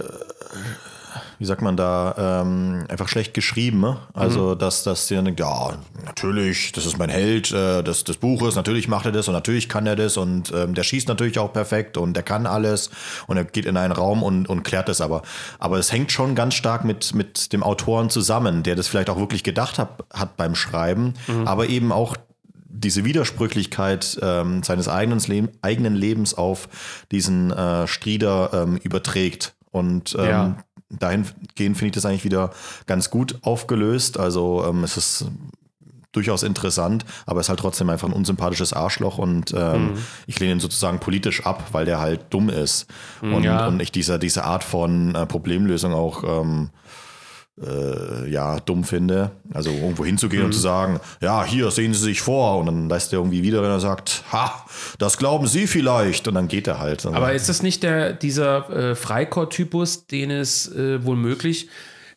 wie 1.41 1.45
sagt 1.45 1.63
man 1.63 1.75
da, 1.75 2.43
ähm, 2.43 2.85
einfach 2.87 3.07
schlecht 3.07 3.33
geschrieben. 3.33 3.79
Ne? 3.79 3.97
Also, 4.13 4.49
mhm. 4.49 4.59
dass, 4.59 4.83
dass 4.83 5.07
sie 5.07 5.15
dann 5.15 5.25
denkt, 5.25 5.39
ja, 5.39 5.71
natürlich, 6.05 6.71
das 6.71 6.85
ist 6.85 6.99
mein 6.99 7.09
Held 7.09 7.51
äh, 7.51 7.81
des, 7.81 8.03
des 8.03 8.17
Buches, 8.17 8.55
natürlich 8.55 8.87
macht 8.87 9.07
er 9.07 9.11
das 9.11 9.27
und 9.27 9.33
natürlich 9.33 9.67
kann 9.67 9.87
er 9.87 9.95
das 9.95 10.17
und 10.17 10.53
ähm, 10.53 10.75
der 10.75 10.83
schießt 10.83 11.07
natürlich 11.07 11.39
auch 11.39 11.51
perfekt 11.51 11.97
und 11.97 12.13
der 12.13 12.21
kann 12.21 12.45
alles 12.45 12.91
und 13.25 13.37
er 13.37 13.43
geht 13.43 13.65
in 13.65 13.75
einen 13.75 13.91
Raum 13.91 14.21
und, 14.21 14.49
und 14.49 14.61
klärt 14.61 14.87
das 14.87 15.01
aber. 15.01 15.23
Aber 15.57 15.79
es 15.79 15.91
hängt 15.91 16.11
schon 16.11 16.35
ganz 16.35 16.53
stark 16.53 16.85
mit, 16.85 17.15
mit 17.15 17.51
dem 17.53 17.63
Autoren 17.63 18.11
zusammen, 18.11 18.61
der 18.61 18.75
das 18.75 18.87
vielleicht 18.87 19.09
auch 19.09 19.17
wirklich 19.17 19.43
gedacht 19.43 19.79
hat, 19.79 19.97
hat 20.13 20.37
beim 20.37 20.53
Schreiben, 20.53 21.15
mhm. 21.25 21.47
aber 21.47 21.69
eben 21.69 21.91
auch 21.91 22.17
diese 22.67 23.03
Widersprüchlichkeit 23.03 24.19
ähm, 24.21 24.61
seines 24.61 24.87
eigenen, 24.87 25.19
Le 25.21 25.49
eigenen 25.63 25.95
Lebens 25.95 26.35
auf 26.35 26.69
diesen 27.11 27.49
äh, 27.49 27.87
Strieder 27.87 28.51
ähm, 28.53 28.77
überträgt. 28.77 29.55
Und 29.71 30.15
ähm, 30.19 30.25
ja 30.25 30.55
dahingehend 30.99 31.77
finde 31.77 31.85
ich 31.85 31.91
das 31.91 32.05
eigentlich 32.05 32.23
wieder 32.23 32.51
ganz 32.85 33.09
gut 33.09 33.39
aufgelöst. 33.41 34.19
Also 34.19 34.65
ähm, 34.67 34.83
es 34.83 34.97
ist 34.97 35.25
durchaus 36.11 36.43
interessant, 36.43 37.05
aber 37.25 37.39
es 37.39 37.45
ist 37.45 37.49
halt 37.49 37.59
trotzdem 37.59 37.89
einfach 37.89 38.07
ein 38.07 38.13
unsympathisches 38.13 38.73
Arschloch 38.73 39.17
und 39.17 39.53
ähm, 39.55 39.93
mhm. 39.93 39.97
ich 40.27 40.39
lehne 40.39 40.53
ihn 40.53 40.59
sozusagen 40.59 40.99
politisch 40.99 41.45
ab, 41.45 41.69
weil 41.71 41.85
der 41.85 41.99
halt 41.99 42.25
dumm 42.31 42.49
ist. 42.49 42.87
Mhm, 43.21 43.33
und, 43.33 43.43
ja. 43.43 43.67
und 43.67 43.81
ich 43.81 43.91
diese, 43.91 44.19
diese 44.19 44.43
Art 44.43 44.63
von 44.63 45.15
äh, 45.15 45.25
Problemlösung 45.25 45.93
auch 45.93 46.23
ähm, 46.23 46.69
äh, 47.59 48.29
ja, 48.29 48.59
dumm 48.59 48.83
finde. 48.83 49.31
Also 49.53 49.71
irgendwo 49.71 50.05
hinzugehen 50.05 50.43
mhm. 50.43 50.47
und 50.47 50.53
zu 50.53 50.59
sagen, 50.59 50.99
ja, 51.21 51.43
hier 51.43 51.71
sehen 51.71 51.93
Sie 51.93 51.99
sich 51.99 52.21
vor 52.21 52.59
und 52.59 52.67
dann 52.67 52.89
lässt 52.89 53.13
er 53.13 53.19
irgendwie 53.19 53.43
wieder, 53.43 53.61
wenn 53.61 53.71
er 53.71 53.79
sagt, 53.79 54.23
ha, 54.31 54.65
das 54.99 55.17
glauben 55.17 55.47
Sie 55.47 55.67
vielleicht 55.67 56.27
und 56.27 56.35
dann 56.35 56.47
geht 56.47 56.67
er 56.67 56.79
halt. 56.79 57.05
Aber 57.05 57.33
ist 57.33 57.49
das 57.49 57.61
nicht 57.61 57.83
der, 57.83 58.13
dieser 58.13 58.69
äh, 58.69 58.95
Freikorps-Typus, 58.95 60.07
den 60.07 60.31
es 60.31 60.71
äh, 60.73 61.03
wohl 61.03 61.17
möglich 61.17 61.69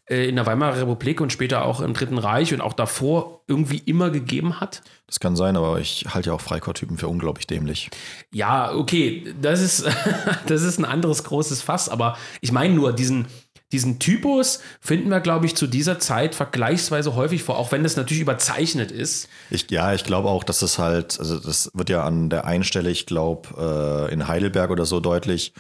äh, 0.09 0.29
in 0.29 0.37
der 0.37 0.47
Weimarer 0.47 0.81
Republik 0.81 1.20
und 1.20 1.33
später 1.33 1.64
auch 1.64 1.81
im 1.81 1.94
Dritten 1.94 2.18
Reich 2.18 2.55
und 2.55 2.61
auch 2.61 2.73
davor 2.73 3.42
irgendwie 3.49 3.79
immer 3.79 4.11
gegeben 4.11 4.61
hat? 4.61 4.83
Das 5.07 5.20
kann 5.20 5.37
sein, 5.37 5.57
aber 5.57 5.79
ich 5.81 6.07
halte 6.09 6.31
ja 6.31 6.35
auch 6.35 6.40
Freikorps-Typen 6.40 6.97
für 6.97 7.09
unglaublich 7.09 7.47
dämlich. 7.47 7.90
Ja, 8.33 8.73
okay, 8.73 9.35
das 9.40 9.61
ist, 9.61 9.85
das 10.47 10.62
ist 10.62 10.79
ein 10.79 10.85
anderes 10.85 11.25
großes 11.25 11.61
Fass, 11.61 11.88
aber 11.88 12.16
ich 12.40 12.53
meine 12.53 12.75
nur 12.75 12.92
diesen 12.92 13.27
diesen 13.74 13.98
Typus 13.98 14.60
finden 14.80 15.10
wir, 15.10 15.18
glaube 15.18 15.46
ich, 15.46 15.56
zu 15.56 15.66
dieser 15.66 15.98
Zeit 15.98 16.37
vergleichsweise 16.37 17.16
häufig 17.16 17.42
vor, 17.42 17.58
auch 17.58 17.72
wenn 17.72 17.82
das 17.82 17.96
natürlich 17.96 18.22
überzeichnet 18.22 18.92
ist. 18.92 19.28
Ich, 19.50 19.68
ja, 19.70 19.92
ich 19.92 20.04
glaube 20.04 20.28
auch, 20.28 20.44
dass 20.44 20.60
das 20.60 20.78
halt, 20.78 21.18
also 21.18 21.40
das 21.40 21.72
wird 21.74 21.90
ja 21.90 22.04
an 22.04 22.30
der 22.30 22.44
einen 22.44 22.62
Stelle, 22.62 22.90
ich 22.90 23.04
glaube, 23.04 24.08
äh, 24.08 24.12
in 24.12 24.28
Heidelberg 24.28 24.70
oder 24.70 24.87
so 24.87 25.00
deutlich, 25.00 25.54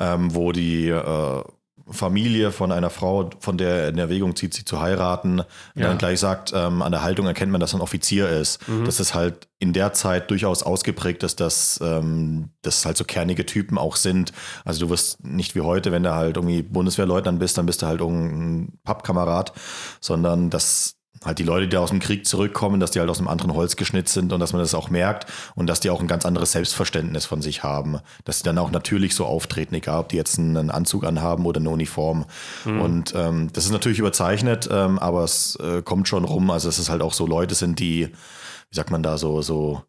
ähm, 0.00 0.34
wo 0.34 0.50
die 0.50 0.88
äh, 0.88 1.42
Familie 1.92 2.50
von 2.50 2.72
einer 2.72 2.90
Frau, 2.90 3.30
von 3.38 3.58
der 3.58 3.82
er 3.82 3.88
in 3.88 3.98
Erwägung 3.98 4.36
zieht, 4.36 4.54
sie 4.54 4.64
zu 4.64 4.80
heiraten, 4.80 5.42
ja. 5.74 5.88
dann 5.88 5.98
gleich 5.98 6.20
sagt, 6.20 6.52
ähm, 6.54 6.82
an 6.82 6.92
der 6.92 7.02
Haltung 7.02 7.26
erkennt 7.26 7.52
man, 7.52 7.60
dass 7.60 7.74
er 7.74 7.78
ein 7.78 7.82
Offizier 7.82 8.28
ist. 8.28 8.66
Mhm. 8.68 8.84
Dass 8.84 9.00
es 9.00 9.14
halt 9.14 9.48
in 9.58 9.72
der 9.72 9.92
Zeit 9.92 10.30
durchaus 10.30 10.62
ausgeprägt 10.62 11.22
ist, 11.22 11.40
dass 11.40 11.80
ähm, 11.82 12.50
das 12.62 12.84
halt 12.84 12.96
so 12.96 13.04
kernige 13.04 13.46
Typen 13.46 13.78
auch 13.78 13.96
sind. 13.96 14.32
Also 14.64 14.86
du 14.86 14.90
wirst 14.90 15.24
nicht 15.24 15.54
wie 15.54 15.60
heute, 15.60 15.92
wenn 15.92 16.02
du 16.02 16.14
halt 16.14 16.36
irgendwie 16.36 16.62
Bundeswehrleutnant 16.62 17.38
bist, 17.38 17.58
dann 17.58 17.66
bist 17.66 17.82
du 17.82 17.86
halt 17.86 18.00
irgendein 18.00 18.78
Pappkamerad, 18.84 19.52
sondern 20.00 20.50
das 20.50 20.96
halt 21.24 21.38
die 21.38 21.44
Leute, 21.44 21.68
die 21.68 21.76
aus 21.76 21.90
dem 21.90 22.00
Krieg 22.00 22.26
zurückkommen, 22.26 22.80
dass 22.80 22.90
die 22.90 23.00
halt 23.00 23.10
aus 23.10 23.18
einem 23.18 23.28
anderen 23.28 23.54
Holz 23.54 23.76
geschnitzt 23.76 24.14
sind 24.14 24.32
und 24.32 24.40
dass 24.40 24.52
man 24.52 24.60
das 24.60 24.74
auch 24.74 24.90
merkt 24.90 25.26
und 25.54 25.66
dass 25.66 25.80
die 25.80 25.90
auch 25.90 26.00
ein 26.00 26.08
ganz 26.08 26.26
anderes 26.26 26.52
Selbstverständnis 26.52 27.26
von 27.26 27.42
sich 27.42 27.62
haben. 27.62 27.98
Dass 28.24 28.38
sie 28.38 28.44
dann 28.44 28.58
auch 28.58 28.70
natürlich 28.70 29.14
so 29.14 29.26
auftreten, 29.26 29.74
egal 29.74 30.00
ob 30.00 30.08
die 30.08 30.16
jetzt 30.16 30.38
einen 30.38 30.70
Anzug 30.70 31.04
anhaben 31.04 31.46
oder 31.46 31.60
eine 31.60 31.70
Uniform. 31.70 32.24
Mhm. 32.64 32.80
Und 32.80 33.14
ähm, 33.16 33.50
das 33.52 33.64
ist 33.64 33.72
natürlich 33.72 33.98
überzeichnet, 33.98 34.68
ähm, 34.70 34.98
aber 34.98 35.24
es 35.24 35.56
äh, 35.56 35.82
kommt 35.82 36.08
schon 36.08 36.24
rum. 36.24 36.50
Also 36.50 36.68
dass 36.68 36.78
es 36.78 36.90
halt 36.90 37.02
auch 37.02 37.12
so 37.12 37.26
Leute 37.26 37.54
sind, 37.54 37.78
die, 37.78 38.08
wie 38.08 38.76
sagt 38.76 38.90
man 38.90 39.02
da, 39.02 39.18
so, 39.18 39.42
so 39.42 39.82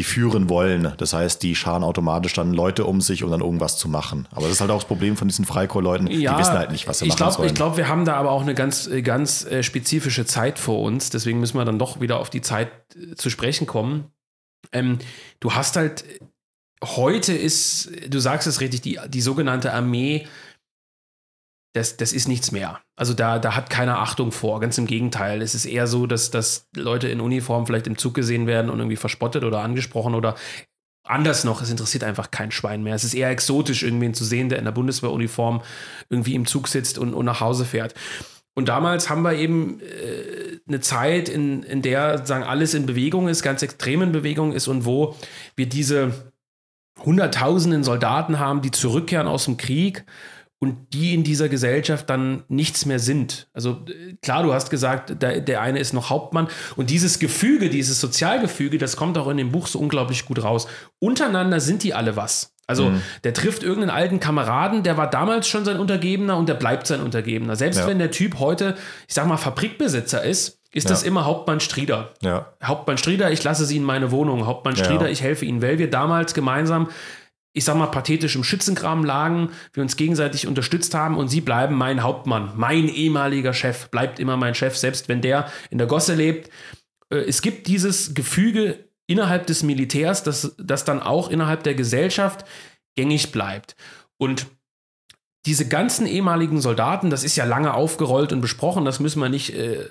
die 0.00 0.04
führen 0.04 0.48
wollen. 0.48 0.94
Das 0.96 1.12
heißt, 1.12 1.42
die 1.42 1.54
scharen 1.54 1.84
automatisch 1.84 2.32
dann 2.32 2.54
Leute 2.54 2.86
um 2.86 3.02
sich, 3.02 3.22
um 3.22 3.30
dann 3.30 3.42
irgendwas 3.42 3.76
zu 3.76 3.86
machen. 3.86 4.26
Aber 4.30 4.44
das 4.44 4.52
ist 4.52 4.60
halt 4.62 4.70
auch 4.70 4.78
das 4.78 4.86
Problem 4.86 5.14
von 5.14 5.28
diesen 5.28 5.44
Freikorps-Leuten. 5.44 6.06
Ja, 6.06 6.32
die 6.32 6.40
wissen 6.40 6.54
halt 6.54 6.72
nicht, 6.72 6.88
was 6.88 7.00
sie 7.00 7.04
ich 7.04 7.10
machen 7.10 7.18
glaub, 7.18 7.32
sollen. 7.34 7.48
Ich 7.48 7.54
glaube, 7.54 7.76
wir 7.76 7.86
haben 7.88 8.06
da 8.06 8.14
aber 8.14 8.30
auch 8.30 8.40
eine 8.40 8.54
ganz, 8.54 8.86
äh, 8.86 9.02
ganz 9.02 9.44
äh, 9.44 9.62
spezifische 9.62 10.24
Zeit 10.24 10.58
vor 10.58 10.80
uns. 10.80 11.10
Deswegen 11.10 11.38
müssen 11.38 11.58
wir 11.58 11.66
dann 11.66 11.78
doch 11.78 12.00
wieder 12.00 12.18
auf 12.18 12.30
die 12.30 12.40
Zeit 12.40 12.70
äh, 12.94 13.14
zu 13.14 13.28
sprechen 13.28 13.66
kommen. 13.66 14.06
Ähm, 14.72 15.00
du 15.38 15.52
hast 15.52 15.76
halt, 15.76 16.02
heute 16.82 17.34
ist, 17.34 17.90
du 18.08 18.20
sagst 18.20 18.46
es 18.48 18.62
richtig, 18.62 18.80
die, 18.80 18.98
die 19.06 19.20
sogenannte 19.20 19.74
Armee 19.74 20.26
das, 21.72 21.96
das 21.96 22.12
ist 22.12 22.26
nichts 22.26 22.50
mehr. 22.50 22.80
Also 22.96 23.14
da, 23.14 23.38
da 23.38 23.54
hat 23.54 23.70
keiner 23.70 23.98
Achtung 23.98 24.32
vor. 24.32 24.60
Ganz 24.60 24.76
im 24.78 24.86
Gegenteil. 24.86 25.40
Es 25.40 25.54
ist 25.54 25.66
eher 25.66 25.86
so, 25.86 26.06
dass, 26.06 26.30
dass 26.30 26.68
Leute 26.74 27.08
in 27.08 27.20
Uniform 27.20 27.66
vielleicht 27.66 27.86
im 27.86 27.96
Zug 27.96 28.14
gesehen 28.14 28.46
werden 28.46 28.70
und 28.70 28.78
irgendwie 28.78 28.96
verspottet 28.96 29.44
oder 29.44 29.60
angesprochen 29.60 30.14
oder 30.14 30.34
anders 31.04 31.44
noch, 31.44 31.62
es 31.62 31.70
interessiert 31.70 32.04
einfach 32.04 32.30
kein 32.30 32.50
Schwein 32.50 32.82
mehr. 32.82 32.94
Es 32.94 33.04
ist 33.04 33.14
eher 33.14 33.30
exotisch, 33.30 33.82
irgendwen 33.82 34.14
zu 34.14 34.24
sehen, 34.24 34.48
der 34.48 34.58
in 34.58 34.64
der 34.64 34.72
Bundeswehruniform 34.72 35.62
irgendwie 36.08 36.34
im 36.34 36.46
Zug 36.46 36.68
sitzt 36.68 36.98
und, 36.98 37.14
und 37.14 37.24
nach 37.24 37.40
Hause 37.40 37.64
fährt. 37.64 37.94
Und 38.54 38.68
damals 38.68 39.08
haben 39.08 39.22
wir 39.22 39.34
eben 39.34 39.80
äh, 39.80 40.58
eine 40.68 40.80
Zeit, 40.80 41.28
in, 41.28 41.62
in 41.62 41.82
der 41.82 42.26
sagen 42.26 42.44
alles 42.44 42.74
in 42.74 42.86
Bewegung 42.86 43.28
ist, 43.28 43.42
ganz 43.42 43.62
extrem 43.62 44.02
in 44.02 44.12
Bewegung 44.12 44.52
ist 44.52 44.68
und 44.68 44.84
wo 44.84 45.16
wir 45.56 45.68
diese 45.68 46.12
Hunderttausenden 47.04 47.84
Soldaten 47.84 48.38
haben, 48.38 48.60
die 48.60 48.70
zurückkehren 48.70 49.26
aus 49.26 49.46
dem 49.46 49.56
Krieg 49.56 50.04
und 50.60 50.92
die 50.92 51.14
in 51.14 51.24
dieser 51.24 51.48
Gesellschaft 51.48 52.08
dann 52.10 52.44
nichts 52.48 52.84
mehr 52.86 52.98
sind. 52.98 53.48
Also 53.52 53.82
äh, 53.88 54.14
klar, 54.22 54.42
du 54.42 54.52
hast 54.52 54.70
gesagt, 54.70 55.20
der, 55.22 55.40
der 55.40 55.62
eine 55.62 55.80
ist 55.80 55.92
noch 55.92 56.10
Hauptmann 56.10 56.48
und 56.76 56.90
dieses 56.90 57.18
Gefüge, 57.18 57.70
dieses 57.70 58.00
Sozialgefüge, 58.00 58.78
das 58.78 58.96
kommt 58.96 59.18
auch 59.18 59.28
in 59.28 59.38
dem 59.38 59.50
Buch 59.50 59.66
so 59.66 59.78
unglaublich 59.78 60.26
gut 60.26 60.44
raus. 60.44 60.68
Untereinander 60.98 61.60
sind 61.60 61.82
die 61.82 61.94
alle 61.94 62.14
was. 62.14 62.54
Also 62.66 62.90
mhm. 62.90 63.02
der 63.24 63.34
trifft 63.34 63.64
irgendeinen 63.64 63.90
alten 63.90 64.20
Kameraden, 64.20 64.84
der 64.84 64.96
war 64.96 65.10
damals 65.10 65.48
schon 65.48 65.64
sein 65.64 65.80
Untergebener 65.80 66.36
und 66.36 66.48
der 66.48 66.54
bleibt 66.54 66.86
sein 66.86 67.00
Untergebener. 67.00 67.56
Selbst 67.56 67.80
ja. 67.80 67.86
wenn 67.88 67.98
der 67.98 68.12
Typ 68.12 68.38
heute, 68.38 68.76
ich 69.08 69.14
sag 69.14 69.26
mal, 69.26 69.38
Fabrikbesitzer 69.38 70.22
ist, 70.22 70.60
ist 70.72 70.84
ja. 70.84 70.90
das 70.90 71.02
immer 71.02 71.24
Hauptmann 71.24 71.58
Strieder. 71.58 72.12
Ja. 72.22 72.52
Hauptmann 72.62 72.96
Strieder, 72.96 73.32
ich 73.32 73.42
lasse 73.42 73.64
sie 73.64 73.78
in 73.78 73.82
meine 73.82 74.12
Wohnung. 74.12 74.46
Hauptmann 74.46 74.76
Strieder, 74.76 75.10
ich 75.10 75.20
helfe 75.20 75.44
ihnen, 75.44 75.62
weil 75.62 75.78
wir 75.78 75.90
damals 75.90 76.32
gemeinsam 76.32 76.90
ich 77.52 77.64
sag 77.64 77.76
mal, 77.76 77.88
pathetisch 77.88 78.36
im 78.36 78.44
Schützenkram 78.44 79.04
lagen, 79.04 79.50
wir 79.72 79.82
uns 79.82 79.96
gegenseitig 79.96 80.46
unterstützt 80.46 80.94
haben 80.94 81.16
und 81.16 81.28
sie 81.28 81.40
bleiben 81.40 81.74
mein 81.74 82.02
Hauptmann, 82.02 82.52
mein 82.56 82.88
ehemaliger 82.88 83.52
Chef, 83.52 83.88
bleibt 83.90 84.18
immer 84.20 84.36
mein 84.36 84.54
Chef, 84.54 84.76
selbst 84.76 85.08
wenn 85.08 85.20
der 85.20 85.50
in 85.70 85.78
der 85.78 85.86
Gosse 85.86 86.14
lebt. 86.14 86.50
Äh, 87.10 87.16
es 87.16 87.42
gibt 87.42 87.66
dieses 87.66 88.14
Gefüge 88.14 88.90
innerhalb 89.06 89.46
des 89.46 89.64
Militärs, 89.64 90.22
das, 90.22 90.54
das 90.58 90.84
dann 90.84 91.02
auch 91.02 91.28
innerhalb 91.28 91.64
der 91.64 91.74
Gesellschaft 91.74 92.44
gängig 92.94 93.32
bleibt. 93.32 93.74
Und 94.16 94.46
diese 95.46 95.66
ganzen 95.66 96.06
ehemaligen 96.06 96.60
Soldaten, 96.60 97.10
das 97.10 97.24
ist 97.24 97.34
ja 97.34 97.44
lange 97.44 97.74
aufgerollt 97.74 98.32
und 98.32 98.40
besprochen, 98.40 98.84
das 98.84 99.00
müssen 99.00 99.20
wir 99.20 99.28
nicht 99.28 99.54
äh, 99.54 99.86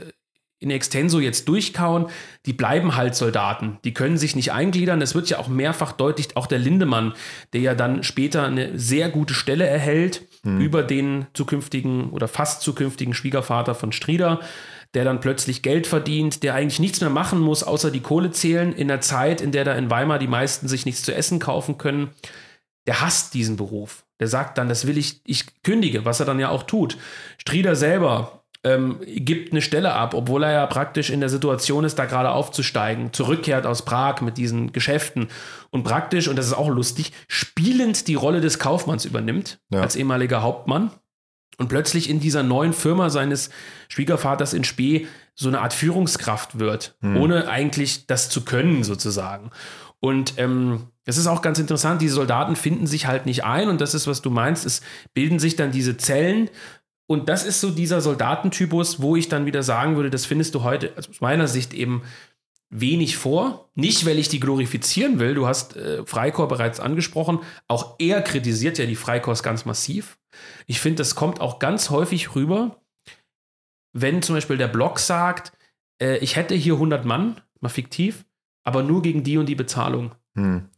in 0.60 0.72
extenso 0.72 1.20
jetzt 1.20 1.48
durchkauen, 1.48 2.08
die 2.46 2.54
bleiben 2.54 2.96
halt 2.96 3.16
Soldaten. 3.16 3.80
Die 3.86 3.94
können 3.94 4.18
sich 4.18 4.36
nicht 4.36 4.52
eingliedern. 4.52 5.02
Es 5.02 5.16
wird 5.16 5.30
ja 5.30 5.40
auch 5.40 5.48
mehrfach 5.48 5.94
deutlich, 5.94 6.36
auch 6.36 6.48
der 6.48 6.60
Lindemann, 6.60 7.14
der 7.54 7.62
ja 7.62 7.76
dann 7.76 8.04
später 8.04 8.44
eine 8.46 8.78
sehr 8.78 9.10
gute 9.10 9.34
Stelle 9.34 9.66
erhält 9.66 10.24
mhm. 10.44 10.60
über 10.60 10.84
den 10.84 11.28
zukünftigen 11.34 12.10
oder 12.10 12.28
fast 12.28 12.62
zukünftigen 12.62 13.14
Schwiegervater 13.14 13.74
von 13.74 13.94
Strieder, 13.94 14.42
der 14.94 15.06
dann 15.06 15.22
plötzlich 15.22 15.62
Geld 15.62 15.88
verdient, 15.88 16.44
der 16.44 16.56
eigentlich 16.56 16.80
nichts 16.80 17.00
mehr 17.00 17.10
machen 17.10 17.40
muss, 17.40 17.64
außer 17.64 17.90
die 17.90 18.02
Kohle 18.02 18.32
zählen, 18.32 18.74
in 18.74 18.88
der 18.90 19.02
Zeit, 19.02 19.40
in 19.40 19.52
der 19.52 19.64
da 19.64 19.76
in 19.76 19.90
Weimar 19.90 20.20
die 20.20 20.28
meisten 20.28 20.68
sich 20.68 20.86
nichts 20.86 21.04
zu 21.04 21.14
essen 21.14 21.40
kaufen 21.40 21.78
können. 21.78 22.10
Der 22.86 23.02
hasst 23.02 23.34
diesen 23.34 23.56
Beruf. 23.56 24.04
Der 24.20 24.28
sagt 24.28 24.58
dann, 24.58 24.68
das 24.68 24.88
will 24.88 24.98
ich, 24.98 25.22
ich 25.26 25.46
kündige, 25.64 26.04
was 26.04 26.20
er 26.20 26.26
dann 26.26 26.40
ja 26.40 26.50
auch 26.50 26.64
tut. 26.64 26.98
Strieder 27.38 27.76
selber 27.76 28.39
ähm, 28.64 29.00
gibt 29.06 29.52
eine 29.52 29.62
Stelle 29.62 29.94
ab, 29.94 30.14
obwohl 30.14 30.44
er 30.44 30.52
ja 30.52 30.66
praktisch 30.66 31.10
in 31.10 31.22
der 31.22 31.30
Situation 31.30 31.86
ist, 31.86 31.98
da 31.98 32.06
gerade 32.06 32.32
aufzusteigen, 32.32 33.14
zurückkehrt 33.14 33.66
aus 33.66 33.86
Prag 33.86 34.22
mit 34.22 34.38
diesen 34.38 34.74
Geschäften 34.74 35.28
und 35.70 35.84
praktisch, 35.84 36.28
und 36.28 36.36
das 36.36 36.48
ist 36.48 36.54
auch 36.54 36.70
lustig, 36.70 37.14
spielend 37.28 38.08
die 38.08 38.16
Rolle 38.16 38.42
des 38.42 38.60
Kaufmanns 38.60 39.06
übernimmt, 39.06 39.60
ja. 39.72 39.82
als 39.82 39.96
ehemaliger 39.96 40.42
Hauptmann 40.42 40.92
und 41.58 41.70
plötzlich 41.70 42.10
in 42.10 42.20
dieser 42.20 42.44
neuen 42.44 42.74
Firma 42.74 43.10
seines 43.10 43.50
Schwiegervaters 43.88 44.54
in 44.54 44.64
Spee 44.64 45.08
so 45.36 45.48
eine 45.48 45.62
Art 45.62 45.74
Führungskraft 45.74 46.60
wird, 46.60 46.98
hm. 47.02 47.16
ohne 47.18 47.48
eigentlich 47.48 48.08
das 48.08 48.30
zu 48.30 48.44
können 48.44 48.84
sozusagen. 48.84 49.52
Und 50.02 50.34
ähm, 50.38 50.88
das 51.06 51.18
ist 51.18 51.28
auch 51.28 51.42
ganz 51.42 51.60
interessant, 51.60 52.02
diese 52.02 52.16
Soldaten 52.16 52.56
finden 52.56 52.88
sich 52.88 53.08
halt 53.08 53.26
nicht 53.26 53.44
ein 53.44 53.68
und 53.68 53.82
das 53.82 53.94
ist, 53.94 54.08
was 54.08 54.22
du 54.22 54.30
meinst, 54.30 54.66
es 54.66 54.82
bilden 55.14 55.40
sich 55.40 55.56
dann 55.56 55.72
diese 55.72 55.98
Zellen, 55.98 56.50
und 57.10 57.28
das 57.28 57.44
ist 57.44 57.60
so 57.60 57.72
dieser 57.72 58.02
Soldatentypus, 58.02 59.02
wo 59.02 59.16
ich 59.16 59.30
dann 59.30 59.48
wieder 59.48 59.64
sagen 59.64 59.96
würde, 59.96 60.12
das 60.12 60.28
findest 60.28 60.54
du 60.54 60.62
heute 60.62 60.94
also 60.96 61.10
aus 61.10 61.22
meiner 61.22 61.48
Sicht 61.48 61.74
eben 61.74 62.04
wenig 62.70 63.18
vor. 63.18 63.72
Nicht, 63.74 64.06
weil 64.06 64.20
ich 64.20 64.30
die 64.30 64.40
glorifizieren 64.40 65.18
will. 65.18 65.34
Du 65.34 65.48
hast 65.48 65.76
äh, 65.76 66.06
Freikorps 66.06 66.54
bereits 66.54 66.80
angesprochen. 66.80 67.40
Auch 67.68 67.96
er 67.98 68.22
kritisiert 68.22 68.78
ja 68.78 68.86
die 68.86 68.96
Freikorps 68.96 69.42
ganz 69.42 69.66
massiv. 69.66 70.20
Ich 70.68 70.80
finde, 70.80 70.98
das 70.98 71.16
kommt 71.16 71.42
auch 71.42 71.58
ganz 71.58 71.90
häufig 71.90 72.36
rüber, 72.36 72.80
wenn 73.92 74.22
zum 74.22 74.36
Beispiel 74.36 74.58
der 74.58 74.68
Blog 74.68 75.00
sagt, 75.00 75.52
äh, 76.00 76.18
ich 76.18 76.36
hätte 76.36 76.54
hier 76.54 76.76
100 76.76 77.06
Mann, 77.06 77.42
mal 77.60 77.70
fiktiv, 77.70 78.24
aber 78.64 78.84
nur 78.84 79.02
gegen 79.02 79.24
die 79.24 79.40
und 79.40 79.48
die 79.48 79.56
Bezahlung. 79.56 80.14
Hm. 80.36 80.70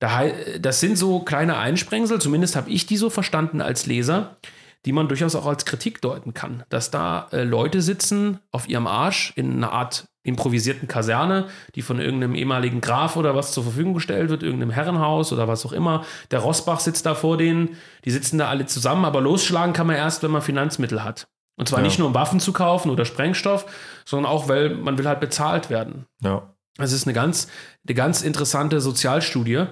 Das 0.00 0.80
sind 0.80 0.96
so 0.96 1.20
kleine 1.20 1.58
Einsprengsel, 1.58 2.22
zumindest 2.22 2.56
habe 2.56 2.70
ich 2.70 2.86
die 2.86 2.96
so 2.96 3.10
verstanden 3.10 3.60
als 3.60 3.84
Leser, 3.84 4.38
die 4.84 4.92
man 4.92 5.08
durchaus 5.08 5.34
auch 5.34 5.46
als 5.46 5.64
Kritik 5.64 6.00
deuten 6.00 6.34
kann. 6.34 6.64
Dass 6.68 6.90
da 6.90 7.28
äh, 7.32 7.44
Leute 7.44 7.82
sitzen 7.82 8.38
auf 8.52 8.68
ihrem 8.68 8.86
Arsch 8.86 9.32
in 9.36 9.52
einer 9.52 9.72
Art 9.72 10.06
improvisierten 10.22 10.88
Kaserne, 10.88 11.48
die 11.74 11.82
von 11.82 12.00
irgendeinem 12.00 12.34
ehemaligen 12.34 12.80
Graf 12.80 13.16
oder 13.16 13.34
was 13.34 13.52
zur 13.52 13.62
Verfügung 13.62 13.94
gestellt 13.94 14.30
wird, 14.30 14.42
irgendeinem 14.42 14.70
Herrenhaus 14.70 15.32
oder 15.32 15.48
was 15.48 15.64
auch 15.66 15.72
immer. 15.72 16.04
Der 16.30 16.40
Rossbach 16.40 16.80
sitzt 16.80 17.06
da 17.06 17.14
vor 17.14 17.36
denen, 17.36 17.76
die 18.04 18.10
sitzen 18.10 18.38
da 18.38 18.48
alle 18.48 18.66
zusammen, 18.66 19.04
aber 19.04 19.20
losschlagen 19.20 19.74
kann 19.74 19.86
man 19.86 19.96
erst, 19.96 20.22
wenn 20.22 20.30
man 20.30 20.42
Finanzmittel 20.42 21.04
hat. 21.04 21.28
Und 21.56 21.68
zwar 21.68 21.80
ja. 21.80 21.84
nicht 21.84 21.98
nur 21.98 22.08
um 22.08 22.14
Waffen 22.14 22.40
zu 22.40 22.52
kaufen 22.52 22.90
oder 22.90 23.04
Sprengstoff, 23.04 23.66
sondern 24.04 24.32
auch, 24.32 24.48
weil 24.48 24.70
man 24.70 24.98
will 24.98 25.06
halt 25.06 25.20
bezahlt 25.20 25.70
werden. 25.70 26.06
Ja. 26.22 26.54
Es 26.78 26.92
ist 26.92 27.06
eine 27.06 27.14
ganz, 27.14 27.48
eine 27.86 27.94
ganz 27.94 28.22
interessante 28.22 28.80
Sozialstudie. 28.80 29.66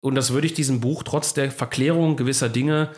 Und 0.00 0.14
das 0.14 0.32
würde 0.32 0.46
ich 0.46 0.54
diesem 0.54 0.80
Buch 0.80 1.02
trotz 1.02 1.34
der 1.34 1.50
Verklärung 1.50 2.16
gewisser 2.16 2.48
Dinge 2.48 2.90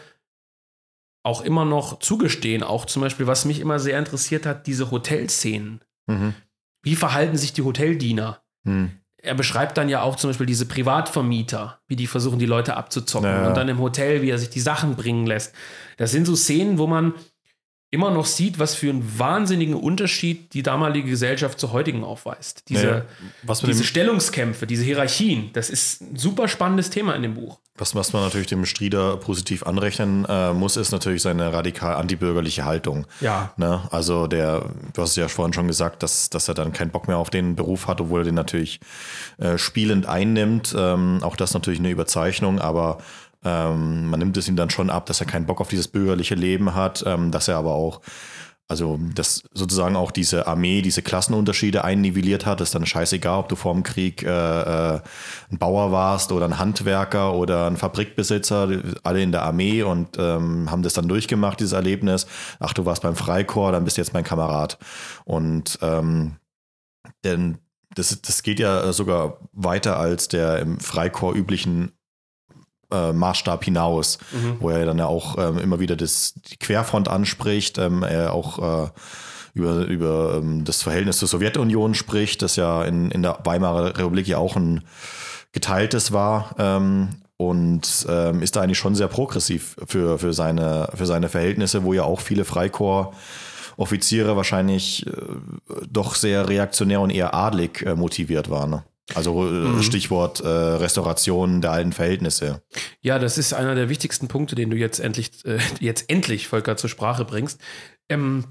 auch 1.22 1.42
immer 1.42 1.64
noch 1.64 1.98
zugestehen. 1.98 2.62
Auch 2.62 2.86
zum 2.86 3.02
Beispiel, 3.02 3.26
was 3.26 3.44
mich 3.44 3.60
immer 3.60 3.78
sehr 3.78 3.98
interessiert 3.98 4.46
hat, 4.46 4.66
diese 4.66 4.90
Hotelszenen. 4.90 5.80
Mhm. 6.06 6.34
Wie 6.82 6.96
verhalten 6.96 7.36
sich 7.36 7.52
die 7.52 7.62
Hoteldiener? 7.62 8.42
Mhm. 8.64 8.92
Er 9.22 9.34
beschreibt 9.34 9.76
dann 9.76 9.90
ja 9.90 10.00
auch 10.00 10.16
zum 10.16 10.30
Beispiel 10.30 10.46
diese 10.46 10.64
Privatvermieter, 10.64 11.80
wie 11.86 11.96
die 11.96 12.06
versuchen, 12.06 12.38
die 12.38 12.46
Leute 12.46 12.76
abzuzocken. 12.76 13.28
Ja. 13.28 13.48
Und 13.48 13.56
dann 13.56 13.68
im 13.68 13.78
Hotel, 13.78 14.22
wie 14.22 14.30
er 14.30 14.38
sich 14.38 14.48
die 14.48 14.60
Sachen 14.60 14.96
bringen 14.96 15.26
lässt. 15.26 15.54
Das 15.98 16.10
sind 16.10 16.26
so 16.26 16.34
Szenen, 16.34 16.78
wo 16.78 16.86
man 16.86 17.12
immer 17.93 18.11
noch 18.11 18.26
sieht, 18.26 18.59
was 18.59 18.74
für 18.74 18.88
einen 18.88 19.18
wahnsinnigen 19.18 19.74
Unterschied 19.74 20.55
die 20.55 20.62
damalige 20.62 21.11
Gesellschaft 21.11 21.59
zur 21.59 21.72
heutigen 21.72 22.05
aufweist. 22.05 22.68
Diese, 22.68 23.05
naja, 23.45 23.66
diese 23.66 23.82
Stellungskämpfe, 23.82 24.66
diese 24.66 24.84
Hierarchien, 24.84 25.51
das 25.55 25.70
ist 25.70 26.01
ein 26.01 26.16
super 26.16 26.47
spannendes 26.47 26.91
Thema 26.91 27.14
in 27.14 27.22
dem 27.22 27.34
Buch. 27.34 27.59
Was, 27.76 27.95
was 27.95 28.12
man 28.12 28.22
natürlich 28.22 28.47
dem 28.47 28.64
Strieder 28.66 29.16
positiv 29.16 29.64
anrechnen 29.64 30.24
äh, 30.28 30.53
muss, 30.53 30.76
ist 30.76 30.93
natürlich 30.93 31.22
seine 31.22 31.53
radikal 31.53 31.97
antibürgerliche 31.97 32.64
Haltung. 32.64 33.07
Ja. 33.20 33.53
Ne? 33.57 33.80
Also 33.91 34.26
der, 34.26 34.66
du 34.93 35.03
hast 35.03 35.11
es 35.11 35.16
ja 35.16 35.28
vorhin 35.28 35.55
schon 35.55 35.66
gesagt, 35.66 36.03
dass, 36.03 36.30
dass 36.30 36.47
er 36.47 36.55
dann 36.55 36.72
keinen 36.72 36.91
Bock 36.91 37.09
mehr 37.09 37.16
auf 37.16 37.30
den 37.30 37.57
Beruf 37.57 37.88
hat, 37.88 38.01
obwohl 38.01 38.20
er 38.20 38.24
den 38.24 38.34
natürlich 38.34 38.80
äh, 39.38 39.57
spielend 39.57 40.07
einnimmt. 40.07 40.74
Ähm, 40.78 41.20
auch 41.22 41.36
das 41.36 41.55
natürlich 41.55 41.80
eine 41.80 41.91
Überzeichnung, 41.91 42.61
aber 42.61 42.99
ähm, 43.45 44.07
man 44.11 44.20
nimmt 44.20 44.36
es 44.36 44.49
ihm 44.49 44.57
dann 44.57 44.70
schon 44.70 44.91
ab, 44.91 45.07
dass 45.07 45.20
er 45.20 45.26
keinen 45.26 45.47
Bock 45.47 45.61
auf 45.61 45.68
dieses 45.68 45.88
bürgerliche 45.88 46.34
Leben 46.34 46.74
hat, 46.74 47.03
ähm, 47.07 47.30
dass 47.30 47.49
er 47.49 47.57
aber 47.57 47.72
auch, 47.72 48.01
also 48.68 49.01
dass 49.14 49.43
sozusagen 49.53 49.97
auch 49.97 50.11
diese 50.11 50.47
Armee, 50.47 50.82
diese 50.82 51.03
Klassenunterschiede 51.03 51.82
einnivelliert 51.82 52.45
hat. 52.45 52.61
Ist 52.61 52.74
dann 52.74 52.86
scheißegal, 52.86 53.38
ob 53.41 53.49
du 53.49 53.57
vor 53.57 53.72
dem 53.72 53.82
Krieg 53.82 54.22
äh, 54.22 54.26
äh, 54.28 55.01
ein 55.51 55.59
Bauer 55.59 55.91
warst 55.91 56.32
oder 56.32 56.45
ein 56.45 56.59
Handwerker 56.59 57.32
oder 57.34 57.66
ein 57.66 57.78
Fabrikbesitzer, 57.78 58.68
alle 59.03 59.22
in 59.22 59.32
der 59.32 59.43
Armee 59.43 59.82
und 59.82 60.18
ähm, 60.18 60.70
haben 60.70 60.82
das 60.82 60.93
dann 60.93 61.09
durchgemacht, 61.09 61.61
dieses 61.61 61.72
Erlebnis. 61.72 62.26
Ach, 62.59 62.74
du 62.74 62.84
warst 62.84 63.03
beim 63.03 63.16
Freikorps, 63.16 63.72
dann 63.72 63.84
bist 63.84 63.97
du 63.97 64.03
jetzt 64.03 64.12
mein 64.12 64.24
Kamerad. 64.24 64.78
Und 65.24 65.78
ähm, 65.80 66.36
denn 67.24 67.59
das, 67.95 68.20
das 68.22 68.43
geht 68.43 68.61
ja 68.61 68.93
sogar 68.93 69.38
weiter 69.53 69.99
als 69.99 70.28
der 70.28 70.61
im 70.61 70.78
Freikorps 70.78 71.36
üblichen 71.36 71.93
äh, 72.91 73.12
Maßstab 73.12 73.64
hinaus, 73.64 74.18
mhm. 74.32 74.57
wo 74.61 74.70
er 74.70 74.84
dann 74.86 74.99
ja 74.99 75.07
auch 75.07 75.38
ähm, 75.38 75.59
immer 75.59 75.80
wieder 75.80 75.97
das, 75.97 76.34
die 76.51 76.57
Querfront 76.57 77.09
anspricht, 77.09 77.78
ähm, 77.78 78.03
er 78.03 78.32
auch 78.32 78.86
äh, 78.86 78.88
über, 79.55 79.86
über 79.86 80.34
ähm, 80.36 80.64
das 80.64 80.82
Verhältnis 80.82 81.18
zur 81.18 81.28
Sowjetunion 81.28 81.95
spricht, 81.95 82.43
das 82.43 82.57
ja 82.57 82.84
in, 82.84 83.11
in 83.11 83.22
der 83.22 83.38
Weimarer 83.45 83.99
Republik 83.99 84.26
ja 84.26 84.38
auch 84.38 84.57
ein 84.57 84.82
geteiltes 85.53 86.12
war 86.12 86.55
ähm, 86.59 87.09
und 87.36 88.07
ähm, 88.09 88.43
ist 88.43 88.57
da 88.57 88.61
eigentlich 88.61 88.78
schon 88.78 88.95
sehr 88.95 89.09
progressiv 89.09 89.76
für, 89.86 90.18
für, 90.18 90.32
seine, 90.32 90.88
für 90.95 91.07
seine 91.07 91.28
Verhältnisse, 91.28 91.84
wo 91.84 91.93
ja 91.93 92.05
auch 92.05 92.20
viele 92.20 92.45
Freikorps 92.45 93.16
Offiziere 93.80 94.36
wahrscheinlich 94.36 95.07
äh, 95.07 95.12
doch 95.91 96.14
sehr 96.14 96.51
reaktionär 96.51 97.01
und 97.01 97.09
eher 97.09 97.32
adlig 97.32 97.82
äh, 97.86 97.95
motiviert 97.95 98.51
waren. 98.51 98.70
Ne? 98.70 98.82
Also 99.14 99.46
äh, 99.46 99.50
mhm. 99.50 99.82
Stichwort 99.82 100.40
äh, 100.40 100.48
Restauration 100.48 101.61
der 101.61 101.72
alten 101.72 101.92
Verhältnisse. 101.92 102.62
Ja, 103.00 103.18
das 103.18 103.38
ist 103.38 103.52
einer 103.52 103.74
der 103.74 103.88
wichtigsten 103.88 104.28
Punkte, 104.28 104.54
den 104.54 104.70
du 104.70 104.76
jetzt 104.76 105.00
endlich, 105.00 105.44
äh, 105.44 105.58
jetzt 105.80 106.11
endlich, 106.11 106.48
Volker, 106.48 106.76
zur 106.76 106.90
Sprache 106.90 107.24
bringst. 107.24 107.61
Ähm, 108.08 108.44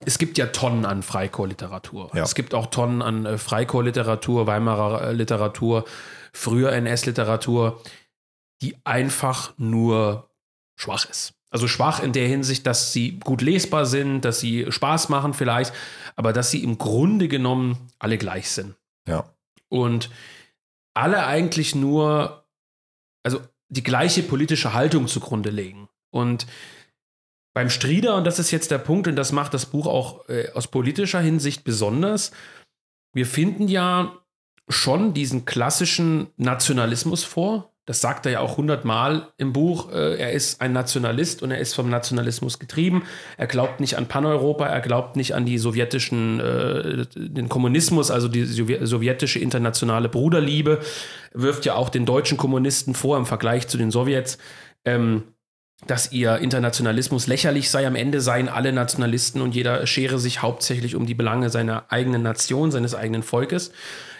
es 0.00 0.18
gibt 0.18 0.36
ja 0.38 0.46
Tonnen 0.46 0.84
an 0.84 1.02
Freikorps-Literatur. 1.02 2.10
Ja. 2.14 2.22
Es 2.22 2.34
gibt 2.34 2.54
auch 2.54 2.66
Tonnen 2.66 3.02
an 3.02 3.24
äh, 3.24 3.38
Freikorps-Literatur, 3.38 4.46
Weimarer 4.46 5.08
äh, 5.08 5.12
Literatur, 5.12 5.84
früher 6.32 6.72
NS-Literatur, 6.72 7.80
die 8.62 8.76
einfach 8.84 9.54
nur 9.56 10.28
schwach 10.76 11.08
ist. 11.08 11.32
Also 11.50 11.68
schwach 11.68 12.02
in 12.02 12.12
der 12.12 12.28
Hinsicht, 12.28 12.66
dass 12.66 12.92
sie 12.92 13.18
gut 13.20 13.40
lesbar 13.40 13.86
sind, 13.86 14.24
dass 14.24 14.40
sie 14.40 14.66
Spaß 14.68 15.08
machen 15.08 15.32
vielleicht, 15.32 15.72
aber 16.16 16.32
dass 16.32 16.50
sie 16.50 16.62
im 16.62 16.76
Grunde 16.76 17.28
genommen 17.28 17.78
alle 17.98 18.18
gleich 18.18 18.50
sind. 18.50 18.74
Ja. 19.08 19.24
Und 19.68 20.10
alle 20.94 21.26
eigentlich 21.26 21.74
nur, 21.74 22.46
also 23.22 23.40
die 23.68 23.82
gleiche 23.82 24.22
politische 24.22 24.72
Haltung 24.72 25.08
zugrunde 25.08 25.50
legen. 25.50 25.88
Und 26.10 26.46
beim 27.54 27.70
Strieder, 27.70 28.16
und 28.16 28.24
das 28.24 28.38
ist 28.38 28.50
jetzt 28.50 28.70
der 28.70 28.78
Punkt, 28.78 29.08
und 29.08 29.16
das 29.16 29.32
macht 29.32 29.54
das 29.54 29.66
Buch 29.66 29.86
auch 29.86 30.28
äh, 30.28 30.50
aus 30.52 30.68
politischer 30.68 31.20
Hinsicht 31.20 31.64
besonders, 31.64 32.32
wir 33.12 33.26
finden 33.26 33.68
ja 33.68 34.18
schon 34.68 35.14
diesen 35.14 35.44
klassischen 35.44 36.28
Nationalismus 36.36 37.24
vor. 37.24 37.72
Das 37.86 38.00
sagt 38.00 38.26
er 38.26 38.32
ja 38.32 38.40
auch 38.40 38.56
hundertmal 38.56 39.28
im 39.38 39.52
Buch. 39.52 39.92
Äh, 39.92 40.16
er 40.16 40.32
ist 40.32 40.60
ein 40.60 40.72
Nationalist 40.72 41.42
und 41.42 41.52
er 41.52 41.58
ist 41.58 41.74
vom 41.74 41.88
Nationalismus 41.88 42.58
getrieben. 42.58 43.04
Er 43.36 43.46
glaubt 43.46 43.78
nicht 43.78 43.96
an 43.96 44.06
Paneuropa, 44.06 44.66
er 44.66 44.80
glaubt 44.80 45.14
nicht 45.14 45.34
an 45.34 45.46
die 45.46 45.56
sowjetischen, 45.56 46.40
äh, 46.40 47.06
den 47.14 47.48
Kommunismus, 47.48 48.10
also 48.10 48.26
die 48.26 48.44
sowjetische 48.44 49.38
internationale 49.38 50.08
Bruderliebe. 50.08 50.80
Wirft 51.32 51.64
ja 51.64 51.76
auch 51.76 51.88
den 51.88 52.06
deutschen 52.06 52.36
Kommunisten 52.36 52.94
vor 52.94 53.16
im 53.16 53.24
Vergleich 53.24 53.68
zu 53.68 53.78
den 53.78 53.92
Sowjets. 53.92 54.38
Ähm, 54.84 55.22
dass 55.86 56.10
ihr 56.10 56.38
Internationalismus 56.38 57.26
lächerlich 57.26 57.70
sei. 57.70 57.86
Am 57.86 57.96
Ende 57.96 58.20
seien 58.20 58.48
alle 58.48 58.72
Nationalisten 58.72 59.42
und 59.42 59.54
jeder 59.54 59.86
schere 59.86 60.18
sich 60.18 60.40
hauptsächlich 60.40 60.96
um 60.96 61.06
die 61.06 61.14
Belange 61.14 61.50
seiner 61.50 61.84
eigenen 61.92 62.22
Nation, 62.22 62.70
seines 62.70 62.94
eigenen 62.94 63.22
Volkes. 63.22 63.72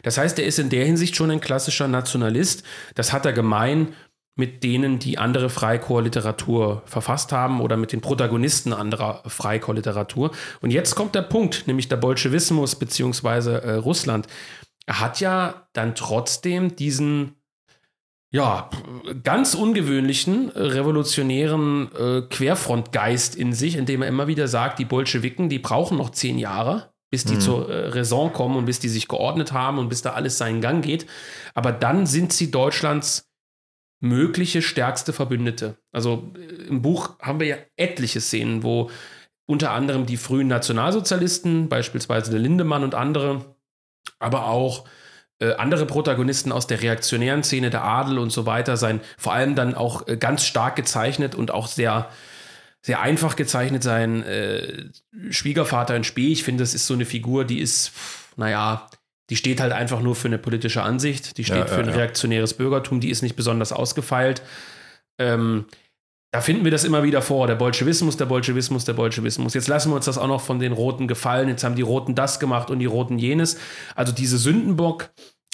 Das 0.02 0.18
heißt, 0.18 0.38
er 0.38 0.44
ist 0.44 0.58
in 0.58 0.68
der 0.68 0.84
Hinsicht 0.84 1.16
schon 1.16 1.30
ein 1.30 1.40
klassischer 1.40 1.88
Nationalist. 1.88 2.62
Das 2.94 3.12
hat 3.12 3.24
er 3.24 3.32
gemein 3.32 3.94
mit 4.36 4.62
denen, 4.62 4.98
die 4.98 5.16
andere 5.16 5.48
Freikorps-Literatur 5.48 6.82
verfasst 6.84 7.32
haben 7.32 7.62
oder 7.62 7.78
mit 7.78 7.92
den 7.92 8.02
Protagonisten 8.02 8.74
anderer 8.74 9.22
Freikorps-Literatur. 9.26 10.30
Und 10.60 10.70
jetzt 10.70 10.94
kommt 10.94 11.14
der 11.14 11.22
Punkt, 11.22 11.66
nämlich 11.66 11.88
der 11.88 11.96
Bolschewismus 11.96 12.76
beziehungsweise 12.76 13.62
äh, 13.62 13.72
Russland. 13.72 14.26
Er 14.84 15.00
hat 15.00 15.20
ja 15.20 15.66
dann 15.72 15.94
trotzdem 15.94 16.76
diesen 16.76 17.34
ja, 18.32 18.68
ganz 19.22 19.54
ungewöhnlichen, 19.54 20.54
äh, 20.54 20.60
revolutionären 20.60 21.90
äh, 21.94 22.22
Querfrontgeist 22.22 23.36
in 23.36 23.52
sich, 23.52 23.76
indem 23.76 24.02
er 24.02 24.08
immer 24.08 24.26
wieder 24.26 24.48
sagt, 24.48 24.78
die 24.78 24.84
Bolschewiken, 24.84 25.48
die 25.48 25.58
brauchen 25.58 25.96
noch 25.96 26.10
zehn 26.10 26.38
Jahre, 26.38 26.92
bis 27.10 27.24
die 27.24 27.36
mhm. 27.36 27.40
zur 27.40 27.70
äh, 27.70 27.88
Raison 27.88 28.32
kommen 28.32 28.56
und 28.56 28.66
bis 28.66 28.80
die 28.80 28.88
sich 28.88 29.08
geordnet 29.08 29.52
haben 29.52 29.78
und 29.78 29.88
bis 29.88 30.02
da 30.02 30.12
alles 30.12 30.38
seinen 30.38 30.60
Gang 30.60 30.84
geht. 30.84 31.06
Aber 31.54 31.72
dann 31.72 32.06
sind 32.06 32.32
sie 32.32 32.50
Deutschlands 32.50 33.30
mögliche 34.00 34.60
stärkste 34.60 35.12
Verbündete. 35.12 35.78
Also 35.92 36.32
äh, 36.36 36.64
im 36.68 36.82
Buch 36.82 37.18
haben 37.20 37.40
wir 37.40 37.46
ja 37.46 37.56
etliche 37.76 38.20
Szenen, 38.20 38.62
wo 38.62 38.90
unter 39.46 39.70
anderem 39.70 40.06
die 40.06 40.16
frühen 40.16 40.48
Nationalsozialisten, 40.48 41.68
beispielsweise 41.68 42.32
der 42.32 42.40
Lindemann 42.40 42.82
und 42.82 42.96
andere, 42.96 43.56
aber 44.18 44.48
auch 44.48 44.88
äh, 45.38 45.54
andere 45.54 45.86
Protagonisten 45.86 46.52
aus 46.52 46.66
der 46.66 46.82
reaktionären 46.82 47.42
Szene, 47.42 47.70
der 47.70 47.84
Adel 47.84 48.18
und 48.18 48.30
so 48.30 48.46
weiter, 48.46 48.76
sein 48.76 49.00
vor 49.18 49.34
allem 49.34 49.54
dann 49.54 49.74
auch 49.74 50.08
äh, 50.08 50.16
ganz 50.16 50.44
stark 50.44 50.76
gezeichnet 50.76 51.34
und 51.34 51.50
auch 51.50 51.66
sehr, 51.66 52.08
sehr 52.80 53.00
einfach 53.00 53.36
gezeichnet 53.36 53.82
sein 53.82 54.22
äh, 54.22 54.84
Schwiegervater 55.30 55.94
in 55.94 56.04
Spee. 56.04 56.32
Ich 56.32 56.44
finde, 56.44 56.62
das 56.62 56.74
ist 56.74 56.86
so 56.86 56.94
eine 56.94 57.04
Figur, 57.04 57.44
die 57.44 57.60
ist, 57.60 57.92
naja, 58.36 58.88
die 59.28 59.36
steht 59.36 59.60
halt 59.60 59.72
einfach 59.72 60.00
nur 60.00 60.14
für 60.14 60.28
eine 60.28 60.38
politische 60.38 60.82
Ansicht, 60.82 61.36
die 61.36 61.44
steht 61.44 61.56
ja, 61.58 61.66
für 61.66 61.80
ein 61.80 61.88
ja. 61.88 61.96
reaktionäres 61.96 62.54
Bürgertum, 62.54 63.00
die 63.00 63.10
ist 63.10 63.22
nicht 63.22 63.36
besonders 63.36 63.72
ausgefeilt. 63.72 64.42
Ähm, 65.18 65.66
da 66.36 66.42
finden 66.42 66.64
wir 66.64 66.70
das 66.70 66.84
immer 66.84 67.02
wieder 67.02 67.22
vor, 67.22 67.46
der 67.46 67.54
Bolschewismus, 67.54 68.18
der 68.18 68.26
Bolschewismus, 68.26 68.84
der 68.84 68.92
Bolschewismus. 68.92 69.54
Jetzt 69.54 69.68
lassen 69.68 69.90
wir 69.90 69.96
uns 69.96 70.04
das 70.04 70.18
auch 70.18 70.28
noch 70.28 70.42
von 70.42 70.58
den 70.58 70.72
Roten 70.72 71.08
gefallen. 71.08 71.48
Jetzt 71.48 71.64
haben 71.64 71.76
die 71.76 71.80
Roten 71.80 72.14
das 72.14 72.38
gemacht 72.38 72.70
und 72.70 72.78
die 72.78 72.84
Roten 72.84 73.18
jenes. 73.18 73.56
Also 73.94 74.12
diese 74.12 74.36
Sündenbock, 74.36 75.08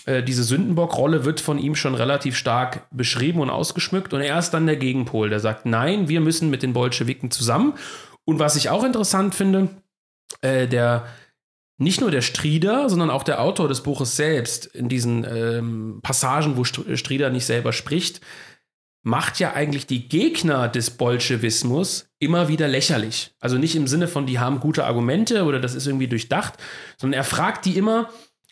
äh, 0.07 0.25
diese 0.25 0.43
Sündenbock-Rolle 0.43 1.25
wird 1.25 1.41
von 1.41 1.61
ihm 1.61 1.77
schon 1.77 1.95
relativ 1.95 2.37
stark 2.37 2.89
beschrieben 2.91 3.39
und 3.39 3.49
ausgeschmückt. 3.49 4.13
Und 4.13 4.23
er 4.23 4.37
ist 4.37 4.51
dann 4.51 4.67
der 4.67 4.75
Gegenpol, 4.75 5.31
der 5.31 5.39
sagt, 5.39 5.67
nein, 5.67 6.09
wir 6.09 6.21
müssen 6.21 6.51
mit 6.51 6.65
den 6.65 6.73
Bolschewiken 6.73 7.31
zusammen. 7.31 7.75
Und 8.25 8.41
was 8.41 8.57
ich 8.57 8.69
auch 8.69 8.83
interessant 8.83 9.37
finde, 9.37 9.69
äh, 10.41 10.67
der 10.67 11.07
nicht 11.79 12.01
nur 12.01 12.11
der 12.11 12.23
Strieder, 12.23 12.91
sondern 12.91 13.11
auch 13.11 13.23
der 13.23 13.41
Autor 13.41 13.69
des 13.69 13.83
Buches 13.85 14.17
selbst 14.17 14.67
in 14.67 14.89
diesen 14.89 15.25
ähm, 15.33 16.01
Passagen, 16.03 16.57
wo 16.57 16.65
Strieder 16.65 17.31
nicht 17.31 17.47
selber 17.47 17.73
spricht, 17.73 18.21
macht 19.03 19.41
ja 19.41 19.53
eigentlich 19.53 19.87
die 19.87 20.09
Gegner 20.09 20.69
des 20.69 20.91
Bolschewismus 20.91 22.07
immer 22.19 22.49
wieder 22.49 22.69
lächerlich. 22.69 23.35
Also 23.41 23.59
nicht 23.59 23.75
im 23.75 23.89
Sinne 23.89 24.07
von, 24.07 24.27
die 24.27 24.39
haben 24.39 24.61
gute 24.61 24.85
Argumente 24.85 25.45
oder 25.45 25.59
das 25.59 25.75
ist 25.75 25.87
irgendwie 25.87 26.07
durchdacht, 26.07 26.55
sondern 26.97 27.19
er 27.19 27.25
fragt 27.25 27.65
die 27.65 27.77
immer, 27.77 28.11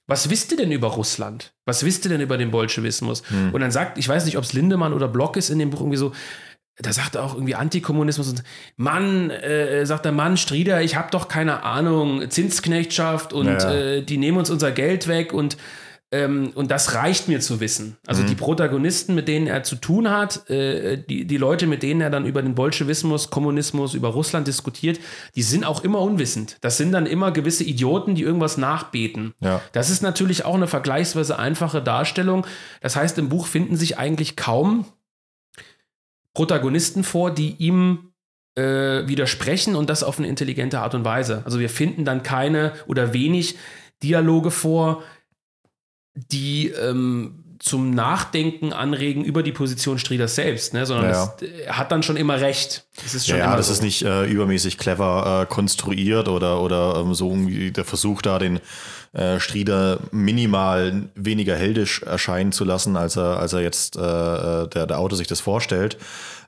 was 0.09 0.29
wisst 0.29 0.51
ihr 0.51 0.57
denn 0.57 0.73
über 0.73 0.89
Russland? 0.89 1.53
Was 1.67 1.85
wisst 1.85 2.05
ihr 2.05 2.09
denn 2.09 2.21
über 2.21 2.37
den 2.37 2.51
Bolschewismus? 2.51 3.23
Hm. 3.29 3.55
Und 3.55 3.61
dann 3.61 3.71
sagt, 3.71 3.97
ich 3.97 4.09
weiß 4.09 4.25
nicht, 4.25 4.37
ob 4.37 4.43
es 4.43 4.53
Lindemann 4.53 4.93
oder 4.93 5.07
Block 5.07 5.37
ist 5.37 5.51
in 5.51 5.61
dem 5.61 5.71
Buch 5.71 5.81
irgendwie 5.81 5.99
so, 5.99 6.13
da 6.77 6.93
sagt 6.93 7.15
er 7.15 7.23
auch 7.23 7.35
irgendwie 7.35 7.55
Antikommunismus 7.55 8.31
und 8.31 8.43
Mann, 8.77 9.31
äh, 9.31 9.87
sagt 9.87 10.05
der 10.05 10.13
Mann, 10.13 10.37
Strieder, 10.37 10.83
ich 10.83 10.97
habe 10.97 11.13
doch 11.13 11.29
keine 11.29 11.63
Ahnung, 11.63 12.29
Zinsknechtschaft 12.29 13.33
und 13.33 13.47
ja. 13.47 13.73
äh, 13.73 14.03
die 14.03 14.17
nehmen 14.17 14.39
uns 14.39 14.51
unser 14.51 14.73
Geld 14.73 15.07
weg 15.07 15.33
und 15.33 15.57
ähm, 16.13 16.51
und 16.57 16.73
das 16.73 16.95
reicht 16.95 17.29
mir 17.29 17.41
zu 17.41 17.61
wissen. 17.61 17.97
Also 18.05 18.23
mhm. 18.23 18.27
die 18.27 18.35
Protagonisten, 18.35 19.15
mit 19.15 19.29
denen 19.29 19.47
er 19.47 19.63
zu 19.63 19.77
tun 19.77 20.11
hat, 20.11 20.51
äh, 20.51 20.97
die, 20.97 21.25
die 21.25 21.37
Leute, 21.37 21.69
mit 21.69 21.85
denen 21.85 22.01
er 22.01 22.11
dann 22.11 22.27
über 22.27 22.43
den 22.43 22.57
Bolschewismus, 22.57 23.31
Kommunismus, 23.31 23.95
über 23.95 24.09
Russland 24.09 24.49
diskutiert, 24.49 24.99
die 25.37 25.43
sind 25.43 25.65
auch 25.65 25.85
immer 25.85 26.01
unwissend. 26.01 26.57
Das 26.63 26.77
sind 26.77 26.91
dann 26.93 27.07
immer 27.07 27.31
gewisse 27.31 27.63
Idioten, 27.63 28.17
die 28.17 28.23
irgendwas 28.23 28.57
nachbeten. 28.57 29.35
Ja. 29.41 29.61
Das 29.73 29.89
ist 29.89 30.03
natürlich 30.03 30.45
auch 30.45 30.57
eine 30.57 30.67
vergleichsweise 30.67 31.39
einfache 31.39 31.81
Darstellung. 31.81 32.45
Das 32.81 32.97
heißt, 32.97 33.17
im 33.19 33.29
Buch 33.29 33.47
finden 33.47 33.77
sich 33.77 33.97
eigentlich 33.99 34.37
kaum 34.37 34.87
Protagonisten 36.35 37.05
vor, 37.05 37.31
die 37.31 37.55
ihm 37.59 38.13
äh, 38.57 39.07
widersprechen 39.07 39.77
und 39.77 39.89
das 39.89 40.03
auf 40.03 40.19
eine 40.19 40.27
intelligente 40.27 40.81
Art 40.81 40.97
und 40.97 41.05
Weise. 41.05 41.43
Also 41.45 41.61
wir 41.61 41.71
finden 41.71 42.05
dann 42.05 42.25
keine 42.25 42.73
oder 42.89 43.13
wenig 43.13 43.57
Dialoge 44.03 44.51
vor, 44.51 45.03
die 46.15 46.69
ähm, 46.69 47.45
zum 47.61 47.91
Nachdenken 47.91 48.73
anregen 48.73 49.23
über 49.23 49.43
die 49.43 49.53
Position 49.53 49.99
Strieders 49.99 50.35
selbst, 50.35 50.73
ne? 50.73 50.87
sondern 50.87 51.11
ja. 51.11 51.35
es, 51.41 51.67
er 51.67 51.77
hat 51.77 51.93
dann 51.93 52.03
schon 52.03 52.17
immer 52.17 52.41
recht. 52.41 52.87
Das 53.03 53.15
ist 53.15 53.29
schon 53.29 53.39
ja, 53.39 53.55
das 53.55 53.67
so. 53.67 53.75
ist 53.75 53.83
nicht 53.83 54.03
äh, 54.03 54.25
übermäßig 54.25 54.79
clever 54.79 55.43
äh, 55.43 55.53
konstruiert 55.53 56.29
oder, 56.29 56.63
oder 56.63 56.97
ähm, 56.97 57.13
so 57.13 57.29
irgendwie 57.29 57.71
der 57.71 57.85
Versuch 57.85 58.23
da, 58.23 58.39
den 58.39 58.61
äh, 59.13 59.39
Strieder 59.41 59.99
minimal 60.11 61.11
weniger 61.15 61.55
heldisch 61.55 62.03
erscheinen 62.03 62.53
zu 62.53 62.65
lassen, 62.65 62.97
als 62.97 63.17
er, 63.17 63.39
als 63.39 63.53
er 63.53 63.61
jetzt 63.61 63.97
äh, 63.97 64.01
äh 64.01 64.69
der, 64.69 64.87
der 64.87 64.99
Autor 64.99 65.19
sich 65.19 65.27
das 65.27 65.41
vorstellt. 65.41 65.99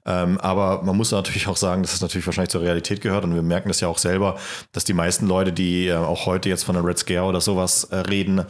Ähm, 0.04 0.38
aber 0.40 0.82
man 0.82 0.96
muss 0.96 1.12
natürlich 1.12 1.46
auch 1.46 1.56
sagen, 1.56 1.82
dass 1.82 1.94
es 1.94 2.00
natürlich 2.00 2.26
wahrscheinlich 2.26 2.50
zur 2.50 2.62
Realität 2.62 3.00
gehört 3.00 3.22
und 3.22 3.34
wir 3.34 3.42
merken 3.42 3.68
das 3.68 3.80
ja 3.80 3.86
auch 3.86 3.98
selber, 3.98 4.36
dass 4.72 4.84
die 4.84 4.94
meisten 4.94 5.28
Leute, 5.28 5.52
die 5.52 5.86
äh, 5.86 5.94
auch 5.94 6.26
heute 6.26 6.48
jetzt 6.48 6.64
von 6.64 6.74
der 6.74 6.84
Red 6.84 6.98
Scare 6.98 7.26
oder 7.26 7.40
sowas 7.40 7.84
äh, 7.84 7.96
reden, 7.98 8.40
äh, 8.40 8.44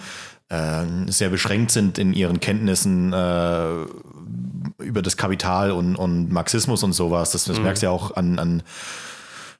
sehr 1.07 1.31
beschränkt 1.31 1.71
sind 1.71 1.99
in 1.99 2.13
ihren 2.13 2.41
Kenntnissen 2.41 3.13
äh, 3.13 3.85
über 4.83 5.03
das 5.03 5.17
Kapital 5.17 5.71
und, 5.71 5.97
und 5.97 6.31
Marxismus 6.31 6.83
und 6.83 6.93
sowas. 6.93 7.31
Das, 7.31 7.45
das 7.45 7.57
mhm. 7.57 7.65
merkst 7.65 7.83
du 7.83 7.87
ja 7.87 7.91
auch 7.91 8.17
an, 8.17 8.39
an 8.39 8.63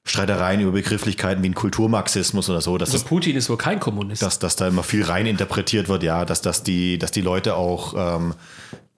Streitereien 0.05 0.59
über 0.61 0.71
Begrifflichkeiten 0.71 1.41
wie 1.43 1.49
ein 1.49 1.55
Kulturmarxismus 1.55 2.49
oder 2.49 2.61
so. 2.61 2.77
Dass 2.77 2.91
also 2.91 3.05
Putin 3.05 3.35
ist 3.35 3.49
wohl 3.49 3.57
kein 3.57 3.79
Kommunist. 3.79 4.21
Dass, 4.21 4.37
dass 4.37 4.55
da 4.55 4.67
immer 4.67 4.83
viel 4.83 5.03
rein 5.03 5.25
interpretiert 5.25 5.87
wird, 5.87 6.03
ja, 6.03 6.25
dass, 6.25 6.41
dass, 6.41 6.63
die, 6.63 6.97
dass 6.97 7.11
die 7.11 7.21
Leute 7.21 7.55
auch 7.55 7.93
ähm, 7.97 8.33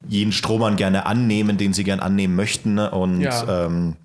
jeden 0.07 0.31
Strohmann 0.31 0.75
gerne 0.75 1.05
annehmen, 1.05 1.57
den 1.57 1.73
sie 1.73 1.83
gern 1.83 1.99
annehmen 1.99 2.35
möchten. 2.35 2.79
Und 2.79 3.21
ja. 3.21 3.65
ähm, 3.65 3.95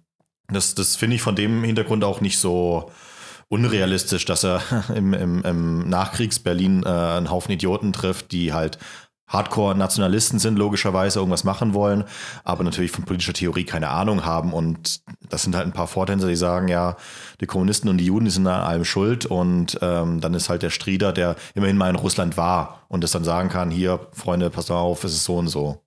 das, 0.49 0.75
das 0.75 0.97
finde 0.97 1.17
ich 1.17 1.23
von 1.23 1.37
dem 1.37 1.65
Hintergrund 1.65 2.05
auch 2.05 2.21
nicht 2.21 2.39
so 2.39 2.91
unrealistisch, 3.51 4.25
dass 4.25 4.45
er 4.45 4.63
im, 4.95 5.13
im, 5.13 5.43
im 5.43 5.89
Nachkriegs-Berlin 5.89 6.85
äh, 6.85 6.89
einen 6.89 7.31
Haufen 7.31 7.53
Idioten 7.53 7.93
trifft, 7.93 8.33
die 8.33 8.55
halt 8.55 8.79
Hardcore-Nationalisten 9.29 10.39
sind, 10.41 10.59
logischerweise 10.59 11.21
irgendwas 11.21 11.45
machen 11.45 11.73
wollen, 11.73 12.05
aber 12.43 12.65
natürlich 12.65 12.91
von 12.91 13.05
politischer 13.05 13.33
Theorie 13.33 13.65
keine 13.65 13.89
Ahnung 13.89 14.25
haben. 14.25 14.53
Und 14.53 15.03
das 15.29 15.43
sind 15.43 15.55
halt 15.55 15.67
ein 15.67 15.73
paar 15.73 15.87
Vortänzer, 15.87 16.27
die 16.27 16.37
sagen, 16.37 16.67
ja, 16.67 16.97
die 17.41 17.47
Kommunisten 17.47 17.89
und 17.89 17.99
die 17.99 18.07
Juden, 18.07 18.25
die 18.25 18.31
sind 18.33 18.47
an 18.49 18.61
allem 18.61 18.85
schuld. 18.85 19.27
Und 19.27 19.79
ähm, 19.83 20.21
dann 20.21 20.35
ist 20.35 20.49
halt 20.49 20.63
der 20.63 20.71
Strieder, 20.71 21.13
der 21.13 21.37
immerhin 21.55 21.77
mal 21.77 21.91
in 21.91 21.97
Russland 21.97 22.37
war 22.37 22.83
und 22.89 23.05
das 23.05 23.13
dann 23.13 23.23
sagen 23.23 23.49
kann, 23.51 23.71
hier, 23.71 24.01
Freunde, 24.13 24.51
pass 24.51 24.69
mal 24.69 24.79
auf, 24.79 25.05
es 25.05 25.13
ist 25.13 25.25
so 25.25 25.37
und 25.37 25.49
so. 25.49 25.81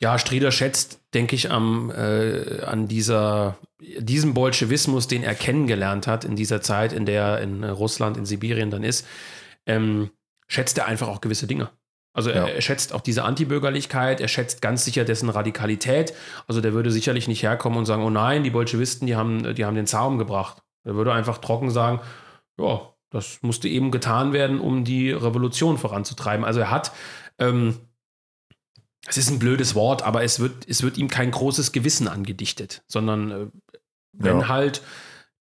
Ja, 0.00 0.18
Strieder 0.18 0.50
schätzt, 0.50 1.00
denke 1.14 1.36
ich, 1.36 1.50
am, 1.50 1.90
äh, 1.90 2.62
an 2.62 2.88
dieser, 2.88 3.58
diesem 3.80 4.34
Bolschewismus, 4.34 5.08
den 5.08 5.22
er 5.22 5.34
kennengelernt 5.34 6.06
hat 6.06 6.24
in 6.24 6.36
dieser 6.36 6.60
Zeit, 6.60 6.92
in 6.92 7.06
der 7.06 7.22
er 7.22 7.40
in 7.40 7.64
Russland, 7.64 8.16
in 8.16 8.26
Sibirien 8.26 8.70
dann 8.70 8.84
ist, 8.84 9.06
ähm, 9.66 10.10
schätzt 10.48 10.78
er 10.78 10.86
einfach 10.86 11.08
auch 11.08 11.20
gewisse 11.20 11.46
Dinge. 11.46 11.70
Also 12.14 12.30
Ja. 12.30 12.46
er, 12.46 12.54
er 12.56 12.60
schätzt 12.60 12.92
auch 12.92 13.00
diese 13.00 13.24
Antibürgerlichkeit, 13.24 14.20
er 14.20 14.28
schätzt 14.28 14.60
ganz 14.60 14.84
sicher 14.84 15.04
dessen 15.04 15.30
Radikalität. 15.30 16.12
Also 16.46 16.60
der 16.60 16.74
würde 16.74 16.90
sicherlich 16.90 17.26
nicht 17.28 17.42
herkommen 17.42 17.78
und 17.78 17.86
sagen, 17.86 18.02
oh 18.02 18.10
nein, 18.10 18.44
die 18.44 18.50
Bolschewisten, 18.50 19.06
die 19.06 19.16
haben, 19.16 19.54
die 19.54 19.64
haben 19.64 19.76
den 19.76 19.86
Zar 19.86 20.06
umgebracht. 20.08 20.62
Er 20.84 20.94
würde 20.94 21.12
einfach 21.12 21.38
trocken 21.38 21.70
sagen, 21.70 22.00
ja, 22.58 22.82
das 23.10 23.38
musste 23.42 23.68
eben 23.68 23.90
getan 23.90 24.32
werden, 24.32 24.60
um 24.60 24.84
die 24.84 25.10
Revolution 25.10 25.78
voranzutreiben. 25.78 26.44
Also 26.44 26.60
er 26.60 26.70
hat, 26.70 26.92
ähm, 27.38 27.76
es 29.06 29.16
ist 29.16 29.30
ein 29.30 29.38
blödes 29.38 29.74
Wort, 29.74 30.02
aber 30.02 30.22
es 30.22 30.40
wird, 30.40 30.68
es 30.68 30.82
wird 30.82 30.96
ihm 30.98 31.08
kein 31.08 31.30
großes 31.30 31.72
Gewissen 31.72 32.08
angedichtet, 32.08 32.82
sondern 32.86 33.30
äh, 33.30 33.46
wenn 34.12 34.40
Ja. 34.40 34.48
halt 34.48 34.82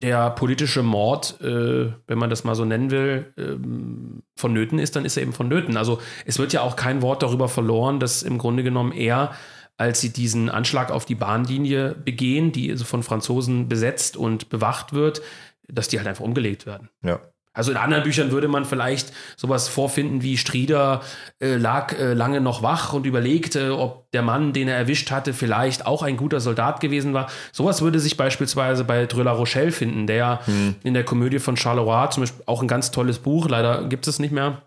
der 0.02 0.30
politische 0.30 0.82
Mord, 0.82 1.40
äh, 1.40 1.92
wenn 2.06 2.18
man 2.18 2.28
das 2.28 2.44
mal 2.44 2.54
so 2.54 2.66
nennen 2.66 2.90
will, 2.90 3.32
ähm, 3.38 4.22
vonnöten 4.36 4.78
ist, 4.78 4.94
dann 4.94 5.06
ist 5.06 5.16
er 5.16 5.22
eben 5.22 5.32
vonnöten. 5.32 5.78
Also 5.78 6.00
es 6.26 6.38
wird 6.38 6.52
ja 6.52 6.60
auch 6.60 6.76
kein 6.76 7.00
Wort 7.00 7.22
darüber 7.22 7.48
verloren, 7.48 7.98
dass 7.98 8.22
im 8.22 8.36
Grunde 8.36 8.62
genommen 8.62 8.92
er, 8.92 9.32
als 9.78 10.02
sie 10.02 10.12
diesen 10.12 10.50
Anschlag 10.50 10.90
auf 10.90 11.06
die 11.06 11.14
Bahnlinie 11.14 11.94
begehen, 11.94 12.52
die 12.52 12.70
also 12.70 12.84
von 12.84 13.02
Franzosen 13.02 13.68
besetzt 13.68 14.18
und 14.18 14.50
bewacht 14.50 14.92
wird, 14.92 15.22
dass 15.66 15.88
die 15.88 15.96
halt 15.98 16.06
einfach 16.08 16.24
umgelegt 16.24 16.66
werden. 16.66 16.90
Ja. 17.02 17.20
Also 17.56 17.70
in 17.70 17.76
anderen 17.76 18.02
Büchern 18.02 18.30
würde 18.30 18.48
man 18.48 18.64
vielleicht 18.64 19.12
sowas 19.36 19.66
vorfinden 19.68 20.22
wie 20.22 20.36
Strieder 20.36 21.00
äh, 21.40 21.56
lag 21.56 21.98
äh, 21.98 22.12
lange 22.12 22.40
noch 22.40 22.62
wach 22.62 22.92
und 22.92 23.06
überlegte, 23.06 23.76
ob 23.78 24.10
der 24.12 24.22
Mann, 24.22 24.52
den 24.52 24.68
er 24.68 24.76
erwischt 24.76 25.10
hatte, 25.10 25.32
vielleicht 25.32 25.86
auch 25.86 26.02
ein 26.02 26.16
guter 26.16 26.40
Soldat 26.40 26.80
gewesen 26.80 27.14
war. 27.14 27.28
Sowas 27.52 27.80
würde 27.80 27.98
sich 27.98 28.16
beispielsweise 28.16 28.84
bei 28.84 29.06
Dreux 29.06 29.24
La 29.24 29.32
Rochelle 29.32 29.72
finden, 29.72 30.06
der 30.06 30.40
in 30.82 30.94
der 30.94 31.04
Komödie 31.04 31.38
von 31.38 31.56
Charleroi 31.56 32.10
zum 32.10 32.22
Beispiel 32.22 32.42
auch 32.46 32.62
ein 32.62 32.68
ganz 32.68 32.90
tolles 32.90 33.18
Buch, 33.18 33.48
leider 33.48 33.88
gibt 33.88 34.06
es 34.06 34.18
nicht 34.18 34.32
mehr, 34.32 34.62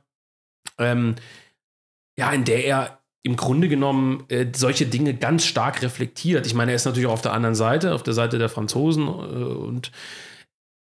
ähm, 0.80 1.16
ja, 2.18 2.32
in 2.32 2.44
der 2.44 2.66
er 2.66 3.00
im 3.24 3.36
Grunde 3.36 3.68
genommen 3.68 4.24
äh, 4.30 4.48
solche 4.56 4.86
Dinge 4.86 5.14
ganz 5.14 5.46
stark 5.46 5.82
reflektiert. 5.82 6.46
Ich 6.48 6.54
meine, 6.54 6.72
er 6.72 6.76
ist 6.76 6.86
natürlich 6.86 7.08
auch 7.08 7.14
auf 7.14 7.22
der 7.22 7.34
anderen 7.34 7.56
Seite, 7.56 7.94
auf 7.94 8.04
der 8.04 8.14
Seite 8.14 8.38
der 8.38 8.50
Franzosen 8.50 9.08
äh, 9.08 9.12
und 9.12 9.92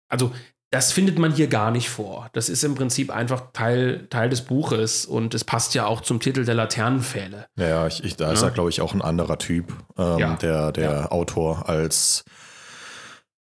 also 0.10 0.32
das 0.70 0.92
findet 0.92 1.18
man 1.18 1.32
hier 1.32 1.48
gar 1.48 1.72
nicht 1.72 1.90
vor. 1.90 2.30
Das 2.34 2.50
ist 2.50 2.64
im 2.64 2.76
Prinzip 2.76 3.10
einfach 3.10 3.52
Teil, 3.54 4.08
Teil 4.10 4.30
des 4.30 4.42
Buches 4.42 5.06
und 5.06 5.34
es 5.34 5.44
passt 5.46 5.74
ja 5.76 5.86
auch 5.86 6.02
zum 6.02 6.20
Titel 6.20 6.44
der 6.44 6.56
Laternenpfähle. 6.56 7.48
Ja, 7.58 7.88
ich, 7.88 8.04
ich, 8.04 8.18
da 8.18 8.32
ist 8.34 8.42
Ja. 8.42 8.48
er, 8.48 8.52
glaube 8.52 8.70
ich, 8.70 8.82
auch 8.82 8.94
ein 8.94 9.02
anderer 9.02 9.38
Typ, 9.38 9.74
ähm, 9.98 10.20
Ja. 10.20 10.36
der, 10.36 10.72
der 10.74 10.92
Ja. 10.92 11.12
Autor 11.12 11.70
als 11.70 12.26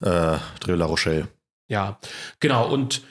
äh, 0.04 0.38
Dreux 0.60 0.78
La 0.78 0.86
Rochelle. 0.86 1.28
Ja, 1.68 2.00
genau. 2.40 2.68
Und 2.72 3.04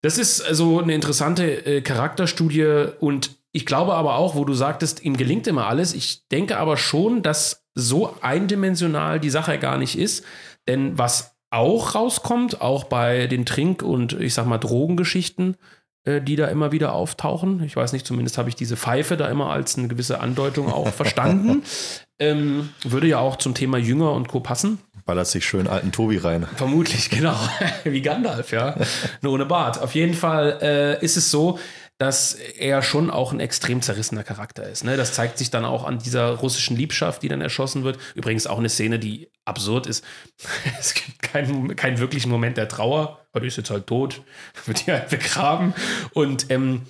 das 0.00 0.16
ist 0.16 0.40
also 0.40 0.80
eine 0.80 0.94
interessante 0.94 1.66
äh, 1.66 1.80
Charakterstudie 1.82 2.86
und 3.00 3.36
ich 3.52 3.66
glaube 3.66 3.94
aber 3.94 4.16
auch, 4.16 4.34
wo 4.36 4.44
du 4.44 4.54
sagtest, 4.54 5.02
ihm 5.04 5.16
gelingt 5.16 5.46
immer 5.46 5.66
alles. 5.66 5.92
Ich 5.94 6.26
denke 6.28 6.58
aber 6.58 6.76
schon, 6.76 7.22
dass 7.22 7.66
so 7.74 8.14
eindimensional 8.20 9.20
die 9.20 9.30
Sache 9.30 9.58
gar 9.58 9.78
nicht 9.78 9.98
ist. 9.98 10.24
Denn 10.66 10.96
was 10.98 11.34
auch 11.50 11.94
rauskommt, 11.94 12.60
auch 12.60 12.84
bei 12.84 13.26
den 13.26 13.46
Trink- 13.46 13.82
und 13.82 14.12
ich 14.20 14.34
sag 14.34 14.46
mal 14.46 14.58
Drogengeschichten, 14.58 15.56
äh, 16.04 16.20
die 16.20 16.36
da 16.36 16.46
immer 16.46 16.72
wieder 16.72 16.92
auftauchen. 16.92 17.62
Ich 17.62 17.76
weiß 17.76 17.92
nicht, 17.92 18.06
zumindest 18.06 18.38
habe 18.38 18.48
ich 18.48 18.56
diese 18.56 18.76
Pfeife 18.76 19.16
da 19.16 19.28
immer 19.28 19.50
als 19.50 19.76
eine 19.76 19.88
gewisse 19.88 20.20
Andeutung 20.20 20.72
auch 20.72 20.88
verstanden. 20.88 21.62
Ähm, 22.20 22.70
würde 22.82 23.06
ja 23.06 23.20
auch 23.20 23.36
zum 23.36 23.54
Thema 23.54 23.78
Jünger 23.78 24.10
und 24.10 24.26
Co. 24.26 24.40
passen. 24.40 24.80
Ballert 25.04 25.28
sich 25.28 25.46
schön 25.46 25.68
alten 25.68 25.92
Tobi 25.92 26.16
rein. 26.16 26.48
Vermutlich, 26.56 27.10
genau. 27.10 27.36
Wie 27.84 28.02
Gandalf, 28.02 28.50
ja. 28.50 28.74
Nur 29.22 29.34
ohne 29.34 29.46
Bart. 29.46 29.80
Auf 29.80 29.94
jeden 29.94 30.14
Fall 30.14 30.58
äh, 30.60 31.04
ist 31.04 31.16
es 31.16 31.30
so, 31.30 31.60
dass 31.98 32.34
er 32.34 32.82
schon 32.82 33.10
auch 33.10 33.32
ein 33.32 33.40
extrem 33.40 33.82
zerrissener 33.82 34.22
Charakter 34.22 34.62
ist. 34.68 34.84
Ne? 34.84 34.96
Das 34.96 35.12
zeigt 35.14 35.36
sich 35.36 35.50
dann 35.50 35.64
auch 35.64 35.84
an 35.84 35.98
dieser 35.98 36.36
russischen 36.36 36.76
Liebschaft, 36.76 37.22
die 37.22 37.28
dann 37.28 37.40
erschossen 37.40 37.82
wird. 37.82 37.98
Übrigens 38.14 38.46
auch 38.46 38.58
eine 38.58 38.68
Szene, 38.68 39.00
die 39.00 39.30
absurd 39.44 39.86
ist. 39.86 40.04
Es 40.78 40.94
gibt 40.94 41.20
keinen, 41.22 41.74
keinen 41.74 41.98
wirklichen 41.98 42.30
Moment 42.30 42.56
der 42.56 42.68
Trauer. 42.68 43.18
Er 43.32 43.42
ist 43.42 43.56
jetzt 43.56 43.70
halt 43.70 43.86
tot, 43.86 44.22
wird 44.66 44.78
hier 44.78 44.94
halt 44.94 45.10
begraben. 45.10 45.74
Und 46.14 46.50
ähm, 46.50 46.86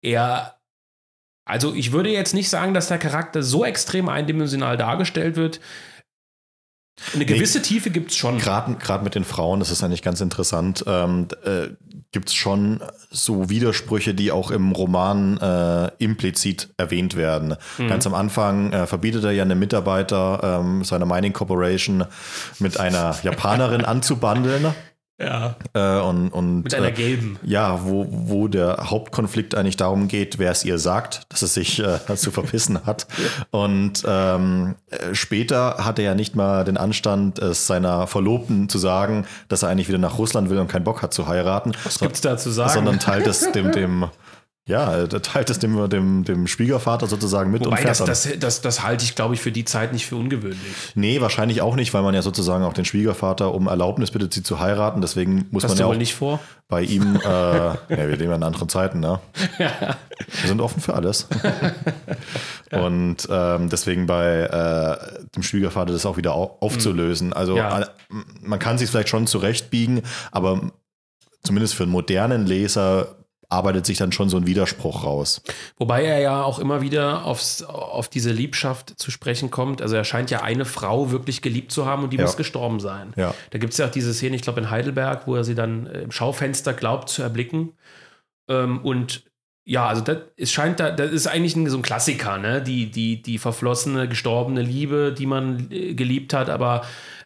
er 0.00 0.56
also 1.44 1.74
ich 1.74 1.90
würde 1.90 2.08
jetzt 2.08 2.34
nicht 2.34 2.48
sagen, 2.48 2.72
dass 2.72 2.88
der 2.88 2.98
Charakter 2.98 3.42
so 3.42 3.64
extrem 3.64 4.08
eindimensional 4.08 4.76
dargestellt 4.76 5.34
wird. 5.36 5.60
Eine 7.14 7.26
gewisse 7.26 7.62
Tiefe 7.62 7.90
gibt 7.90 8.10
es 8.10 8.16
schon. 8.16 8.38
Gerade 8.38 8.76
gerade 8.76 9.02
mit 9.02 9.14
den 9.14 9.24
Frauen, 9.24 9.58
das 9.58 9.70
ist 9.70 9.82
eigentlich 9.82 10.02
ganz 10.02 10.20
interessant, 10.20 10.84
ähm, 10.86 11.26
äh, 11.44 11.70
gibt 12.12 12.28
es 12.28 12.34
schon 12.34 12.80
so 13.10 13.48
Widersprüche, 13.48 14.14
die 14.14 14.30
auch 14.30 14.50
im 14.50 14.72
Roman 14.72 15.38
äh, 15.38 15.90
implizit 15.98 16.68
erwähnt 16.76 17.16
werden. 17.16 17.56
Mhm. 17.78 17.88
Ganz 17.88 18.06
am 18.06 18.14
Anfang 18.14 18.72
äh, 18.72 18.86
verbietet 18.86 19.24
er 19.24 19.32
ja 19.32 19.42
einem 19.42 19.58
Mitarbeiter 19.58 20.60
ähm, 20.60 20.84
seiner 20.84 21.06
Mining 21.06 21.32
Corporation 21.32 22.04
mit 22.58 22.78
einer 22.78 23.16
Japanerin 23.22 23.84
anzubandeln. 23.84 24.74
Ja, 25.20 25.56
Äh, 25.74 26.00
und, 26.00 26.30
und, 26.30 26.64
mit 26.64 26.74
einer 26.74 26.88
äh, 26.88 26.92
gelben. 26.92 27.38
Ja, 27.42 27.84
wo, 27.84 28.06
wo 28.10 28.48
der 28.48 28.90
Hauptkonflikt 28.90 29.54
eigentlich 29.54 29.76
darum 29.76 30.08
geht, 30.08 30.38
wer 30.38 30.50
es 30.50 30.64
ihr 30.64 30.78
sagt, 30.78 31.22
dass 31.28 31.42
es 31.42 31.54
sich 31.54 31.78
äh, 31.78 31.98
zu 32.16 32.30
verpissen 32.30 32.84
hat. 32.84 33.06
Und 33.50 34.02
ähm, 34.06 34.74
äh, 34.90 35.14
später 35.14 35.76
hat 35.84 35.98
er 35.98 36.04
ja 36.04 36.14
nicht 36.14 36.34
mal 36.34 36.64
den 36.64 36.76
Anstand, 36.76 37.38
es 37.38 37.66
seiner 37.66 38.06
Verlobten 38.06 38.68
zu 38.68 38.78
sagen, 38.78 39.26
dass 39.48 39.62
er 39.62 39.68
eigentlich 39.68 39.88
wieder 39.88 39.98
nach 39.98 40.18
Russland 40.18 40.50
will 40.50 40.58
und 40.58 40.68
keinen 40.68 40.84
Bock 40.84 41.02
hat 41.02 41.14
zu 41.14 41.26
heiraten. 41.26 41.72
Was 41.84 41.98
gibt's 41.98 42.20
da 42.20 42.36
zu 42.36 42.50
sagen? 42.50 42.72
Sondern 42.72 42.98
teilt 42.98 43.26
es 43.26 43.52
dem, 43.52 43.72
dem 43.72 44.06
ja, 44.64 44.94
er 44.94 45.08
teilt 45.08 45.50
es 45.50 45.58
dem, 45.58 45.88
dem, 45.90 46.22
dem 46.22 46.46
Schwiegervater 46.46 47.08
sozusagen 47.08 47.50
mit 47.50 47.62
und 47.62 47.72
Wobei, 47.72 47.78
fährt 47.82 47.98
das, 47.98 48.22
das, 48.22 48.38
das, 48.38 48.60
das 48.60 48.82
halte 48.84 49.04
ich, 49.04 49.16
glaube 49.16 49.34
ich, 49.34 49.40
für 49.40 49.50
die 49.50 49.64
Zeit 49.64 49.92
nicht 49.92 50.06
für 50.06 50.14
ungewöhnlich. 50.14 50.60
Nee, 50.94 51.20
wahrscheinlich 51.20 51.62
auch 51.62 51.74
nicht, 51.74 51.92
weil 51.94 52.02
man 52.02 52.14
ja 52.14 52.22
sozusagen 52.22 52.62
auch 52.62 52.72
den 52.72 52.84
Schwiegervater 52.84 53.54
um 53.54 53.66
Erlaubnis 53.66 54.12
bittet, 54.12 54.32
sie 54.32 54.44
zu 54.44 54.60
heiraten. 54.60 55.00
Deswegen 55.00 55.46
muss 55.50 55.64
Hast 55.64 55.70
man 55.72 55.78
ja 55.78 55.86
wohl 55.86 55.94
auch 55.94 55.98
nicht 55.98 56.14
vor? 56.14 56.38
bei 56.68 56.82
ihm, 56.82 57.16
äh, 57.16 57.28
ja, 57.28 57.76
wir 57.88 58.16
leben 58.16 58.30
ja 58.30 58.36
in 58.36 58.42
anderen 58.44 58.68
Zeiten, 58.68 59.00
ne? 59.00 59.18
Wir 59.58 60.48
sind 60.48 60.60
offen 60.60 60.80
für 60.80 60.94
alles. 60.94 61.26
Und 62.70 63.28
ähm, 63.30 63.68
deswegen 63.68 64.06
bei 64.06 64.42
äh, 64.42 65.26
dem 65.34 65.42
Schwiegervater 65.42 65.92
das 65.92 66.06
auch 66.06 66.16
wieder 66.16 66.34
au 66.34 66.56
aufzulösen. 66.60 67.32
Also 67.32 67.56
Ja. 67.56 67.88
man 68.40 68.58
kann 68.58 68.78
sich 68.78 68.88
vielleicht 68.90 69.08
schon 69.08 69.26
zurechtbiegen, 69.26 70.02
aber 70.30 70.70
zumindest 71.42 71.74
für 71.74 71.82
einen 71.82 71.92
modernen 71.92 72.46
Leser 72.46 73.16
arbeitet 73.52 73.86
sich 73.86 73.98
dann 73.98 74.12
schon 74.12 74.28
so 74.28 74.36
ein 74.36 74.46
Widerspruch 74.46 75.04
raus. 75.04 75.42
Wobei 75.76 76.04
er 76.04 76.18
ja 76.20 76.42
auch 76.42 76.58
immer 76.58 76.80
wieder 76.80 77.24
aufs, 77.24 77.62
auf 77.62 78.08
diese 78.08 78.32
Liebschaft 78.32 78.98
zu 78.98 79.10
sprechen 79.10 79.50
kommt. 79.50 79.82
Also 79.82 79.94
er 79.94 80.04
scheint 80.04 80.30
ja 80.30 80.42
eine 80.42 80.64
Frau 80.64 81.10
wirklich 81.10 81.42
geliebt 81.42 81.70
zu 81.70 81.86
haben 81.86 82.02
und 82.02 82.12
die 82.12 82.16
Ja. 82.16 82.24
muss 82.24 82.36
gestorben 82.36 82.80
sein. 82.80 83.12
Ja. 83.16 83.34
Da 83.50 83.58
gibt 83.58 83.72
es 83.72 83.78
ja 83.78 83.86
auch 83.86 83.90
diese 83.90 84.14
Szene, 84.14 84.36
ich 84.36 84.42
glaube 84.42 84.60
in 84.60 84.70
Heidelberg, 84.70 85.26
wo 85.26 85.36
er 85.36 85.44
sie 85.44 85.54
dann 85.54 85.86
äh, 85.86 86.00
im 86.00 86.10
Schaufenster 86.10 86.72
glaubt 86.72 87.08
zu 87.08 87.22
erblicken. 87.22 87.72
Ähm, 88.48 88.80
und 88.80 89.24
ja, 89.64 89.86
also 89.86 90.02
das, 90.02 90.18
es 90.36 90.50
scheint 90.50 90.80
da, 90.80 90.90
das 90.90 91.12
ist 91.12 91.28
eigentlich 91.28 91.54
ein, 91.54 91.68
so 91.68 91.76
ein 91.76 91.82
Klassiker, 91.82 92.38
ne? 92.38 92.60
Die, 92.62 92.90
die, 92.90 93.22
die 93.22 93.38
verflossene, 93.38 94.08
gestorbene 94.08 94.60
Liebe, 94.62 95.14
die 95.16 95.26
man 95.26 95.68
äh, 95.70 95.94
geliebt 95.94 96.34
hat, 96.34 96.50
aber 96.50 96.82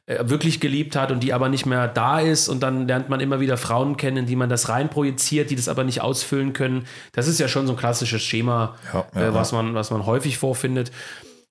wirklich 0.07 0.61
geliebt 0.61 0.95
hat 0.95 1.11
und 1.11 1.21
die 1.21 1.33
aber 1.33 1.49
nicht 1.49 1.67
mehr 1.67 1.89
da 1.89 2.21
ist. 2.21 2.49
Und 2.49 2.63
dann 2.63 2.87
lernt 2.87 3.09
man 3.09 3.21
immer 3.21 3.41
wieder 3.41 3.57
Frauen 3.57 3.97
kennen, 3.97 4.27
die 4.27 4.37
man 4.37 4.49
das 4.49 4.69
reinprojiziert, 4.69 5.51
die 5.51 5.57
das 5.57 5.69
aber 5.69 5.85
nicht 5.85 6.01
ausfüllen 6.01 6.53
können. 6.53 6.87
Das 7.13 7.27
ist 7.27 7.41
ja 7.41 7.49
schon 7.49 7.67
so 7.67 7.73
ein 7.73 7.79
klassisches 7.79 8.23
Schema, 8.23 8.77
Ja, 8.93 9.07
ja, 9.15 9.21
äh, 9.29 9.35
was, 9.35 9.53
man, 9.53 9.75
was 9.75 9.91
man 9.91 10.07
häufig 10.07 10.39
vorfindet. 10.39 10.93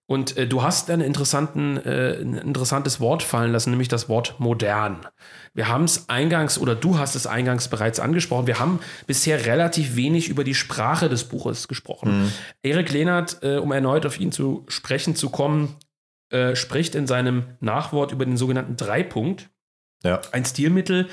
Und 0.07 0.37
äh, 0.37 0.47
du 0.47 0.61
hast 0.61 0.89
einen 0.89 1.01
interessanten, 1.01 1.77
äh, 1.77 2.17
ein 2.21 2.35
interessantes 2.35 2.99
Wort 2.99 3.23
fallen 3.23 3.51
lassen, 3.51 3.71
nämlich 3.71 3.87
das 3.87 4.07
Wort 4.07 4.35
modern. 4.37 5.05
Wir 5.53 5.67
haben 5.67 5.85
es 5.85 6.09
eingangs, 6.09 6.59
oder 6.59 6.75
du 6.75 6.99
hast 6.99 7.15
es 7.15 7.25
eingangs 7.25 7.69
bereits 7.69 7.99
angesprochen, 7.99 8.45
wir 8.45 8.59
haben 8.59 8.79
bisher 9.07 9.45
relativ 9.45 9.95
wenig 9.95 10.29
über 10.29 10.43
die 10.43 10.53
Sprache 10.53 11.09
des 11.09 11.23
Buches 11.23 11.67
gesprochen. 11.67 12.31
Erik 12.61 12.91
Lehnert, 12.91 13.39
äh, 13.41 13.57
um 13.57 13.71
erneut 13.71 14.05
auf 14.05 14.19
ihn 14.19 14.31
zu 14.31 14.63
sprechen 14.67 15.15
zu 15.15 15.29
kommen, 15.29 15.75
äh, 16.29 16.55
spricht 16.55 16.95
in 16.95 17.07
seinem 17.07 17.43
Nachwort 17.59 18.11
über 18.11 18.25
den 18.25 18.37
sogenannten 18.37 18.77
Dreipunkt, 18.77 19.49
Ja. 20.03 20.21
ein 20.31 20.45
Stilmittel, 20.45 21.07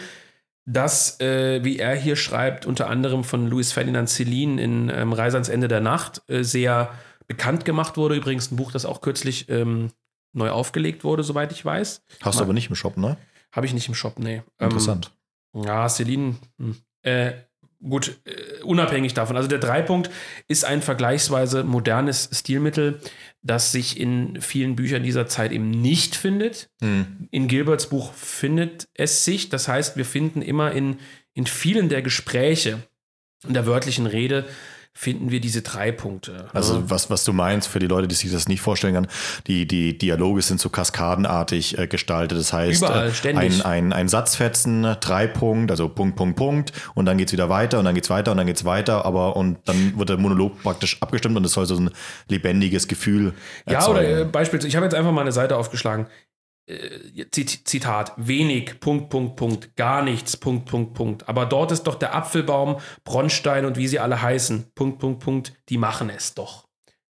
das, 0.64 1.18
äh, 1.20 1.64
wie 1.64 1.78
er 1.78 1.94
hier 1.96 2.16
schreibt, 2.16 2.66
unter 2.66 2.88
anderem 2.88 3.24
von 3.24 3.48
Louis 3.48 3.72
Ferdinand 3.72 4.08
Celine 4.08 4.62
in 4.62 4.88
ähm, 4.90 5.12
Reise 5.12 5.36
ans 5.36 5.48
Ende 5.48 5.66
der 5.68 5.80
Nacht 5.80 6.22
äh, 6.28 6.44
sehr 6.44 6.92
bekannt 7.26 7.64
gemacht 7.64 7.96
wurde. 7.96 8.14
Übrigens 8.14 8.50
ein 8.50 8.56
Buch, 8.56 8.70
das 8.70 8.84
auch 8.84 9.00
kürzlich 9.00 9.48
ähm, 9.48 9.90
neu 10.32 10.50
aufgelegt 10.50 11.02
wurde, 11.04 11.24
soweit 11.24 11.50
ich 11.52 11.64
weiß. 11.64 12.04
Hast 12.20 12.38
du 12.38 12.44
aber 12.44 12.52
nicht 12.52 12.68
im 12.70 12.76
Shop, 12.76 12.96
ne? 12.96 13.16
Habe 13.50 13.66
ich 13.66 13.74
nicht 13.74 13.88
im 13.88 13.94
Shop, 13.94 14.18
nee. 14.18 14.42
Ähm, 14.60 14.68
Interessant. 14.68 15.10
ja, 15.54 15.88
Celine, 15.88 16.36
hm. 16.58 16.76
äh, 17.02 17.32
gut, 17.82 18.16
äh, 18.24 18.62
unabhängig 18.62 19.14
davon. 19.14 19.36
Also 19.36 19.48
der 19.48 19.58
Dreipunkt 19.58 20.10
ist 20.48 20.64
ein 20.64 20.80
vergleichsweise 20.80 21.64
modernes 21.64 22.30
Stilmittel, 22.32 23.00
das 23.43 23.72
sich 23.72 23.99
in 23.99 24.40
vielen 24.40 24.76
Büchern 24.76 25.03
dieser 25.03 25.26
Zeit 25.26 25.53
eben 25.53 25.70
nicht 25.70 26.14
findet. 26.14 26.70
Hm. 26.80 27.28
In 27.30 27.49
Gilberts 27.49 27.88
Buch 27.88 28.14
findet 28.14 28.88
es 28.95 29.24
sich. 29.24 29.49
Das 29.49 29.66
heißt, 29.68 29.97
wir 29.97 30.05
finden 30.05 30.43
immer 30.43 30.72
in, 30.72 30.99
in 31.34 31.47
vielen 31.47 31.88
der 31.88 32.03
Gespräche, 32.03 32.82
in 33.47 33.55
der 33.55 33.66
wörtlichen 33.66 34.07
Rede, 34.07 34.47
finden 34.95 35.30
wir 35.30 35.40
diese 35.40 35.62
drei 35.62 35.90
Punkte. 35.90 36.49
Also 36.53 36.78
ne? 36.78 36.84
was, 36.88 37.09
was 37.09 37.24
du 37.24 37.32
meinst, 37.32 37.68
für 37.68 37.78
die 37.78 37.86
Leute, 37.86 38.09
die 38.09 38.14
sich 38.14 38.30
das 38.30 38.47
nicht 38.47 38.61
vorstellen 38.61 38.95
können, 38.95 39.09
die, 39.47 39.66
die 39.66 39.97
Dialoge 39.97 40.43
sind 40.43 40.61
so 40.61 40.68
kaskadenartig 40.68 41.78
äh, 41.78 41.86
gestaltet. 41.86 42.38
Das 42.38 42.53
heißt, 42.53 42.82
Überall, 42.82 43.11
äh, 43.24 43.34
ein, 43.34 43.62
ein, 43.62 43.93
ein 43.93 44.09
Satzfetzen, 44.09 44.97
drei 45.01 45.26
Punkt, 45.26 45.70
also 45.70 45.88
Punkt, 45.88 46.16
Punkt, 46.16 46.36
Punkt, 46.36 46.72
und 46.95 47.07
dann 47.07 47.16
geht's 47.16 47.32
wieder 47.32 47.49
weiter 47.49 47.78
und 47.78 47.86
dann 47.86 47.95
geht's 47.95 48.11
weiter 48.11 48.32
und 48.32 48.36
dann 48.36 48.47
geht's 48.47 48.64
weiter, 48.64 49.05
aber 49.07 49.34
und 49.36 49.59
dann 49.64 49.99
wird 49.99 50.11
der 50.11 50.18
Monolog 50.18 50.62
praktisch 50.62 51.01
abgestimmt 51.01 51.36
und 51.36 51.45
es 51.47 51.53
soll 51.53 51.66
so 51.66 51.76
ein 51.76 51.90
lebendiges 52.28 52.86
Gefühl 52.86 53.32
Ja, 53.66 53.74
erzeugen. 53.74 53.99
oder 53.99 54.20
äh, 54.20 54.24
beispielsweise, 54.24 54.68
ich 54.68 54.76
habe 54.76 54.84
jetzt 54.84 54.95
einfach 54.95 55.12
mal 55.12 55.22
eine 55.22 55.32
Seite 55.32 55.57
aufgeschlagen. 55.57 56.07
Äh, 56.72 57.26
Zit- 57.30 57.68
Zitat, 57.68 58.12
wenig, 58.16 58.80
Punkt, 58.80 59.10
Punkt, 59.10 59.36
Punkt, 59.36 59.76
gar 59.76 60.02
nichts, 60.02 60.36
Punkt, 60.36 60.66
Punkt, 60.66 60.94
Punkt. 60.94 61.28
Aber 61.28 61.46
dort 61.46 61.72
ist 61.72 61.84
doch 61.84 61.96
der 61.96 62.14
Apfelbaum, 62.14 62.78
Bronstein 63.04 63.64
und 63.64 63.76
wie 63.76 63.88
sie 63.88 63.98
alle 63.98 64.20
heißen, 64.20 64.72
Punkt, 64.74 64.98
Punkt, 64.98 65.20
Punkt, 65.20 65.52
die 65.68 65.78
machen 65.78 66.10
es 66.10 66.34
doch. 66.34 66.66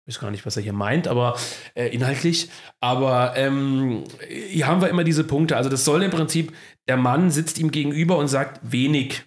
Ich 0.06 0.16
weiß 0.16 0.20
gar 0.20 0.30
nicht, 0.30 0.44
was 0.44 0.56
er 0.58 0.62
hier 0.62 0.74
meint, 0.74 1.08
aber 1.08 1.34
äh, 1.74 1.86
inhaltlich. 1.86 2.50
Aber 2.80 3.34
ähm, 3.36 4.04
hier 4.28 4.66
haben 4.66 4.82
wir 4.82 4.90
immer 4.90 5.04
diese 5.04 5.24
Punkte. 5.24 5.56
Also 5.56 5.70
das 5.70 5.86
soll 5.86 6.02
im 6.02 6.10
Prinzip, 6.10 6.52
der 6.88 6.98
Mann 6.98 7.30
sitzt 7.30 7.58
ihm 7.58 7.70
gegenüber 7.70 8.18
und 8.18 8.28
sagt 8.28 8.60
wenig. 8.62 9.22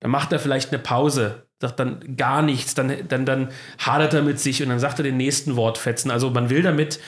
Dann 0.00 0.10
macht 0.10 0.32
er 0.32 0.38
vielleicht 0.38 0.72
eine 0.72 0.78
Pause, 0.82 1.46
sagt 1.58 1.80
dann 1.80 2.16
gar 2.16 2.42
nichts, 2.42 2.74
dann, 2.74 3.08
dann, 3.08 3.24
dann 3.24 3.50
hadert 3.78 4.12
er 4.12 4.20
mit 4.22 4.38
sich 4.38 4.62
und 4.62 4.68
dann 4.68 4.78
sagt 4.78 4.98
er 4.98 5.04
den 5.04 5.16
nächsten 5.16 5.56
Wortfetzen. 5.56 6.10
Also 6.10 6.28
man 6.30 6.50
will 6.50 6.62
damit 6.62 7.00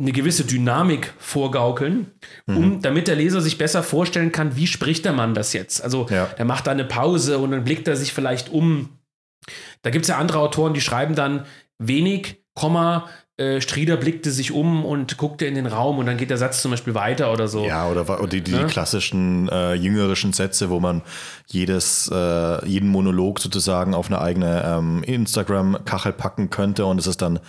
eine 0.00 0.12
gewisse 0.12 0.44
Dynamik 0.44 1.12
vorgaukeln, 1.18 2.10
um, 2.46 2.80
damit 2.80 3.06
der 3.06 3.16
Leser 3.16 3.40
sich 3.42 3.58
besser 3.58 3.82
vorstellen 3.82 4.32
kann, 4.32 4.56
wie 4.56 4.66
spricht 4.66 5.04
der 5.04 5.12
Mann 5.12 5.34
das 5.34 5.52
jetzt. 5.52 5.84
Also 5.84 6.06
Ja. 6.10 6.26
der 6.26 6.46
macht 6.46 6.66
da 6.66 6.70
eine 6.70 6.84
Pause 6.86 7.38
und 7.38 7.50
dann 7.50 7.64
blickt 7.64 7.86
er 7.86 7.96
sich 7.96 8.12
vielleicht 8.12 8.48
um. 8.50 8.88
Da 9.82 9.90
gibt 9.90 10.04
es 10.04 10.08
ja 10.08 10.16
andere 10.16 10.38
Autoren, 10.38 10.72
die 10.74 10.80
schreiben 10.80 11.14
dann 11.14 11.44
wenig, 11.78 12.39
Komma, 12.60 13.08
äh, 13.38 13.62
Strieder 13.62 13.96
blickte 13.96 14.30
sich 14.30 14.52
um 14.52 14.84
und 14.84 15.16
guckte 15.16 15.46
in 15.46 15.54
den 15.54 15.64
Raum 15.64 15.96
und 15.98 16.04
dann 16.04 16.18
geht 16.18 16.28
der 16.28 16.36
Satz 16.36 16.60
zum 16.60 16.72
Beispiel 16.72 16.94
weiter 16.94 17.32
oder 17.32 17.48
so. 17.48 17.64
Ja, 17.64 17.88
oder, 17.88 18.04
die, 18.26 18.42
die 18.42 18.52
Ne? 18.52 18.66
klassischen 18.66 19.48
äh, 19.48 19.72
jüngerischen 19.72 20.34
Sätze, 20.34 20.68
wo 20.68 20.78
man 20.78 21.00
jedes, 21.46 22.10
äh, 22.12 22.66
jeden 22.68 22.90
Monolog 22.90 23.40
sozusagen 23.40 23.94
auf 23.94 24.08
eine 24.08 24.20
eigene 24.20 24.62
ähm, 24.66 25.02
Instagram-Kachel 25.04 26.12
packen 26.12 26.50
könnte 26.50 26.84
und 26.84 26.98
es 26.98 27.06
ist 27.06 27.22
dann 27.22 27.40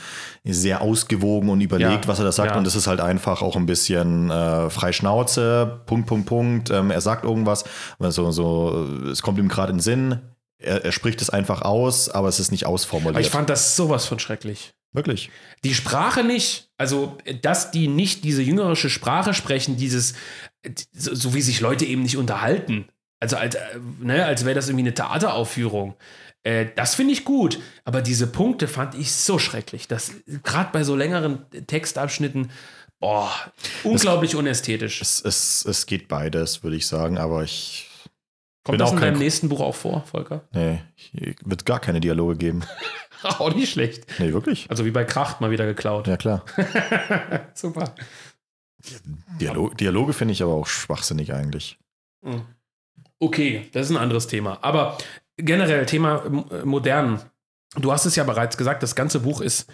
sehr 0.45 0.81
ausgewogen 0.81 1.49
und 1.49 1.59
überlegt, 1.59 2.05
Ja, 2.05 2.07
was 2.07 2.19
er 2.19 2.25
da 2.25 2.31
sagt 2.31 2.51
ja. 2.51 2.57
und 2.57 2.65
es 2.65 2.75
ist 2.75 2.87
halt 2.87 3.01
einfach 3.01 3.41
auch 3.41 3.57
ein 3.57 3.65
bisschen 3.65 4.31
äh, 4.31 4.69
frei 4.69 4.93
Schnauze, 4.93 5.81
Punkt, 5.87 6.07
Punkt, 6.07 6.25
Punkt, 6.25 6.69
ähm, 6.69 6.89
er 6.89 7.01
sagt 7.01 7.25
irgendwas, 7.25 7.65
also, 7.99 8.31
so, 8.31 8.87
es 9.11 9.21
kommt 9.21 9.39
ihm 9.39 9.49
gerade 9.49 9.71
in 9.71 9.79
den 9.79 9.83
Sinn, 9.83 10.21
er, 10.57 10.85
er 10.85 10.91
spricht 10.93 11.21
es 11.21 11.29
einfach 11.29 11.63
aus, 11.63 12.07
aber 12.07 12.29
es 12.29 12.39
ist 12.39 12.51
nicht 12.51 12.65
ausformuliert. 12.65 13.15
Aber 13.15 13.21
ich 13.21 13.29
fand 13.29 13.49
das 13.49 13.75
sowas 13.75 14.05
von 14.05 14.17
schrecklich. 14.17 14.73
Wirklich. 14.93 15.29
Die 15.63 15.73
Sprache 15.73 16.23
nicht, 16.23 16.69
also 16.77 17.17
dass 17.41 17.71
die 17.71 17.87
nicht 17.87 18.23
diese 18.23 18.41
jüngerische 18.41 18.89
Sprache 18.89 19.33
sprechen, 19.33 19.77
dieses, 19.77 20.13
so, 20.91 21.15
so 21.15 21.33
wie 21.33 21.41
sich 21.41 21.61
Leute 21.61 21.85
eben 21.85 22.03
nicht 22.03 22.17
unterhalten. 22.17 22.87
Also 23.19 23.37
als, 23.37 23.55
äh, 23.55 23.79
ne, 23.99 24.25
als 24.25 24.43
wäre 24.45 24.55
das 24.55 24.67
irgendwie 24.67 24.83
eine 24.83 24.93
Theateraufführung. 24.93 25.95
Äh, 26.43 26.67
das 26.75 26.95
finde 26.95 27.13
ich 27.13 27.23
gut, 27.23 27.59
aber 27.85 28.01
diese 28.01 28.27
Punkte 28.27 28.67
fand 28.67 28.95
ich 28.95 29.11
so 29.11 29.39
schrecklich. 29.39 29.87
dass 29.87 30.11
Gerade 30.43 30.71
bei 30.73 30.83
so 30.83 30.95
längeren 30.95 31.45
Textabschnitten, 31.67 32.51
boah, 32.99 33.31
unglaublich 33.83 34.35
unästhetisch. 34.35 35.01
Es, 35.01 35.21
es, 35.23 35.65
es 35.65 35.85
geht 35.85 36.07
beides, 36.07 36.63
würde 36.63 36.75
ich 36.75 36.87
sagen, 36.87 37.17
aber 37.17 37.43
ich. 37.43 37.87
Kommt 38.63 38.77
bin 38.77 38.79
das 38.79 38.89
auch 38.89 38.93
in 38.93 39.01
deinem 39.01 39.17
nächsten 39.17 39.49
Buch 39.49 39.59
auch 39.59 39.75
vor, 39.75 40.03
Volker? 40.05 40.43
Nee, 40.53 40.81
wird 41.43 41.65
gar 41.65 41.79
keine 41.79 41.99
Dialoge 41.99 42.35
geben. 42.35 42.63
auch 43.23 43.53
nicht 43.55 43.71
schlecht. 43.71 44.05
Nee, 44.19 44.33
wirklich? 44.33 44.69
Also 44.69 44.85
wie 44.85 44.91
bei 44.91 45.03
Kracht 45.03 45.41
mal 45.41 45.49
wieder 45.49 45.65
geklaut. 45.65 46.07
Ja, 46.07 46.17
klar. 46.17 46.45
Super. 47.53 47.95
Dialog, 49.39 49.77
Dialoge 49.77 50.13
finde 50.13 50.33
ich 50.33 50.43
aber 50.43 50.53
auch 50.53 50.67
schwachsinnig 50.67 51.33
eigentlich. 51.33 51.79
Hm. 52.23 52.43
Okay, 53.19 53.69
das 53.73 53.89
ist 53.89 53.95
ein 53.95 54.01
anderes 54.01 54.27
Thema. 54.27 54.59
Aber 54.61 54.97
generell 55.37 55.85
Thema 55.85 56.23
äh, 56.51 56.65
modern. 56.65 57.21
Du 57.75 57.91
hast 57.91 58.05
es 58.05 58.15
ja 58.15 58.23
bereits 58.23 58.57
gesagt, 58.57 58.83
das 58.83 58.95
ganze 58.95 59.21
Buch 59.21 59.41
ist 59.41 59.71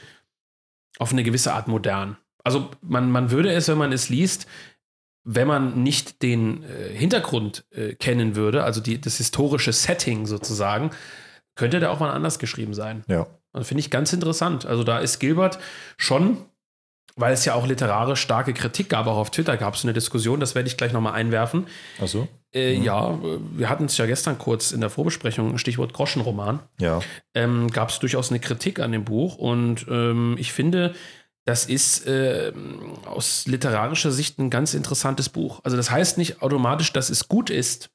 auf 0.99 1.11
eine 1.11 1.23
gewisse 1.23 1.53
Art 1.53 1.67
modern. 1.67 2.17
Also 2.43 2.69
man, 2.81 3.11
man 3.11 3.31
würde 3.31 3.51
es, 3.51 3.67
wenn 3.67 3.77
man 3.77 3.91
es 3.91 4.09
liest, 4.09 4.47
wenn 5.29 5.45
man 5.47 5.83
nicht 5.83 6.21
den 6.21 6.63
äh, 6.63 6.93
Hintergrund 6.95 7.65
äh, 7.71 7.93
kennen 7.95 8.35
würde, 8.37 8.63
also 8.63 8.79
die, 8.79 8.99
das 9.01 9.17
historische 9.17 9.73
Setting 9.73 10.25
sozusagen, 10.25 10.91
könnte 11.55 11.79
der 11.81 11.91
auch 11.91 11.99
mal 11.99 12.11
anders 12.11 12.39
geschrieben 12.39 12.73
sein. 12.73 13.03
Ja. 13.07 13.27
Und 13.51 13.65
finde 13.65 13.79
ich 13.81 13.89
ganz 13.89 14.13
interessant. 14.13 14.65
Also 14.65 14.83
da 14.85 14.99
ist 14.99 15.19
Gilbert 15.19 15.59
schon, 15.97 16.37
weil 17.17 17.33
es 17.33 17.43
ja 17.45 17.55
auch 17.55 17.67
literarisch 17.67 18.21
starke 18.21 18.53
Kritik 18.53 18.89
gab, 18.89 19.07
auch 19.07 19.17
auf 19.17 19.31
Twitter 19.31 19.57
gab 19.57 19.73
es 19.73 19.83
eine 19.83 19.91
Diskussion, 19.93 20.39
das 20.39 20.55
werde 20.55 20.69
ich 20.69 20.77
gleich 20.77 20.93
nochmal 20.93 21.13
einwerfen. 21.13 21.67
Achso? 21.99 22.27
Äh, 22.53 22.77
Mhm. 22.77 22.83
Ja, 22.83 23.19
wir 23.55 23.67
hatten 23.69 23.85
es 23.85 23.97
ja 23.97 24.05
gestern 24.05 24.37
kurz 24.37 24.71
in 24.71 24.79
der 24.79 24.89
Vorbesprechung, 24.89 25.57
Stichwort 25.57 25.91
Groschenroman, 25.93 26.59
Ja. 26.79 27.01
ähm, 27.35 27.69
gab 27.71 27.89
es 27.89 27.99
durchaus 27.99 28.29
eine 28.29 28.39
Kritik 28.39 28.79
an 28.79 28.93
dem 28.93 29.03
Buch 29.03 29.35
und 29.35 29.85
ähm, 29.89 30.35
ich 30.39 30.53
finde, 30.53 30.93
das 31.47 31.63
ist 31.63 32.05
äh, 32.05 32.51
aus 33.05 33.47
literarischer 33.47 34.11
Sicht 34.11 34.37
ein 34.37 34.49
ganz 34.49 34.73
interessantes 34.73 35.29
Buch. 35.29 35.61
Also 35.63 35.77
das 35.77 35.89
heißt 35.89 36.17
nicht 36.17 36.41
automatisch, 36.41 36.91
dass 36.91 37.09
es 37.09 37.29
gut 37.29 37.49
ist. 37.49 37.89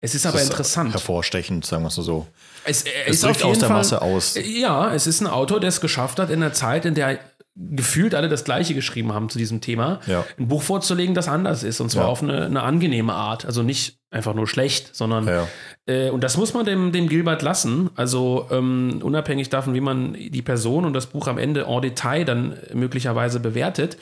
Es 0.00 0.14
ist 0.14 0.24
aber 0.24 0.38
Das 0.38 0.44
ist 0.44 0.50
interessant. 0.50 0.92
Hervorstechend, 0.94 1.66
sagen 1.66 1.82
wir 1.82 1.88
es 1.88 1.96
so. 1.96 2.26
Es, 2.64 2.84
er 2.84 3.08
Es 3.08 3.16
ist 3.16 3.24
aus 3.44 3.58
der 3.58 3.68
Fall, 3.68 3.76
Masse 3.76 4.00
aus. 4.00 4.36
Ja, 4.42 4.94
es 4.94 5.06
ist 5.06 5.20
ein 5.20 5.26
Autor, 5.26 5.60
der 5.60 5.68
es 5.68 5.82
geschafft 5.82 6.18
hat, 6.18 6.30
in 6.30 6.42
einer 6.42 6.54
Zeit, 6.54 6.86
in 6.86 6.94
der 6.94 7.20
gefühlt 7.60 8.14
alle 8.14 8.28
das 8.28 8.44
Gleiche 8.44 8.72
geschrieben 8.74 9.12
haben 9.12 9.28
zu 9.28 9.38
diesem 9.38 9.60
Thema, 9.60 10.00
Ja. 10.06 10.24
ein 10.38 10.46
Buch 10.48 10.62
vorzulegen, 10.62 11.14
das 11.14 11.26
anders 11.28 11.64
ist. 11.64 11.80
Und 11.80 11.90
zwar 11.90 12.04
Ja. 12.04 12.08
auf 12.10 12.22
eine, 12.22 12.46
eine 12.46 12.62
angenehme 12.62 13.12
Art. 13.14 13.44
Also 13.44 13.62
nicht 13.64 13.98
einfach 14.10 14.32
nur 14.34 14.46
schlecht, 14.46 14.94
sondern 14.94 15.26
Ja. 15.26 15.48
äh, 15.86 16.10
und 16.10 16.22
das 16.22 16.36
muss 16.36 16.54
man 16.54 16.64
dem, 16.64 16.92
dem 16.92 17.08
Gilbert 17.08 17.42
lassen. 17.42 17.90
Also 17.96 18.46
ähm, 18.52 19.00
unabhängig 19.02 19.50
davon, 19.50 19.74
wie 19.74 19.80
man 19.80 20.14
die 20.14 20.42
Person 20.42 20.84
und 20.84 20.92
das 20.92 21.06
Buch 21.06 21.26
am 21.26 21.36
Ende 21.38 21.62
en 21.66 21.82
Detail 21.82 22.24
dann 22.24 22.56
möglicherweise 22.72 23.40
bewertet, 23.40 23.98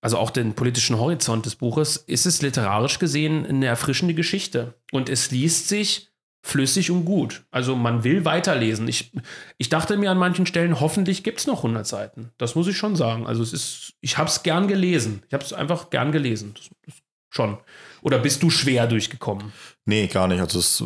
also 0.00 0.18
auch 0.18 0.30
den 0.30 0.54
politischen 0.54 0.98
Horizont 0.98 1.46
des 1.46 1.56
Buches, 1.56 1.96
ist 1.96 2.26
es 2.26 2.42
literarisch 2.42 2.98
gesehen 2.98 3.46
eine 3.46 3.66
erfrischende 3.66 4.14
Geschichte. 4.14 4.74
Und 4.92 5.08
es 5.08 5.30
liest 5.30 5.68
sich 5.68 6.10
flüssig 6.44 6.90
und 6.90 7.06
gut. 7.06 7.42
Also 7.50 7.74
man 7.74 8.04
will 8.04 8.26
weiterlesen. 8.26 8.86
Ich, 8.86 9.12
ich 9.56 9.70
dachte 9.70 9.96
mir 9.96 10.10
an 10.10 10.18
manchen 10.18 10.44
Stellen, 10.44 10.78
hoffentlich 10.78 11.24
gibt 11.24 11.40
es 11.40 11.46
noch 11.46 11.58
100 11.58 11.86
Seiten. 11.86 12.30
Das 12.36 12.54
muss 12.54 12.68
ich 12.68 12.76
schon 12.76 12.96
sagen. 12.96 13.26
Also 13.26 13.42
es 13.42 13.54
ist, 13.54 13.94
ich 14.02 14.18
habe 14.18 14.28
es 14.28 14.42
gern 14.42 14.68
gelesen. 14.68 15.22
Ich 15.26 15.32
habe 15.32 15.42
es 15.42 15.54
einfach 15.54 15.88
gern 15.88 16.12
gelesen. 16.12 16.52
Das, 16.54 16.68
das 16.84 16.94
schon. 17.30 17.56
Oder 18.02 18.18
bist 18.18 18.42
du 18.42 18.50
schwer 18.50 18.86
durchgekommen? 18.86 19.52
Nee, 19.86 20.06
gar 20.06 20.28
nicht. 20.28 20.40
Also 20.40 20.58
es, 20.58 20.84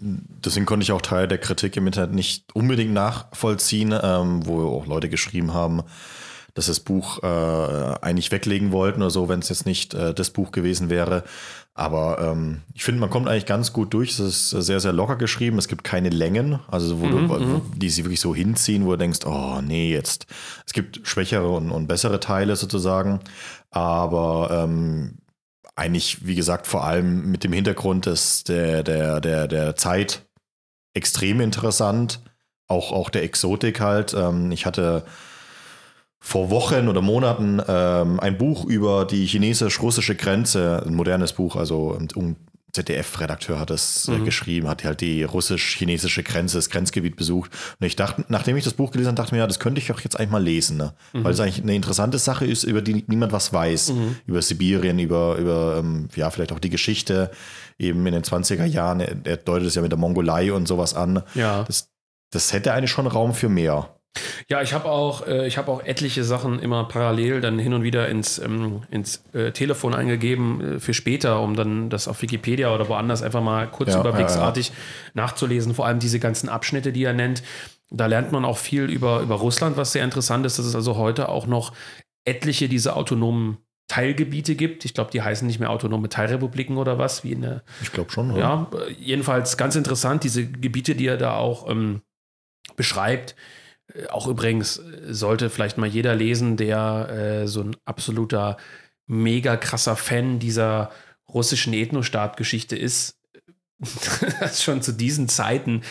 deswegen 0.00 0.66
konnte 0.66 0.84
ich 0.84 0.92
auch 0.92 1.02
Teil 1.02 1.26
der 1.26 1.38
Kritik 1.38 1.76
im 1.76 1.88
Internet 1.88 2.14
nicht 2.14 2.44
unbedingt 2.54 2.92
nachvollziehen, 2.92 3.92
ähm, 4.00 4.46
wo 4.46 4.68
auch 4.68 4.86
Leute 4.86 5.08
geschrieben 5.08 5.52
haben, 5.52 5.82
dass 6.54 6.66
das 6.66 6.78
Buch 6.78 7.24
äh, 7.24 7.26
eigentlich 7.26 8.30
weglegen 8.30 8.70
wollten 8.70 9.02
oder 9.02 9.10
so, 9.10 9.28
wenn 9.28 9.40
es 9.40 9.48
jetzt 9.48 9.66
nicht 9.66 9.94
äh, 9.94 10.14
das 10.14 10.30
Buch 10.30 10.52
gewesen 10.52 10.90
wäre. 10.90 11.24
Aber 11.78 12.18
ähm, 12.20 12.62
ich 12.74 12.82
finde, 12.82 13.00
man 13.00 13.08
kommt 13.08 13.28
eigentlich 13.28 13.46
ganz 13.46 13.72
gut 13.72 13.94
durch. 13.94 14.18
Es 14.18 14.18
ist 14.18 14.50
sehr, 14.50 14.80
sehr 14.80 14.92
locker 14.92 15.14
geschrieben. 15.14 15.58
Es 15.58 15.68
gibt 15.68 15.84
keine 15.84 16.08
Längen, 16.08 16.58
also 16.66 17.00
wo 17.00 17.06
du, 17.06 17.28
wo, 17.28 17.62
die 17.76 17.88
sie 17.88 18.04
wirklich 18.04 18.18
so 18.18 18.34
hinziehen, 18.34 18.84
wo 18.84 18.90
du 18.90 18.98
denkst, 18.98 19.20
oh 19.24 19.60
nee, 19.62 19.92
jetzt. 19.92 20.26
Es 20.66 20.72
gibt 20.72 21.06
schwächere 21.06 21.48
und, 21.48 21.70
und 21.70 21.86
bessere 21.86 22.18
Teile 22.18 22.56
sozusagen. 22.56 23.20
Aber 23.70 24.48
ähm, 24.50 25.18
eigentlich, 25.76 26.26
wie 26.26 26.34
gesagt, 26.34 26.66
vor 26.66 26.84
allem 26.84 27.30
mit 27.30 27.44
dem 27.44 27.52
Hintergrund 27.52 28.06
des, 28.06 28.42
der, 28.42 28.82
der, 28.82 29.20
der, 29.20 29.46
der 29.46 29.76
Zeit 29.76 30.26
extrem 30.94 31.40
interessant. 31.40 32.20
Auch, 32.66 32.90
auch 32.90 33.08
der 33.08 33.22
Exotik 33.22 33.78
halt. 33.78 34.14
Ähm, 34.14 34.50
ich 34.50 34.66
hatte 34.66 35.04
vor 36.20 36.50
Wochen 36.50 36.88
oder 36.88 37.00
Monaten 37.00 37.62
ähm, 37.66 38.20
ein 38.20 38.38
Buch 38.38 38.64
über 38.64 39.04
die 39.04 39.26
chinesisch-russische 39.26 40.16
Grenze, 40.16 40.82
ein 40.86 40.94
modernes 40.94 41.32
Buch, 41.32 41.56
also 41.56 41.96
ein 41.96 42.36
ZDF-Redakteur 42.72 43.58
hat 43.58 43.70
es 43.70 44.08
äh, 44.08 44.18
geschrieben, 44.18 44.68
hat 44.68 44.84
halt 44.84 45.00
die 45.00 45.22
russisch-chinesische 45.22 46.22
Grenze, 46.22 46.58
das 46.58 46.68
Grenzgebiet 46.68 47.16
besucht. 47.16 47.50
Und 47.80 47.86
ich 47.86 47.96
dachte, 47.96 48.24
nachdem 48.28 48.56
ich 48.56 48.64
das 48.64 48.74
Buch 48.74 48.90
gelesen 48.90 49.08
habe, 49.08 49.16
dachte 49.16 49.28
ich 49.28 49.32
mir, 49.32 49.38
ja, 49.38 49.46
das 49.46 49.58
könnte 49.58 49.80
ich 49.80 49.90
auch 49.90 50.00
jetzt 50.00 50.18
eigentlich 50.18 50.30
mal 50.30 50.42
lesen, 50.42 50.76
ne? 50.76 50.92
weil 51.12 51.32
es 51.32 51.40
eigentlich 51.40 51.62
eine 51.62 51.74
interessante 51.74 52.18
Sache 52.18 52.46
ist, 52.46 52.64
über 52.64 52.82
die 52.82 53.04
niemand 53.06 53.32
was 53.32 53.52
weiß. 53.52 53.90
Über 54.26 54.42
Sibirien, 54.42 54.98
über, 54.98 55.36
über 55.36 55.78
ähm, 55.78 56.08
ja, 56.14 56.30
vielleicht 56.30 56.52
auch 56.52 56.58
die 56.58 56.70
Geschichte 56.70 57.30
eben 57.78 58.06
in 58.06 58.12
den 58.12 58.22
20er 58.22 58.66
Jahren. 58.66 59.00
Er, 59.00 59.16
er 59.24 59.36
deutet 59.38 59.68
es 59.68 59.74
ja 59.74 59.82
mit 59.82 59.92
der 59.92 59.98
Mongolei 59.98 60.52
und 60.52 60.68
sowas 60.68 60.94
an. 60.94 61.22
Ja. 61.34 61.64
Das, 61.64 61.90
das 62.30 62.52
hätte 62.52 62.74
eigentlich 62.74 62.90
schon 62.90 63.06
Raum 63.06 63.32
für 63.32 63.48
mehr. 63.48 63.97
Ja, 64.48 64.62
ich 64.62 64.72
habe 64.72 64.86
auch, 64.86 65.26
äh, 65.26 65.46
ich 65.46 65.58
habe 65.58 65.70
auch 65.70 65.84
etliche 65.84 66.24
Sachen 66.24 66.58
immer 66.58 66.84
parallel 66.84 67.40
dann 67.40 67.58
hin 67.58 67.74
und 67.74 67.82
wieder 67.82 68.08
ins, 68.08 68.38
ähm, 68.38 68.82
ins 68.90 69.22
äh, 69.32 69.52
Telefon 69.52 69.94
eingegeben 69.94 70.76
äh, 70.76 70.80
für 70.80 70.94
später, 70.94 71.40
um 71.40 71.54
dann 71.54 71.90
das 71.90 72.08
auf 72.08 72.22
Wikipedia 72.22 72.74
oder 72.74 72.88
woanders 72.88 73.22
einfach 73.22 73.42
mal 73.42 73.66
kurz 73.70 73.90
Ja, 73.90 74.00
überblicksartig 74.00 74.72
nachzulesen. 75.14 75.74
Vor 75.74 75.86
allem 75.86 75.98
diese 75.98 76.18
ganzen 76.18 76.48
Abschnitte, 76.48 76.92
die 76.92 77.04
er 77.04 77.12
nennt. 77.12 77.42
Da 77.90 78.06
lernt 78.06 78.32
man 78.32 78.44
auch 78.44 78.58
viel 78.58 78.84
über, 78.84 79.20
über 79.20 79.36
Russland, 79.36 79.76
was 79.76 79.92
sehr 79.92 80.04
interessant 80.04 80.44
ist, 80.46 80.58
dass 80.58 80.66
es 80.66 80.74
also 80.74 80.96
heute 80.96 81.28
auch 81.28 81.46
noch 81.46 81.72
etliche 82.24 82.68
dieser 82.68 82.96
autonomen 82.96 83.58
Teilgebiete 83.88 84.54
gibt. 84.54 84.84
Ich 84.84 84.92
glaube, 84.92 85.10
die 85.10 85.22
heißen 85.22 85.46
nicht 85.46 85.60
mehr 85.60 85.70
autonome 85.70 86.10
Teilrepubliken 86.10 86.76
oder 86.76 86.98
was, 86.98 87.24
wie 87.24 87.32
in 87.32 87.40
der 87.40 87.62
Ich 87.80 87.90
glaube 87.90 88.10
schon. 88.10 88.36
ja, 88.36 88.70
äh, 88.74 88.92
jedenfalls 88.92 89.56
ganz 89.56 89.76
interessant, 89.76 90.24
diese 90.24 90.46
Gebiete, 90.46 90.94
die 90.94 91.06
er 91.06 91.16
da 91.16 91.36
auch 91.36 91.68
ähm, 91.70 92.02
beschreibt. 92.76 93.34
Äh, 93.94 94.06
Auch 94.08 94.26
übrigens 94.26 94.78
äh, 94.78 95.12
sollte 95.12 95.50
vielleicht 95.50 95.78
mal 95.78 95.88
jeder 95.88 96.14
lesen, 96.14 96.56
der 96.56 97.08
äh, 97.42 97.46
so 97.48 97.62
ein 97.62 97.76
absoluter, 97.84 98.56
mega 99.06 99.56
krasser 99.56 99.96
Fan 99.96 100.38
dieser 100.38 100.90
russischen 101.28 101.72
Ethnostaat-Geschichte 101.72 102.76
ist. 102.76 103.16
das 104.40 104.62
schon 104.62 104.82
zu 104.82 104.92
diesen 104.92 105.28
Zeiten 105.28 105.82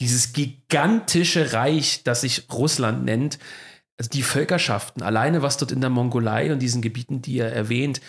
dieses 0.00 0.32
gigantische 0.34 1.54
Reich, 1.54 2.02
das 2.04 2.20
sich 2.20 2.50
Russland 2.52 3.04
nennt, 3.04 3.38
also 3.98 4.10
die 4.10 4.22
Völkerschaften, 4.22 5.02
alleine 5.02 5.40
was 5.40 5.56
dort 5.56 5.72
in 5.72 5.80
der 5.80 5.88
Mongolei 5.88 6.52
und 6.52 6.58
diesen 6.58 6.82
Gebieten, 6.82 7.22
die 7.22 7.38
er 7.38 7.50
erwähnt, 7.50 8.02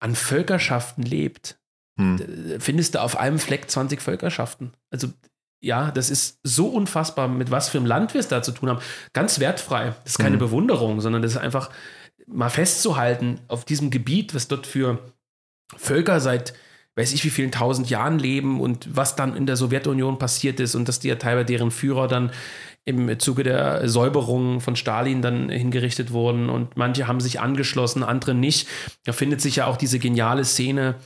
an 0.00 0.14
Völkerschaften 0.14 1.02
lebt, 1.02 1.58
Hm. 1.98 2.58
findest 2.58 2.94
du 2.94 3.02
auf 3.02 3.18
einem 3.18 3.38
Fleck 3.38 3.70
20 3.70 4.00
Völkerschaften. 4.00 4.72
Also 4.90 5.08
ja, 5.62 5.90
das 5.90 6.10
ist 6.10 6.40
so 6.42 6.66
unfassbar, 6.66 7.28
mit 7.28 7.50
was 7.50 7.68
für 7.68 7.78
einem 7.78 7.86
Land 7.86 8.14
wir 8.14 8.20
es 8.20 8.28
da 8.28 8.42
zu 8.42 8.52
tun 8.52 8.68
haben. 8.68 8.80
Ganz 9.12 9.38
wertfrei. 9.38 9.94
Das 10.04 10.14
ist 10.14 10.18
keine 10.18 10.36
Mhm. 10.36 10.40
Bewunderung, 10.40 11.00
sondern 11.00 11.22
das 11.22 11.32
ist 11.32 11.38
einfach 11.38 11.70
mal 12.26 12.50
festzuhalten 12.50 13.40
auf 13.48 13.64
diesem 13.64 13.90
Gebiet, 13.90 14.34
was 14.34 14.48
dort 14.48 14.66
für 14.66 14.98
Völker 15.76 16.20
seit 16.20 16.52
weiß 16.94 17.14
ich 17.14 17.24
wie 17.24 17.30
vielen 17.30 17.50
tausend 17.52 17.88
Jahren 17.88 18.18
leben 18.18 18.60
und 18.60 18.86
was 18.94 19.16
dann 19.16 19.34
in 19.34 19.46
der 19.46 19.56
Sowjetunion 19.56 20.18
passiert 20.18 20.60
ist 20.60 20.74
und 20.74 20.88
dass 20.88 21.00
die 21.00 21.08
ja 21.08 21.14
teilweise 21.14 21.46
deren 21.46 21.70
Führer 21.70 22.06
dann 22.06 22.32
im 22.84 23.18
Zuge 23.18 23.44
der 23.44 23.88
Säuberung 23.88 24.60
von 24.60 24.76
Stalin 24.76 25.22
dann 25.22 25.48
hingerichtet 25.48 26.12
wurden 26.12 26.50
und 26.50 26.76
manche 26.76 27.06
haben 27.06 27.20
sich 27.20 27.40
angeschlossen, 27.40 28.02
andere 28.02 28.34
nicht. 28.34 28.68
Da 29.04 29.12
findet 29.12 29.40
sich 29.40 29.56
ja 29.56 29.66
auch 29.66 29.76
diese 29.76 29.98
geniale 29.98 30.44
Szene 30.44 30.96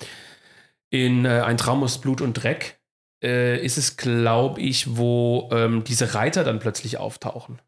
in 0.90 1.24
äh, 1.24 1.42
Ein 1.44 1.58
Traum 1.58 1.82
aus 1.82 2.00
Blut 2.00 2.20
und 2.20 2.32
Dreck. 2.34 2.80
Äh, 3.22 3.64
ist 3.64 3.78
es, 3.78 3.96
glaube 3.96 4.60
ich, 4.60 4.96
wo 4.96 5.48
ähm, 5.52 5.84
diese 5.84 6.14
Reiter 6.14 6.44
dann 6.44 6.58
plötzlich 6.58 6.98
auftauchen. 6.98 7.60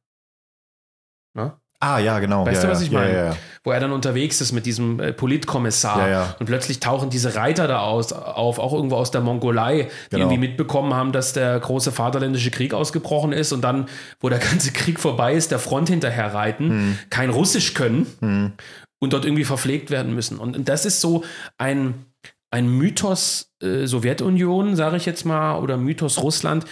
Ne? 1.35 1.55
Ah, 1.81 1.99
ja, 2.01 2.19
genau. 2.19 2.45
Weißt 2.45 2.65
ja, 2.65 2.69
du, 2.69 2.75
was 2.75 2.83
ich 2.83 2.91
meine? 2.91 3.13
Ja, 3.13 3.19
ja, 3.19 3.25
ja. 3.31 3.37
Wo 3.63 3.71
er 3.71 3.79
dann 3.79 3.93
unterwegs 3.93 4.41
ist 4.41 4.51
mit 4.51 4.67
diesem 4.67 4.99
äh, 4.99 5.13
Politkommissar. 5.13 6.35
Und 6.41 6.47
plötzlich 6.47 6.81
tauchen 6.81 7.09
diese 7.09 7.37
Reiter 7.37 7.69
da 7.69 7.81
aus, 7.83 8.13
auf, 8.13 8.59
auch 8.59 8.73
irgendwo 8.73 8.97
aus 8.97 9.13
der 9.13 9.21
Mongolei, 9.21 9.85
die 9.85 10.17
Genau. 10.17 10.25
irgendwie 10.25 10.49
mitbekommen 10.49 10.93
haben, 10.95 11.13
dass 11.13 11.35
der 11.35 11.59
große 11.61 11.93
Vaterländische 11.93 12.51
Krieg 12.51 12.75
ausgebrochen 12.75 13.33
ist 13.33 13.53
und 13.53 13.63
dann, 13.63 13.89
wo 14.19 14.29
der 14.29 14.39
ganze 14.51 14.73
Krieg 14.73 14.99
vorbei 14.99 15.35
ist, 15.35 15.53
der 15.53 15.61
Front 15.61 15.89
hinterher 15.89 16.35
reiten, 16.35 16.69
Hm. 16.71 16.99
kein 17.11 17.31
Russisch 17.31 17.75
können 17.75 18.07
Hm. 18.21 18.53
und 18.99 19.13
dort 19.13 19.25
irgendwie 19.25 19.45
verpflegt 19.45 19.91
werden 19.93 20.13
müssen. 20.17 20.39
Und, 20.41 20.57
und 20.57 20.69
das 20.69 20.85
ist 20.85 21.01
so 21.01 21.23
ein, 21.59 22.07
ein 22.51 22.69
Mythos 22.69 23.53
äh, 23.63 23.87
Sowjetunion, 23.87 24.77
sage 24.77 24.97
ich 24.97 25.07
jetzt 25.07 25.25
mal, 25.25 25.59
oder 25.59 25.77
Mythos 25.77 26.19
Russland. 26.23 26.65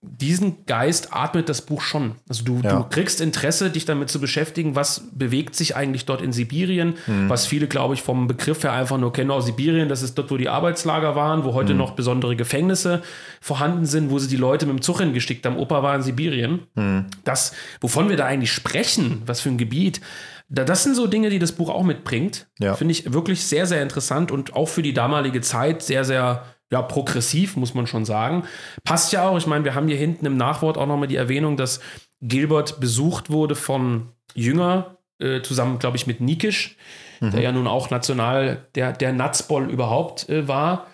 Diesen 0.00 0.64
Geist 0.64 1.08
atmet 1.12 1.48
das 1.48 1.60
Buch 1.62 1.82
schon. 1.82 2.12
Also 2.28 2.44
du, 2.44 2.60
Ja. 2.62 2.76
du 2.76 2.84
kriegst 2.88 3.20
Interesse, 3.20 3.68
dich 3.70 3.84
damit 3.84 4.10
zu 4.10 4.20
beschäftigen, 4.20 4.76
was 4.76 5.02
bewegt 5.12 5.56
sich 5.56 5.74
eigentlich 5.74 6.04
dort 6.06 6.22
in 6.22 6.32
Sibirien, 6.32 6.94
Hm. 7.06 7.28
was 7.28 7.46
viele, 7.46 7.66
glaube 7.66 7.94
ich, 7.94 8.02
vom 8.02 8.28
Begriff 8.28 8.62
her 8.62 8.72
einfach 8.72 8.96
nur 8.96 9.12
kennen 9.12 9.32
aus 9.32 9.46
Sibirien. 9.46 9.88
Das 9.88 10.02
ist 10.02 10.14
dort, 10.16 10.30
wo 10.30 10.36
die 10.36 10.48
Arbeitslager 10.48 11.16
waren, 11.16 11.42
wo 11.42 11.52
heute 11.52 11.74
noch 11.74 11.90
besondere 11.92 12.36
Gefängnisse 12.36 13.02
vorhanden 13.40 13.86
sind, 13.86 14.10
wo 14.10 14.20
sie 14.20 14.28
die 14.28 14.36
Leute 14.36 14.66
mit 14.66 14.76
dem 14.76 14.82
Zug 14.82 15.00
hingeschickt 15.00 15.44
haben. 15.44 15.56
Opa 15.56 15.82
war 15.82 15.96
in 15.96 16.02
Sibirien 16.02 16.60
Hm. 16.76 17.06
das, 17.24 17.52
wovon 17.80 18.08
wir 18.08 18.16
da 18.16 18.24
eigentlich 18.26 18.52
sprechen, 18.52 19.22
was 19.26 19.40
für 19.40 19.48
ein 19.48 19.58
Gebiet, 19.58 20.00
das 20.48 20.82
sind 20.82 20.94
so 20.94 21.06
Dinge, 21.06 21.30
die 21.30 21.38
das 21.38 21.52
Buch 21.52 21.68
auch 21.68 21.82
mitbringt. 21.82 22.48
Ja. 22.58 22.74
Finde 22.74 22.92
ich 22.92 23.12
wirklich 23.12 23.44
sehr, 23.44 23.66
sehr 23.66 23.82
interessant 23.82 24.30
und 24.30 24.54
auch 24.54 24.68
für 24.68 24.82
die 24.82 24.94
damalige 24.94 25.40
Zeit 25.40 25.82
sehr, 25.82 26.04
sehr 26.04 26.44
ja, 26.70 26.82
progressiv, 26.82 27.56
muss 27.56 27.74
man 27.74 27.86
schon 27.86 28.04
sagen. 28.04 28.44
Passt 28.84 29.12
ja 29.12 29.28
auch, 29.28 29.36
ich 29.36 29.46
meine, 29.46 29.64
wir 29.64 29.74
haben 29.74 29.88
hier 29.88 29.96
hinten 29.96 30.26
im 30.26 30.36
Nachwort 30.36 30.78
auch 30.78 30.86
nochmal 30.86 31.08
die 31.08 31.16
Erwähnung, 31.16 31.56
dass 31.56 31.80
Gilbert 32.20 32.80
besucht 32.80 33.30
wurde 33.30 33.54
von 33.54 34.08
Jünger, 34.34 34.96
äh, 35.18 35.42
zusammen, 35.42 35.78
glaube 35.78 35.96
ich, 35.96 36.06
mit 36.06 36.20
Nikisch, 36.20 36.76
der 37.20 37.40
ja 37.40 37.50
nun 37.50 37.66
auch 37.66 37.90
national 37.90 38.66
der, 38.76 38.92
der 38.92 39.12
Natzboll 39.12 39.68
überhaupt 39.70 40.28
äh, 40.28 40.46
war. 40.46 40.86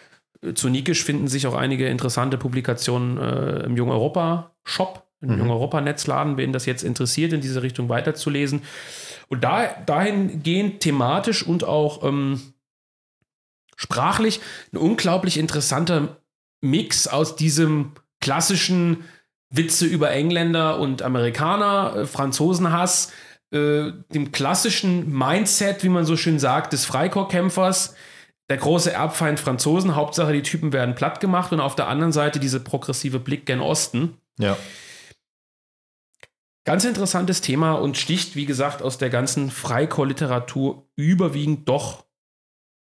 Äh, 0.42 0.54
Zu 0.54 0.70
Nikisch 0.70 1.04
finden 1.04 1.28
sich 1.28 1.46
auch 1.46 1.54
einige 1.54 1.86
interessante 1.88 2.38
Publikationen 2.38 3.18
äh, 3.18 3.64
im 3.64 3.76
Jung 3.76 3.90
Europa 3.90 4.52
Shop, 4.64 5.06
im 5.20 5.32
Mhm. 5.32 5.38
Jung 5.38 5.50
Europa 5.50 5.80
Netzladen, 5.80 6.36
wen 6.36 6.52
das 6.52 6.66
jetzt 6.66 6.82
interessiert, 6.82 7.32
in 7.32 7.40
diese 7.40 7.62
Richtung 7.62 7.88
weiterzulesen. 7.88 8.62
Und 9.28 9.44
da, 9.44 9.66
dahingehend 9.86 10.80
thematisch 10.80 11.46
und 11.46 11.64
auch 11.64 12.04
ähm, 12.04 12.54
sprachlich 13.76 14.40
ein 14.72 14.76
unglaublich 14.76 15.38
interessanter 15.38 16.16
Mix 16.60 17.08
aus 17.08 17.36
diesem 17.36 17.92
klassischen 18.20 19.04
Witze 19.50 19.86
über 19.86 20.10
Engländer 20.10 20.78
und 20.78 21.02
Amerikaner, 21.02 21.94
äh, 21.96 22.06
Franzosenhass, 22.06 23.12
äh, 23.50 23.92
dem 24.12 24.32
klassischen 24.32 25.12
Mindset, 25.12 25.84
wie 25.84 25.88
man 25.88 26.04
so 26.04 26.16
schön 26.16 26.38
sagt, 26.38 26.72
des 26.72 26.84
Freikorpskämpfers, 26.84 27.94
der 28.50 28.56
große 28.56 28.92
Erbfeind 28.92 29.40
Franzosen, 29.40 29.94
Hauptsache 29.94 30.32
die 30.32 30.42
Typen 30.42 30.72
werden 30.72 30.94
platt 30.94 31.20
gemacht 31.20 31.52
und 31.52 31.60
auf 31.60 31.76
der 31.76 31.88
anderen 31.88 32.12
Seite 32.12 32.40
diese 32.40 32.60
progressive 32.60 33.18
Blick 33.18 33.46
gen 33.46 33.60
Osten. 33.60 34.18
Ja. 34.38 34.56
Ganz 36.64 36.84
interessantes 36.84 37.40
Thema 37.42 37.74
und 37.74 37.96
sticht, 37.98 38.36
wie 38.36 38.46
gesagt, 38.46 38.82
aus 38.82 38.96
der 38.96 39.10
ganzen 39.10 39.50
Freikorpsliteratur 39.50 40.86
überwiegend 40.96 41.68
doch 41.68 42.04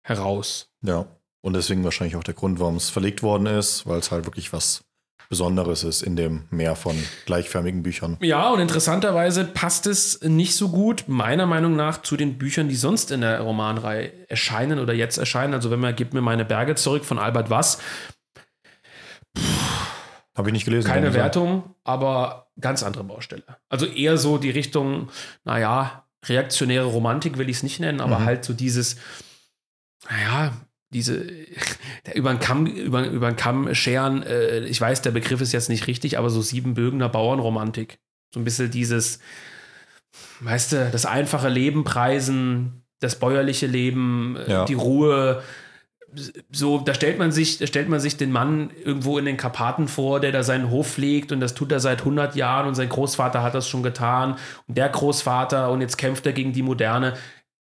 heraus. 0.07 0.71
Ja. 0.83 1.07
Und 1.41 1.55
deswegen 1.55 1.85
wahrscheinlich 1.85 2.17
auch 2.17 2.25
der 2.25 2.35
Grund, 2.35 2.61
warum 2.61 2.77
es 2.77 2.89
verlegt 2.89 3.23
worden 3.23 3.47
ist, 3.47 3.87
weil 3.87 3.99
es 3.99 4.11
halt 4.11 4.25
wirklich 4.25 4.53
was 4.53 4.85
Besonderes 5.29 5.85
ist 5.85 6.03
in 6.03 6.17
dem 6.17 6.45
Meer 6.51 6.77
von 6.77 6.97
gleichförmigen 7.27 7.83
Büchern. 7.83 8.17
Ja, 8.21 8.51
und 8.51 8.61
interessanterweise 8.61 9.45
passt 9.45 9.87
es 9.87 10.21
nicht 10.23 10.55
so 10.55 10.69
gut, 10.69 11.05
meiner 11.07 11.47
Meinung 11.47 11.77
nach, 11.77 12.03
zu 12.03 12.17
den 12.17 12.39
Büchern, 12.39 12.69
die 12.69 12.77
sonst 12.77 13.11
in 13.11 13.23
der 13.23 13.41
Romanreihe 13.41 14.13
erscheinen 14.29 14.79
oder 14.79 14.93
jetzt 14.93 15.19
erscheinen. 15.19 15.55
Also, 15.55 15.71
wenn 15.71 15.81
man 15.81 15.97
Gib 15.97 16.15
mir 16.15 16.21
meine 16.21 16.45
Berge 16.45 16.75
zurück 16.75 17.05
von 17.05 17.19
Albert 17.19 17.51
Wass, 17.51 17.79
Habe 20.37 20.51
ich 20.51 20.53
nicht 20.53 20.65
gelesen. 20.65 20.89
keine. 20.89 21.15
Wertung, 21.15 21.75
aber 21.85 22.44
ganz 22.61 22.83
andere 22.83 23.05
Baustelle. 23.05 23.43
Also 23.69 23.87
eher 23.87 24.17
so 24.19 24.39
die 24.39 24.51
Richtung, 24.51 25.09
naja, 25.45 26.05
reaktionäre 26.27 26.87
Romantik 26.87 27.37
will 27.39 27.49
ich 27.51 27.57
es 27.57 27.63
nicht 27.63 27.81
nennen, 27.81 28.01
aber 28.01 28.21
Mhm. 28.21 28.25
halt 28.25 28.45
so 28.45 28.53
dieses, 28.55 28.97
naja, 30.09 30.53
diese 30.91 31.25
über 32.15 32.33
den 32.33 32.39
Kamm, 32.41 32.67
über, 32.67 33.07
über 33.07 33.31
den 33.31 33.37
Kamm 33.37 33.75
scheren, 33.75 34.23
äh, 34.23 34.61
ich 34.61 34.81
weiß, 34.81 35.03
der 35.03 35.11
Begriff 35.11 35.41
ist 35.41 35.53
jetzt 35.53 35.69
nicht 35.69 35.87
richtig, 35.87 36.17
aber 36.19 36.31
so 36.31 36.41
Siebenbürgener 36.43 37.09
Bauernromantik. 37.09 37.99
So 38.33 38.41
ein 38.41 38.45
bisschen 38.45 38.71
dieses, 38.71 39.19
weißt 40.41 40.73
du, 40.73 40.91
das 40.91 41.07
einfache 41.07 41.49
Leben 41.49 41.85
preisen, 41.85 42.85
das 43.01 43.19
bäuerliche 43.19 43.67
Leben, 43.67 44.37
äh, 44.37 44.51
Ja. 44.51 44.65
die 44.65 44.75
Ruhe. 44.75 45.43
So, 46.53 46.79
da 46.79 46.95
stellt 46.95 47.19
man 47.19 47.33
sich, 47.33 47.59
da 47.59 47.67
stellt 47.67 47.89
man 47.89 48.01
sich 48.01 48.17
den 48.17 48.31
Mann 48.33 48.71
irgendwo 48.85 49.19
in 49.19 49.25
den 49.25 49.37
Karpaten 49.37 49.89
vor, 49.89 50.21
der 50.21 50.33
da 50.33 50.43
seinen 50.43 50.71
Hof 50.71 50.89
pflegt 50.93 51.33
und 51.33 51.41
das 51.41 51.55
tut 51.55 51.73
er 51.73 51.81
seit 51.81 52.01
100 52.01 52.37
Jahren 52.37 52.67
und 52.69 52.75
sein 52.75 52.89
Großvater 52.89 53.43
hat 53.43 53.55
das 53.55 53.69
schon 53.69 53.83
getan 53.83 54.37
und 54.67 54.79
der 54.79 54.89
Großvater 54.89 55.71
und 55.71 55.81
jetzt 55.81 55.97
kämpft 55.99 56.27
er 56.27 56.33
gegen 56.33 56.53
die 56.53 56.63
Moderne. 56.63 57.15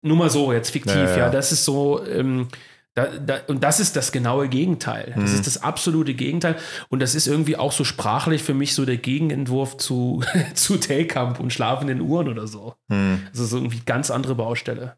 Nur 0.02 0.16
mal 0.16 0.30
so, 0.30 0.52
jetzt 0.52 0.70
fiktiv, 0.70 0.94
Ja, 0.94 1.04
ja, 1.10 1.16
ja, 1.18 1.30
das 1.30 1.52
ist 1.52 1.64
so, 1.64 2.04
ähm, 2.06 2.48
da, 2.94 3.06
da, 3.06 3.38
und 3.46 3.62
das 3.62 3.78
ist 3.78 3.94
das 3.94 4.10
genaue 4.10 4.48
Gegenteil. 4.48 5.12
Das 5.14 5.30
Mhm. 5.30 5.36
ist 5.36 5.46
das 5.46 5.62
absolute 5.62 6.14
Gegenteil. 6.14 6.56
Und 6.88 7.00
das 7.00 7.14
ist 7.14 7.28
irgendwie 7.28 7.56
auch 7.56 7.70
so 7.70 7.84
sprachlich 7.84 8.42
für 8.42 8.54
mich 8.54 8.74
so 8.74 8.84
der 8.84 8.96
Gegenentwurf 8.96 9.76
zu, 9.76 10.22
zu 10.54 10.78
Telkamp 10.78 11.38
und 11.38 11.52
schlafenden 11.52 12.00
Uhren 12.00 12.28
oder 12.28 12.48
so. 12.48 12.74
Hm. 12.90 13.22
Also 13.30 13.44
so 13.44 13.56
irgendwie 13.58 13.80
ganz 13.86 14.10
andere 14.10 14.34
Baustelle. 14.34 14.96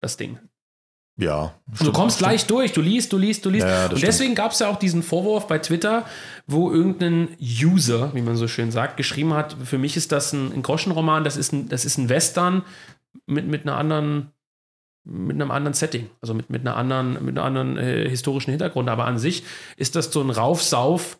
Das 0.00 0.16
Ding. 0.16 0.38
Ja. 1.20 1.54
Und 1.78 1.86
du 1.86 1.92
kommst 1.92 2.18
gleich 2.18 2.46
durch, 2.46 2.72
du 2.72 2.80
liest, 2.80 3.12
du 3.12 3.18
liest, 3.18 3.44
du 3.44 3.50
liest. 3.50 3.66
Ja, 3.66 3.86
und 3.86 4.02
deswegen 4.02 4.34
gab 4.34 4.52
es 4.52 4.58
ja 4.58 4.68
auch 4.68 4.78
diesen 4.78 5.02
Vorwurf 5.02 5.46
bei 5.46 5.58
Twitter, 5.58 6.06
wo 6.46 6.70
irgendein 6.72 7.28
User, 7.38 8.14
wie 8.14 8.22
man 8.22 8.36
so 8.36 8.48
schön 8.48 8.70
sagt, 8.70 8.96
geschrieben 8.96 9.34
hat, 9.34 9.54
für 9.64 9.76
mich 9.78 9.96
ist 9.96 10.12
das 10.12 10.32
ein, 10.32 10.52
ein 10.52 10.62
Groschenroman, 10.62 11.22
das 11.22 11.36
ist 11.36 11.52
ein, 11.52 11.68
das 11.68 11.84
ist 11.84 11.98
ein 11.98 12.08
Western 12.08 12.62
mit, 13.26 13.46
mit 13.46 13.62
einer 13.62 13.76
anderen, 13.76 14.30
mit 15.04 15.34
einem 15.34 15.50
anderen 15.50 15.74
Setting, 15.74 16.08
also 16.22 16.32
mit, 16.32 16.48
mit 16.48 16.62
einer 16.62 16.76
anderen, 16.76 17.12
mit 17.24 17.36
einem 17.38 17.46
anderen 17.46 17.76
äh, 17.76 18.08
historischen 18.08 18.50
Hintergrund. 18.50 18.88
Aber 18.88 19.04
an 19.04 19.18
sich 19.18 19.44
ist 19.76 19.96
das 19.96 20.10
so 20.10 20.22
ein 20.22 20.30
Rauf-Sauf 20.30 21.18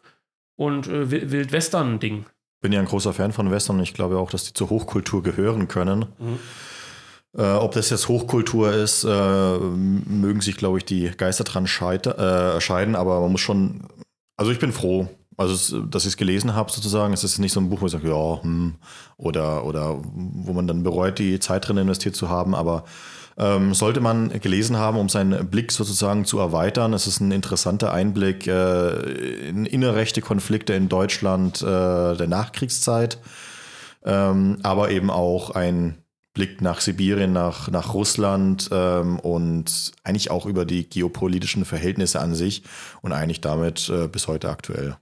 und 0.56 0.86
äh, 0.88 1.10
Wild- 1.10 1.30
Wild-Western-Ding. 1.30 2.24
bin 2.62 2.72
ja 2.72 2.80
ein 2.80 2.86
großer 2.86 3.12
Fan 3.12 3.32
von 3.32 3.50
Western 3.50 3.76
und 3.76 3.82
ich 3.82 3.94
glaube 3.94 4.18
auch, 4.18 4.30
dass 4.30 4.44
die 4.44 4.54
zur 4.54 4.70
Hochkultur 4.70 5.22
gehören 5.22 5.68
können. 5.68 6.06
Mhm. 6.18 6.38
Äh, 7.36 7.42
ob 7.42 7.72
das 7.72 7.90
jetzt 7.90 8.08
Hochkultur 8.08 8.72
ist, 8.72 9.04
äh, 9.04 9.58
mögen 9.58 10.40
sich, 10.40 10.56
glaube 10.56 10.78
ich, 10.78 10.84
die 10.84 11.10
Geister 11.16 11.44
dran 11.44 11.64
äh, 11.64 12.60
scheiden, 12.60 12.96
aber 12.96 13.20
man 13.20 13.32
muss 13.32 13.40
schon, 13.40 13.86
also 14.36 14.50
ich 14.50 14.58
bin 14.58 14.72
froh, 14.72 15.08
also 15.36 15.80
dass 15.82 16.04
ich 16.04 16.10
es 16.10 16.16
gelesen 16.16 16.54
habe 16.54 16.72
sozusagen. 16.72 17.14
Es 17.14 17.24
ist 17.24 17.38
nicht 17.38 17.52
so 17.52 17.60
ein 17.60 17.70
Buch, 17.70 17.80
wo 17.80 17.86
ich 17.86 17.92
sage, 17.92 18.08
ja, 18.08 18.42
hm, 18.42 18.74
oder, 19.16 19.64
oder 19.64 20.00
wo 20.02 20.52
man 20.52 20.66
dann 20.66 20.82
bereut, 20.82 21.18
die 21.18 21.38
Zeit 21.38 21.68
drin 21.68 21.76
investiert 21.76 22.16
zu 22.16 22.28
haben, 22.28 22.54
aber 22.54 22.84
ähm, 23.38 23.74
sollte 23.74 24.00
man 24.00 24.28
gelesen 24.40 24.76
haben, 24.76 24.98
um 24.98 25.08
seinen 25.08 25.48
Blick 25.48 25.72
sozusagen 25.72 26.24
zu 26.24 26.38
erweitern. 26.38 26.92
Es 26.92 27.06
ist 27.06 27.20
ein 27.20 27.30
interessanter 27.32 27.92
Einblick 27.92 28.46
äh, 28.48 29.48
in 29.48 29.66
innerrechte 29.66 30.20
Konflikte 30.20 30.74
in 30.74 30.88
Deutschland 30.88 31.62
äh, 31.62 31.64
der 32.16 32.26
Nachkriegszeit, 32.26 33.18
ähm, 34.04 34.58
aber 34.62 34.90
eben 34.90 35.10
auch 35.10 35.50
ein 35.50 35.96
Blick 36.32 36.60
nach 36.60 36.80
Sibirien, 36.80 37.32
nach, 37.32 37.68
nach 37.68 37.92
Russland 37.92 38.68
ähm, 38.72 39.18
und 39.18 39.92
eigentlich 40.04 40.30
auch 40.30 40.46
über 40.46 40.64
die 40.64 40.88
geopolitischen 40.88 41.64
Verhältnisse 41.64 42.20
an 42.20 42.34
sich 42.34 42.62
und 43.02 43.12
eigentlich 43.12 43.40
damit 43.40 43.88
äh, 43.88 44.06
bis 44.06 44.28
heute 44.28 44.48
aktuell. 44.48 44.96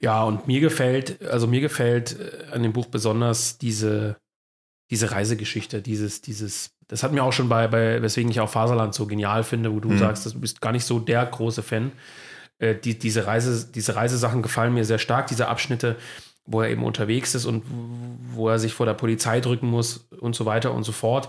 Ja, 0.00 0.22
und 0.24 0.46
mir 0.46 0.60
gefällt, 0.60 1.22
also 1.26 1.46
mir 1.46 1.60
gefällt 1.60 2.18
äh, 2.18 2.52
an 2.52 2.62
dem 2.62 2.72
Buch 2.72 2.86
besonders 2.86 3.58
diese, 3.58 4.16
diese 4.90 5.10
Reisegeschichte, 5.10 5.82
dieses, 5.82 6.22
dieses, 6.22 6.70
das 6.88 7.02
hat 7.02 7.12
mir 7.12 7.24
auch 7.24 7.32
schon 7.32 7.48
bei, 7.48 7.68
bei, 7.68 8.00
weswegen 8.02 8.30
ich 8.30 8.40
auch 8.40 8.50
Faserland 8.50 8.94
so 8.94 9.06
genial 9.06 9.44
finde, 9.44 9.72
wo 9.72 9.80
du 9.80 9.90
mhm. 9.90 9.98
sagst, 9.98 10.26
du 10.26 10.40
bist 10.40 10.60
gar 10.60 10.72
nicht 10.72 10.84
so 10.84 10.98
der 10.98 11.24
große 11.26 11.62
Fan. 11.62 11.92
Äh, 12.58 12.74
die, 12.74 12.98
diese, 12.98 13.26
Reise, 13.26 13.66
diese 13.72 13.96
Reisesachen 13.96 14.42
gefallen 14.42 14.74
mir 14.74 14.84
sehr 14.84 14.98
stark, 14.98 15.26
diese 15.26 15.48
Abschnitte, 15.48 15.96
wo 16.46 16.60
er 16.60 16.70
eben 16.70 16.84
unterwegs 16.84 17.34
ist 17.34 17.46
und 17.46 17.62
wo 18.32 18.48
er 18.48 18.58
sich 18.58 18.74
vor 18.74 18.86
der 18.86 18.94
Polizei 18.94 19.40
drücken 19.40 19.68
muss 19.68 20.08
und 20.20 20.34
so 20.34 20.44
weiter 20.44 20.74
und 20.74 20.84
so 20.84 20.92
fort. 20.92 21.28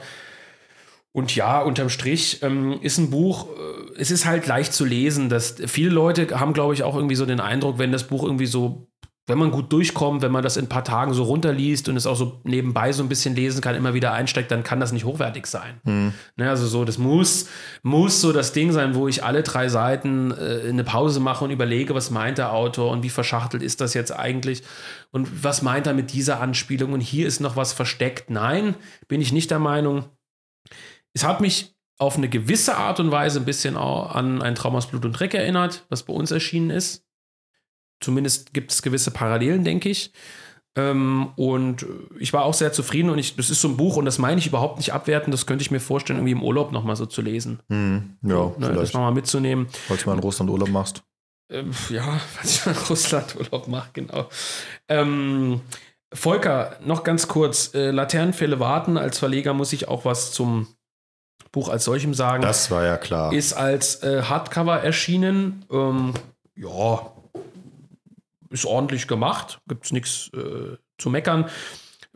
Und 1.16 1.34
ja, 1.34 1.62
unterm 1.62 1.88
Strich 1.88 2.44
ähm, 2.44 2.78
ist 2.82 2.98
ein 2.98 3.10
Buch, 3.10 3.48
äh, 3.48 4.02
es 4.02 4.12
ist 4.12 4.26
halt 4.26 4.48
leicht 4.48 4.74
zu 4.74 4.84
lesen. 4.84 5.30
Dass 5.30 5.56
viele 5.68 5.90
Leute 5.90 6.38
haben, 6.38 6.52
glaube 6.52 6.74
ich, 6.74 6.84
auch 6.84 6.94
irgendwie 6.94 7.16
so 7.16 7.26
den 7.26 7.40
Eindruck, 7.40 7.78
wenn 7.80 7.94
das 7.94 8.08
Buch 8.08 8.24
irgendwie 8.24 8.48
so, 8.48 8.90
wenn 9.28 9.38
man 9.38 9.52
gut 9.52 9.72
durchkommt, 9.74 10.22
wenn 10.22 10.32
man 10.32 10.44
das 10.44 10.58
in 10.58 10.66
ein 10.66 10.70
paar 10.70 10.84
Tagen 10.84 11.14
so 11.14 11.24
runterliest 11.24 11.90
und 11.90 11.98
es 11.98 12.06
auch 12.06 12.16
so 12.16 12.42
nebenbei 12.44 12.92
so 12.92 13.04
ein 13.04 13.10
bisschen 13.10 13.36
lesen 13.36 13.62
kann, 13.62 13.76
immer 13.76 13.94
wieder 13.94 14.14
einsteigt, 14.14 14.52
dann 14.52 14.64
kann 14.64 14.80
das 14.80 14.92
nicht 14.92 15.06
hochwertig 15.06 15.48
sein. 15.48 15.82
Mhm. 15.84 16.14
Ne, 16.36 16.50
also 16.50 16.68
so, 16.68 16.86
das 16.86 16.98
muss, 16.98 17.48
muss 17.82 18.22
so 18.22 18.32
das 18.34 18.54
Ding 18.54 18.72
sein, 18.72 18.96
wo 18.96 19.08
ich 19.08 19.24
alle 19.24 19.44
drei 19.44 19.70
Seiten 19.70 20.32
äh, 20.32 20.70
eine 20.70 20.84
Pause 20.84 21.20
mache 21.20 21.44
und 21.44 21.52
überlege, 21.52 21.96
was 21.96 22.12
meint 22.12 22.38
der 22.38 22.54
Autor 22.54 22.92
und 22.92 23.04
wie 23.04 23.10
verschachtelt 23.10 23.64
ist 23.64 23.82
das 23.82 23.94
jetzt 23.94 24.12
eigentlich 24.12 24.64
und 25.12 25.44
was 25.44 25.62
meint 25.62 25.88
er 25.88 25.94
mit 25.94 26.14
dieser 26.14 26.40
Anspielung 26.40 26.94
und 26.94 27.02
hier 27.02 27.28
ist 27.28 27.40
noch 27.40 27.56
was 27.56 27.74
versteckt. 27.74 28.30
Nein, 28.30 28.76
bin 29.08 29.22
ich 29.22 29.32
nicht 29.32 29.50
der 29.52 29.60
Meinung 29.60 30.06
es 31.16 31.24
hat 31.24 31.42
mich 31.42 31.74
auf 31.98 32.18
eine 32.18 32.30
gewisse 32.30 32.76
Art 32.76 33.00
und 33.00 33.10
Weise 33.10 33.40
ein 33.40 33.46
bisschen 33.46 33.78
auch 33.78 34.14
an 34.14 34.42
ein 34.42 34.54
Traum 34.54 34.76
aus 34.76 34.88
Blut 34.88 35.06
und 35.06 35.14
Dreck 35.14 35.34
erinnert, 35.34 35.86
was 35.90 36.04
bei 36.04 36.14
uns 36.14 36.30
erschienen 36.30 36.70
ist. 36.70 37.05
Zumindest 38.06 38.54
gibt 38.54 38.72
es 38.72 38.84
gewisse 38.84 39.10
Parallelen, 39.10 39.64
denke 39.64 39.90
ich. 39.90 40.12
Ähm, 40.78 41.30
und 41.38 41.88
ich 42.20 42.34
war 42.34 42.46
auch 42.46 42.54
sehr 42.54 42.72
zufrieden 42.72 43.10
und 43.10 43.18
ich, 43.18 43.36
das 43.36 43.50
ist 43.50 43.62
so 43.62 43.68
ein 43.68 43.78
Buch 43.78 43.98
und 43.98 44.06
das 44.06 44.20
meine 44.20 44.38
ich 44.38 44.46
überhaupt 44.46 44.78
nicht 44.78 44.94
abwerten. 44.94 45.32
Das 45.32 45.48
könnte 45.48 45.64
ich 45.64 45.72
mir 45.72 45.80
vorstellen, 45.80 46.20
irgendwie 46.20 46.34
im 46.34 46.44
Urlaub 46.44 46.72
nochmal 46.72 46.96
so 46.96 47.08
zu 47.08 47.24
lesen. 47.24 47.62
Hm, 47.68 48.18
ja, 48.22 48.52
ne, 48.60 48.74
das 48.74 48.94
nochmal 48.94 49.12
mitzunehmen. 49.12 49.66
Falls 49.88 50.04
du 50.04 50.10
mal 50.10 50.18
in 50.18 50.20
Russland 50.20 50.52
Urlaub 50.52 50.70
machst. 50.70 51.02
Ähm, 51.50 51.72
ja, 51.90 52.04
falls 52.36 52.58
ich 52.58 52.66
mal 52.68 52.74
in 52.74 52.78
Russland 52.78 53.36
Urlaub 53.38 53.68
mache, 53.68 53.90
genau. 53.94 54.30
Ähm, 54.88 55.62
Volker, 56.14 56.78
noch 56.86 57.04
ganz 57.04 57.28
kurz. 57.28 57.74
Äh, 57.74 57.90
Laternenfälle 57.90 58.60
warten. 58.60 59.00
Als 59.00 59.18
Verleger 59.18 59.56
muss 59.56 59.74
ich 59.74 59.88
auch 59.88 60.06
was 60.06 60.32
zum 60.32 60.68
Buch 61.52 61.70
als 61.70 61.86
solchem 61.86 62.14
sagen. 62.14 62.44
Das 62.44 62.70
war 62.70 62.86
ja 62.86 62.98
klar. 62.98 63.34
Ist 63.34 63.54
als 63.54 64.04
äh, 64.04 64.22
Hardcover 64.22 64.84
erschienen. 64.84 65.66
Ähm, 65.72 66.14
ja, 66.56 67.15
ist 68.56 68.66
ordentlich 68.66 69.08
gemacht. 69.08 69.60
Gibt 69.68 69.86
es 69.86 69.92
nichts 69.92 70.32
äh, 70.34 70.78
zu 70.98 71.10
meckern. 71.10 71.50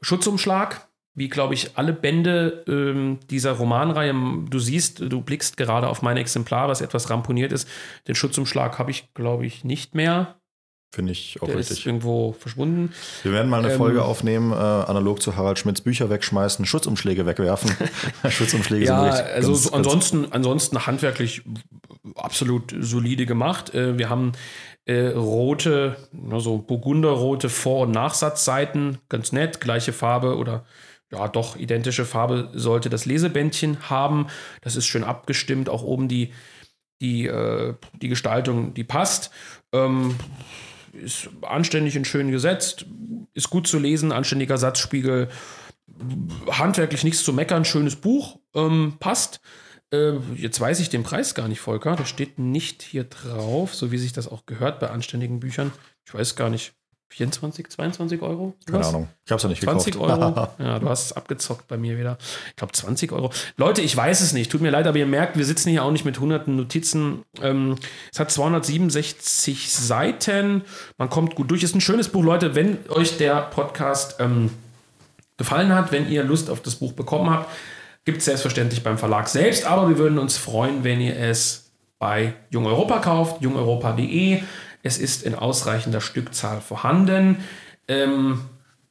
Schutzumschlag, 0.02 0.88
wie 1.14 1.28
glaube 1.28 1.54
ich 1.54 1.78
alle 1.78 1.94
Bände 1.94 2.64
ähm, 2.68 3.20
dieser 3.30 3.52
Romanreihe. 3.52 4.14
Du 4.50 4.58
siehst, 4.60 5.00
du 5.00 5.22
blickst 5.22 5.58
gerade 5.58 5.88
auf 5.88 6.02
mein 6.02 6.18
Exemplar, 6.18 6.70
was 6.70 6.82
etwas 6.82 7.10
ramponiert 7.10 7.52
ist. 7.52 7.68
Den 8.08 8.16
Schutzumschlag 8.16 8.80
habe 8.80 8.92
ich, 8.92 9.14
glaube 9.14 9.46
ich, 9.46 9.64
nicht 9.64 9.96
mehr. 9.96 10.40
Finde 10.92 11.12
ich 11.12 11.40
auch 11.40 11.46
der 11.46 11.58
richtig. 11.58 11.80
Ist 11.80 11.86
irgendwo 11.86 12.32
verschwunden. 12.32 12.94
Wir 13.22 13.32
werden 13.32 13.48
mal 13.48 13.60
eine 13.60 13.74
ähm, 13.74 13.78
Folge 13.78 14.04
aufnehmen, 14.04 14.52
äh, 14.52 14.56
analog 14.56 15.22
zu 15.22 15.36
Harald 15.36 15.60
Schmidts 15.60 15.82
Bücher 15.82 16.10
wegschmeißen, 16.10 16.66
Schutzumschläge 16.66 17.28
wegwerfen. 17.28 17.72
Schutzumschläge 18.30 18.86
ja, 18.86 19.12
sind 19.16 19.26
also 19.28 19.52
ganz, 19.52 19.68
ansonsten, 19.68 20.22
ganz 20.24 20.34
ansonsten 20.34 20.88
handwerklich 20.88 21.44
absolut 22.16 22.74
solide 22.80 23.28
gemacht. 23.28 23.76
Äh, 23.76 24.00
wir 24.00 24.10
haben 24.10 24.32
äh, 24.90 25.10
rote, 25.10 25.98
also 26.32 26.58
burgunderrote 26.58 27.48
Vor- 27.50 27.82
und 27.86 27.92
Nachsatzseiten, 27.92 28.98
ganz 29.08 29.32
nett, 29.32 29.62
gleiche 29.62 29.94
Farbe 29.94 30.36
oder 30.36 30.66
ja, 31.12 31.28
doch 31.28 31.56
identische 31.56 32.06
Farbe 32.06 32.50
sollte 32.54 32.90
das 32.90 33.06
Lesebändchen 33.06 33.92
haben. 33.92 34.28
Das 34.62 34.76
ist 34.76 34.88
schön 34.88 35.04
abgestimmt, 35.04 35.70
auch 35.70 35.84
oben 35.84 36.08
die, 36.08 36.34
die, 37.02 37.28
äh, 37.28 37.76
die 38.02 38.08
Gestaltung, 38.08 38.74
die 38.74 38.84
passt. 38.84 39.30
Ähm, 39.74 40.16
ist 40.92 41.30
anständig 41.44 41.96
und 41.96 42.08
schön 42.08 42.32
gesetzt, 42.32 42.88
ist 43.36 43.52
gut 43.52 43.68
zu 43.68 43.78
lesen, 43.78 44.12
anständiger 44.12 44.58
Satzspiegel, 44.58 45.30
handwerklich 46.50 47.04
nichts 47.04 47.24
zu 47.24 47.32
meckern, 47.32 47.64
schönes 47.64 47.96
Buch, 47.96 48.40
ähm, 48.56 48.96
passt. 49.00 49.40
Äh, 49.92 50.14
jetzt 50.36 50.60
weiß 50.60 50.80
ich 50.80 50.90
den 50.90 51.04
Preis 51.04 51.36
gar 51.36 51.48
nicht, 51.48 51.60
Volker. 51.60 51.96
Das 51.96 52.10
steht 52.10 52.40
nicht 52.40 52.82
hier 52.82 53.06
drauf, 53.06 53.74
so 53.74 53.92
wie 53.92 53.98
sich 53.98 54.14
das 54.14 54.28
auch 54.28 54.46
gehört 54.46 54.80
bei 54.80 54.90
anständigen 54.90 55.40
Büchern. 55.40 55.72
Ich 56.06 56.14
weiß 56.14 56.36
gar 56.36 56.50
nicht. 56.50 56.74
24, 57.12 57.70
22 57.70 58.22
Euro? 58.22 58.54
Keine 58.68 58.86
Ahnung. 58.86 59.10
Ich 59.26 59.32
habe 59.32 59.38
es 59.38 59.44
ja 59.44 59.50
nicht 59.50 59.64
20 59.64 59.94
gekauft. 59.94 60.12
Euro. 60.12 60.48
ja, 60.60 60.78
du 60.78 60.90
hast 60.90 61.06
es 61.06 61.14
abgezockt 61.14 61.68
bei 61.68 61.76
mir 61.76 61.98
wieder. 61.98 62.20
Ich 62.50 62.56
glaube 62.56 62.74
20 62.74 63.12
Euro. 63.12 63.32
Leute, 63.58 63.82
ich 63.82 63.98
weiß 63.98 64.22
es 64.22 64.32
nicht. 64.32 64.52
Tut 64.52 64.62
mir 64.62 64.70
leid, 64.70 64.86
aber 64.86 64.98
ihr 64.98 65.08
merkt, 65.08 65.36
wir 65.36 65.46
sitzen 65.46 65.72
hier 65.72 65.84
auch 65.84 65.92
nicht 65.92 66.06
mit 66.06 66.20
hunderten 66.20 66.56
Notizen. 66.56 67.24
Ähm, 67.42 67.78
es 68.14 68.20
hat 68.20 68.30
267 68.30 69.72
Seiten. 69.72 70.62
Man 71.00 71.10
kommt 71.10 71.34
gut 71.34 71.50
durch. 71.50 71.64
Ist 71.64 71.76
ein 71.76 71.82
schönes 71.82 72.10
Buch, 72.10 72.24
Leute. 72.24 72.54
Wenn 72.54 72.78
euch 72.90 73.18
der 73.18 73.42
Podcast 73.42 74.18
ähm, 74.20 74.52
gefallen 75.38 75.74
hat, 75.74 75.92
wenn 75.92 76.08
ihr 76.12 76.24
Lust 76.24 76.52
auf 76.52 76.62
das 76.62 76.76
Buch 76.76 76.94
bekommen 76.94 77.32
habt, 77.32 77.50
gibt 78.06 78.20
es 78.20 78.26
selbstverständlich 78.26 78.84
beim 78.84 78.98
Verlag 78.98 79.28
selbst. 79.28 79.66
Aber 79.66 79.90
wir 79.90 79.98
würden 79.98 80.20
uns 80.20 80.38
freuen, 80.38 80.84
wenn 80.84 81.02
ihr 81.02 81.18
es 81.18 81.72
bei 82.00 82.34
Jung 82.50 82.66
Europa 82.66 83.00
kauft, 83.00 83.42
jungeuropa.de. 83.42 84.42
Es 84.82 84.98
ist 84.98 85.24
in 85.24 85.36
ausreichender 85.36 86.02
Stückzahl 86.02 86.62
vorhanden. 86.62 87.38
Ähm, 87.88 88.42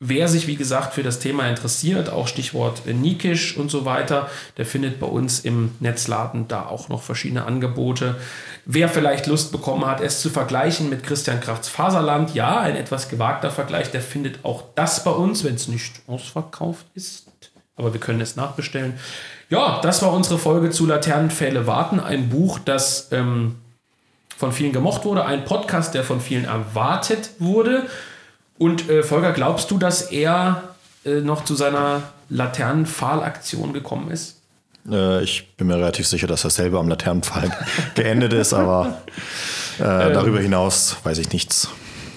wer 0.00 0.28
sich, 0.28 0.46
wie 0.46 0.56
gesagt, 0.56 0.94
für 0.94 1.02
das 1.02 1.18
Thema 1.18 1.48
interessiert, 1.48 2.10
auch 2.10 2.28
Stichwort 2.28 2.86
Nikisch 2.86 3.56
und 3.56 3.70
so 3.70 3.84
weiter, 3.84 4.28
der 4.56 4.66
findet 4.66 5.00
bei 5.00 5.06
uns 5.06 5.40
im 5.40 5.72
Netzladen 5.80 6.46
da 6.46 6.66
auch 6.66 6.88
noch 6.88 7.02
verschiedene 7.02 7.44
Angebote. 7.44 8.16
Wer 8.66 8.88
vielleicht 8.88 9.26
Lust 9.26 9.50
bekommen 9.50 9.86
hat, 9.86 10.00
es 10.00 10.20
zu 10.20 10.28
vergleichen 10.28 10.90
mit 10.90 11.02
Christian 11.02 11.40
Krachts 11.40 11.68
Faserland, 11.68 12.34
ja, 12.34 12.60
ein 12.60 12.76
etwas 12.76 13.08
gewagter 13.08 13.50
Vergleich, 13.50 13.90
der 13.90 14.02
findet 14.02 14.44
auch 14.44 14.64
das 14.74 15.02
bei 15.02 15.10
uns, 15.10 15.42
wenn 15.42 15.54
es 15.54 15.68
nicht 15.68 16.02
ausverkauft 16.06 16.86
ist. 16.94 17.27
Aber 17.78 17.92
wir 17.92 18.00
können 18.00 18.20
es 18.20 18.36
nachbestellen. 18.36 18.98
Ja, 19.48 19.80
das 19.80 20.02
war 20.02 20.12
unsere 20.12 20.38
Folge 20.38 20.70
zu 20.70 20.84
Laternenpfähle 20.84 21.66
warten, 21.66 22.00
ein 22.00 22.28
Buch, 22.28 22.58
das 22.58 23.08
ähm, 23.12 23.56
von 24.36 24.52
vielen 24.52 24.72
gemocht 24.72 25.04
wurde, 25.04 25.24
ein 25.24 25.44
Podcast, 25.44 25.94
der 25.94 26.04
von 26.04 26.20
vielen 26.20 26.44
erwartet 26.44 27.30
wurde. 27.38 27.86
Und 28.58 28.90
äh, 28.90 29.02
Volker, 29.02 29.32
glaubst 29.32 29.70
du, 29.70 29.78
dass 29.78 30.02
er 30.02 30.74
äh, 31.04 31.20
noch 31.20 31.44
zu 31.44 31.54
seiner 31.54 32.02
Laternenpfahlaktion 32.28 33.72
gekommen 33.72 34.10
ist? 34.10 34.42
Äh, 34.90 35.22
ich 35.22 35.56
bin 35.56 35.66
mir 35.66 35.76
relativ 35.76 36.06
sicher, 36.06 36.26
dass 36.26 36.44
er 36.44 36.50
selber 36.50 36.80
am 36.80 36.88
Laternenpfahl 36.88 37.50
geendet 37.94 38.32
ist, 38.32 38.52
aber 38.52 39.02
äh, 39.78 39.82
ähm, 39.82 40.12
darüber 40.12 40.40
hinaus 40.40 40.96
weiß 41.02 41.18
ich 41.18 41.32
nichts. 41.32 41.68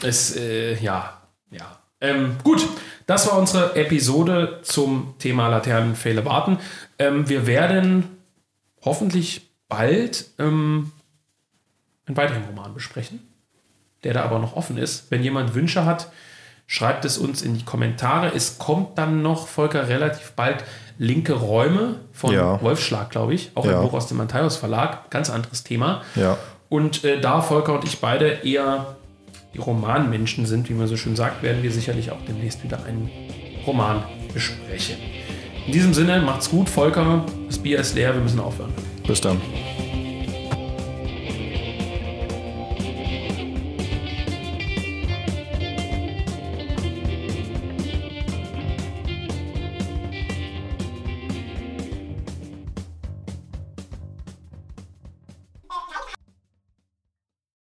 Es, 0.01 0.35
äh, 0.35 0.75
ja, 0.75 1.21
ja. 1.51 1.80
Ähm, 2.01 2.35
gut, 2.43 2.67
das 3.05 3.27
war 3.27 3.37
unsere 3.37 3.75
Episode 3.75 4.59
zum 4.63 5.13
Thema 5.19 5.47
Laternenpfähle 5.47 6.25
warten. 6.25 6.57
Ähm, 6.97 7.29
wir 7.29 7.45
werden 7.45 8.17
hoffentlich 8.83 9.51
bald 9.69 10.25
ähm, 10.39 10.91
einen 12.05 12.17
weiteren 12.17 12.43
Roman 12.43 12.73
besprechen, 12.73 13.19
der 14.03 14.13
da 14.13 14.23
aber 14.23 14.39
noch 14.39 14.55
offen 14.55 14.77
ist. 14.77 15.11
Wenn 15.11 15.23
jemand 15.23 15.53
Wünsche 15.53 15.85
hat, 15.85 16.11
schreibt 16.67 17.05
es 17.05 17.17
uns 17.17 17.41
in 17.41 17.53
die 17.53 17.65
Kommentare. 17.65 18.31
Es 18.33 18.57
kommt 18.57 18.97
dann 18.97 19.21
noch, 19.21 19.47
Volker, 19.47 19.87
relativ 19.87 20.31
bald 20.31 20.63
Linke 20.97 21.33
Räume 21.33 21.95
von 22.11 22.33
ja. 22.33 22.61
Wolfschlag, 22.61 23.09
glaube 23.09 23.33
ich. 23.33 23.51
Auch 23.55 23.65
ja. 23.65 23.75
ein 23.75 23.81
Buch 23.81 23.93
aus 23.93 24.07
dem 24.07 24.17
Matthäus 24.17 24.57
Verlag. 24.57 25.09
Ganz 25.09 25.29
anderes 25.29 25.63
Thema. 25.63 26.03
Ja. 26.15 26.37
Und 26.69 27.03
äh, 27.03 27.19
da 27.19 27.41
Volker 27.41 27.73
und 27.73 27.83
ich 27.83 27.99
beide 27.99 28.27
eher 28.27 28.95
die 29.53 29.59
Romanmenschen 29.59 30.45
sind, 30.45 30.69
wie 30.69 30.73
man 30.73 30.87
so 30.87 30.97
schön 30.97 31.15
sagt, 31.15 31.43
werden 31.43 31.63
wir 31.63 31.71
sicherlich 31.71 32.11
auch 32.11 32.21
demnächst 32.27 32.63
wieder 32.63 32.83
einen 32.85 33.09
Roman 33.65 34.03
besprechen. 34.33 34.97
In 35.67 35.73
diesem 35.73 35.93
Sinne, 35.93 36.21
macht's 36.21 36.49
gut, 36.49 36.69
Volker. 36.69 37.25
Das 37.47 37.59
Bier 37.59 37.79
ist 37.79 37.93
leer, 37.95 38.13
wir 38.13 38.21
müssen 38.21 38.39
aufhören. 38.39 38.73
Bis 39.05 39.21
dann. 39.21 39.39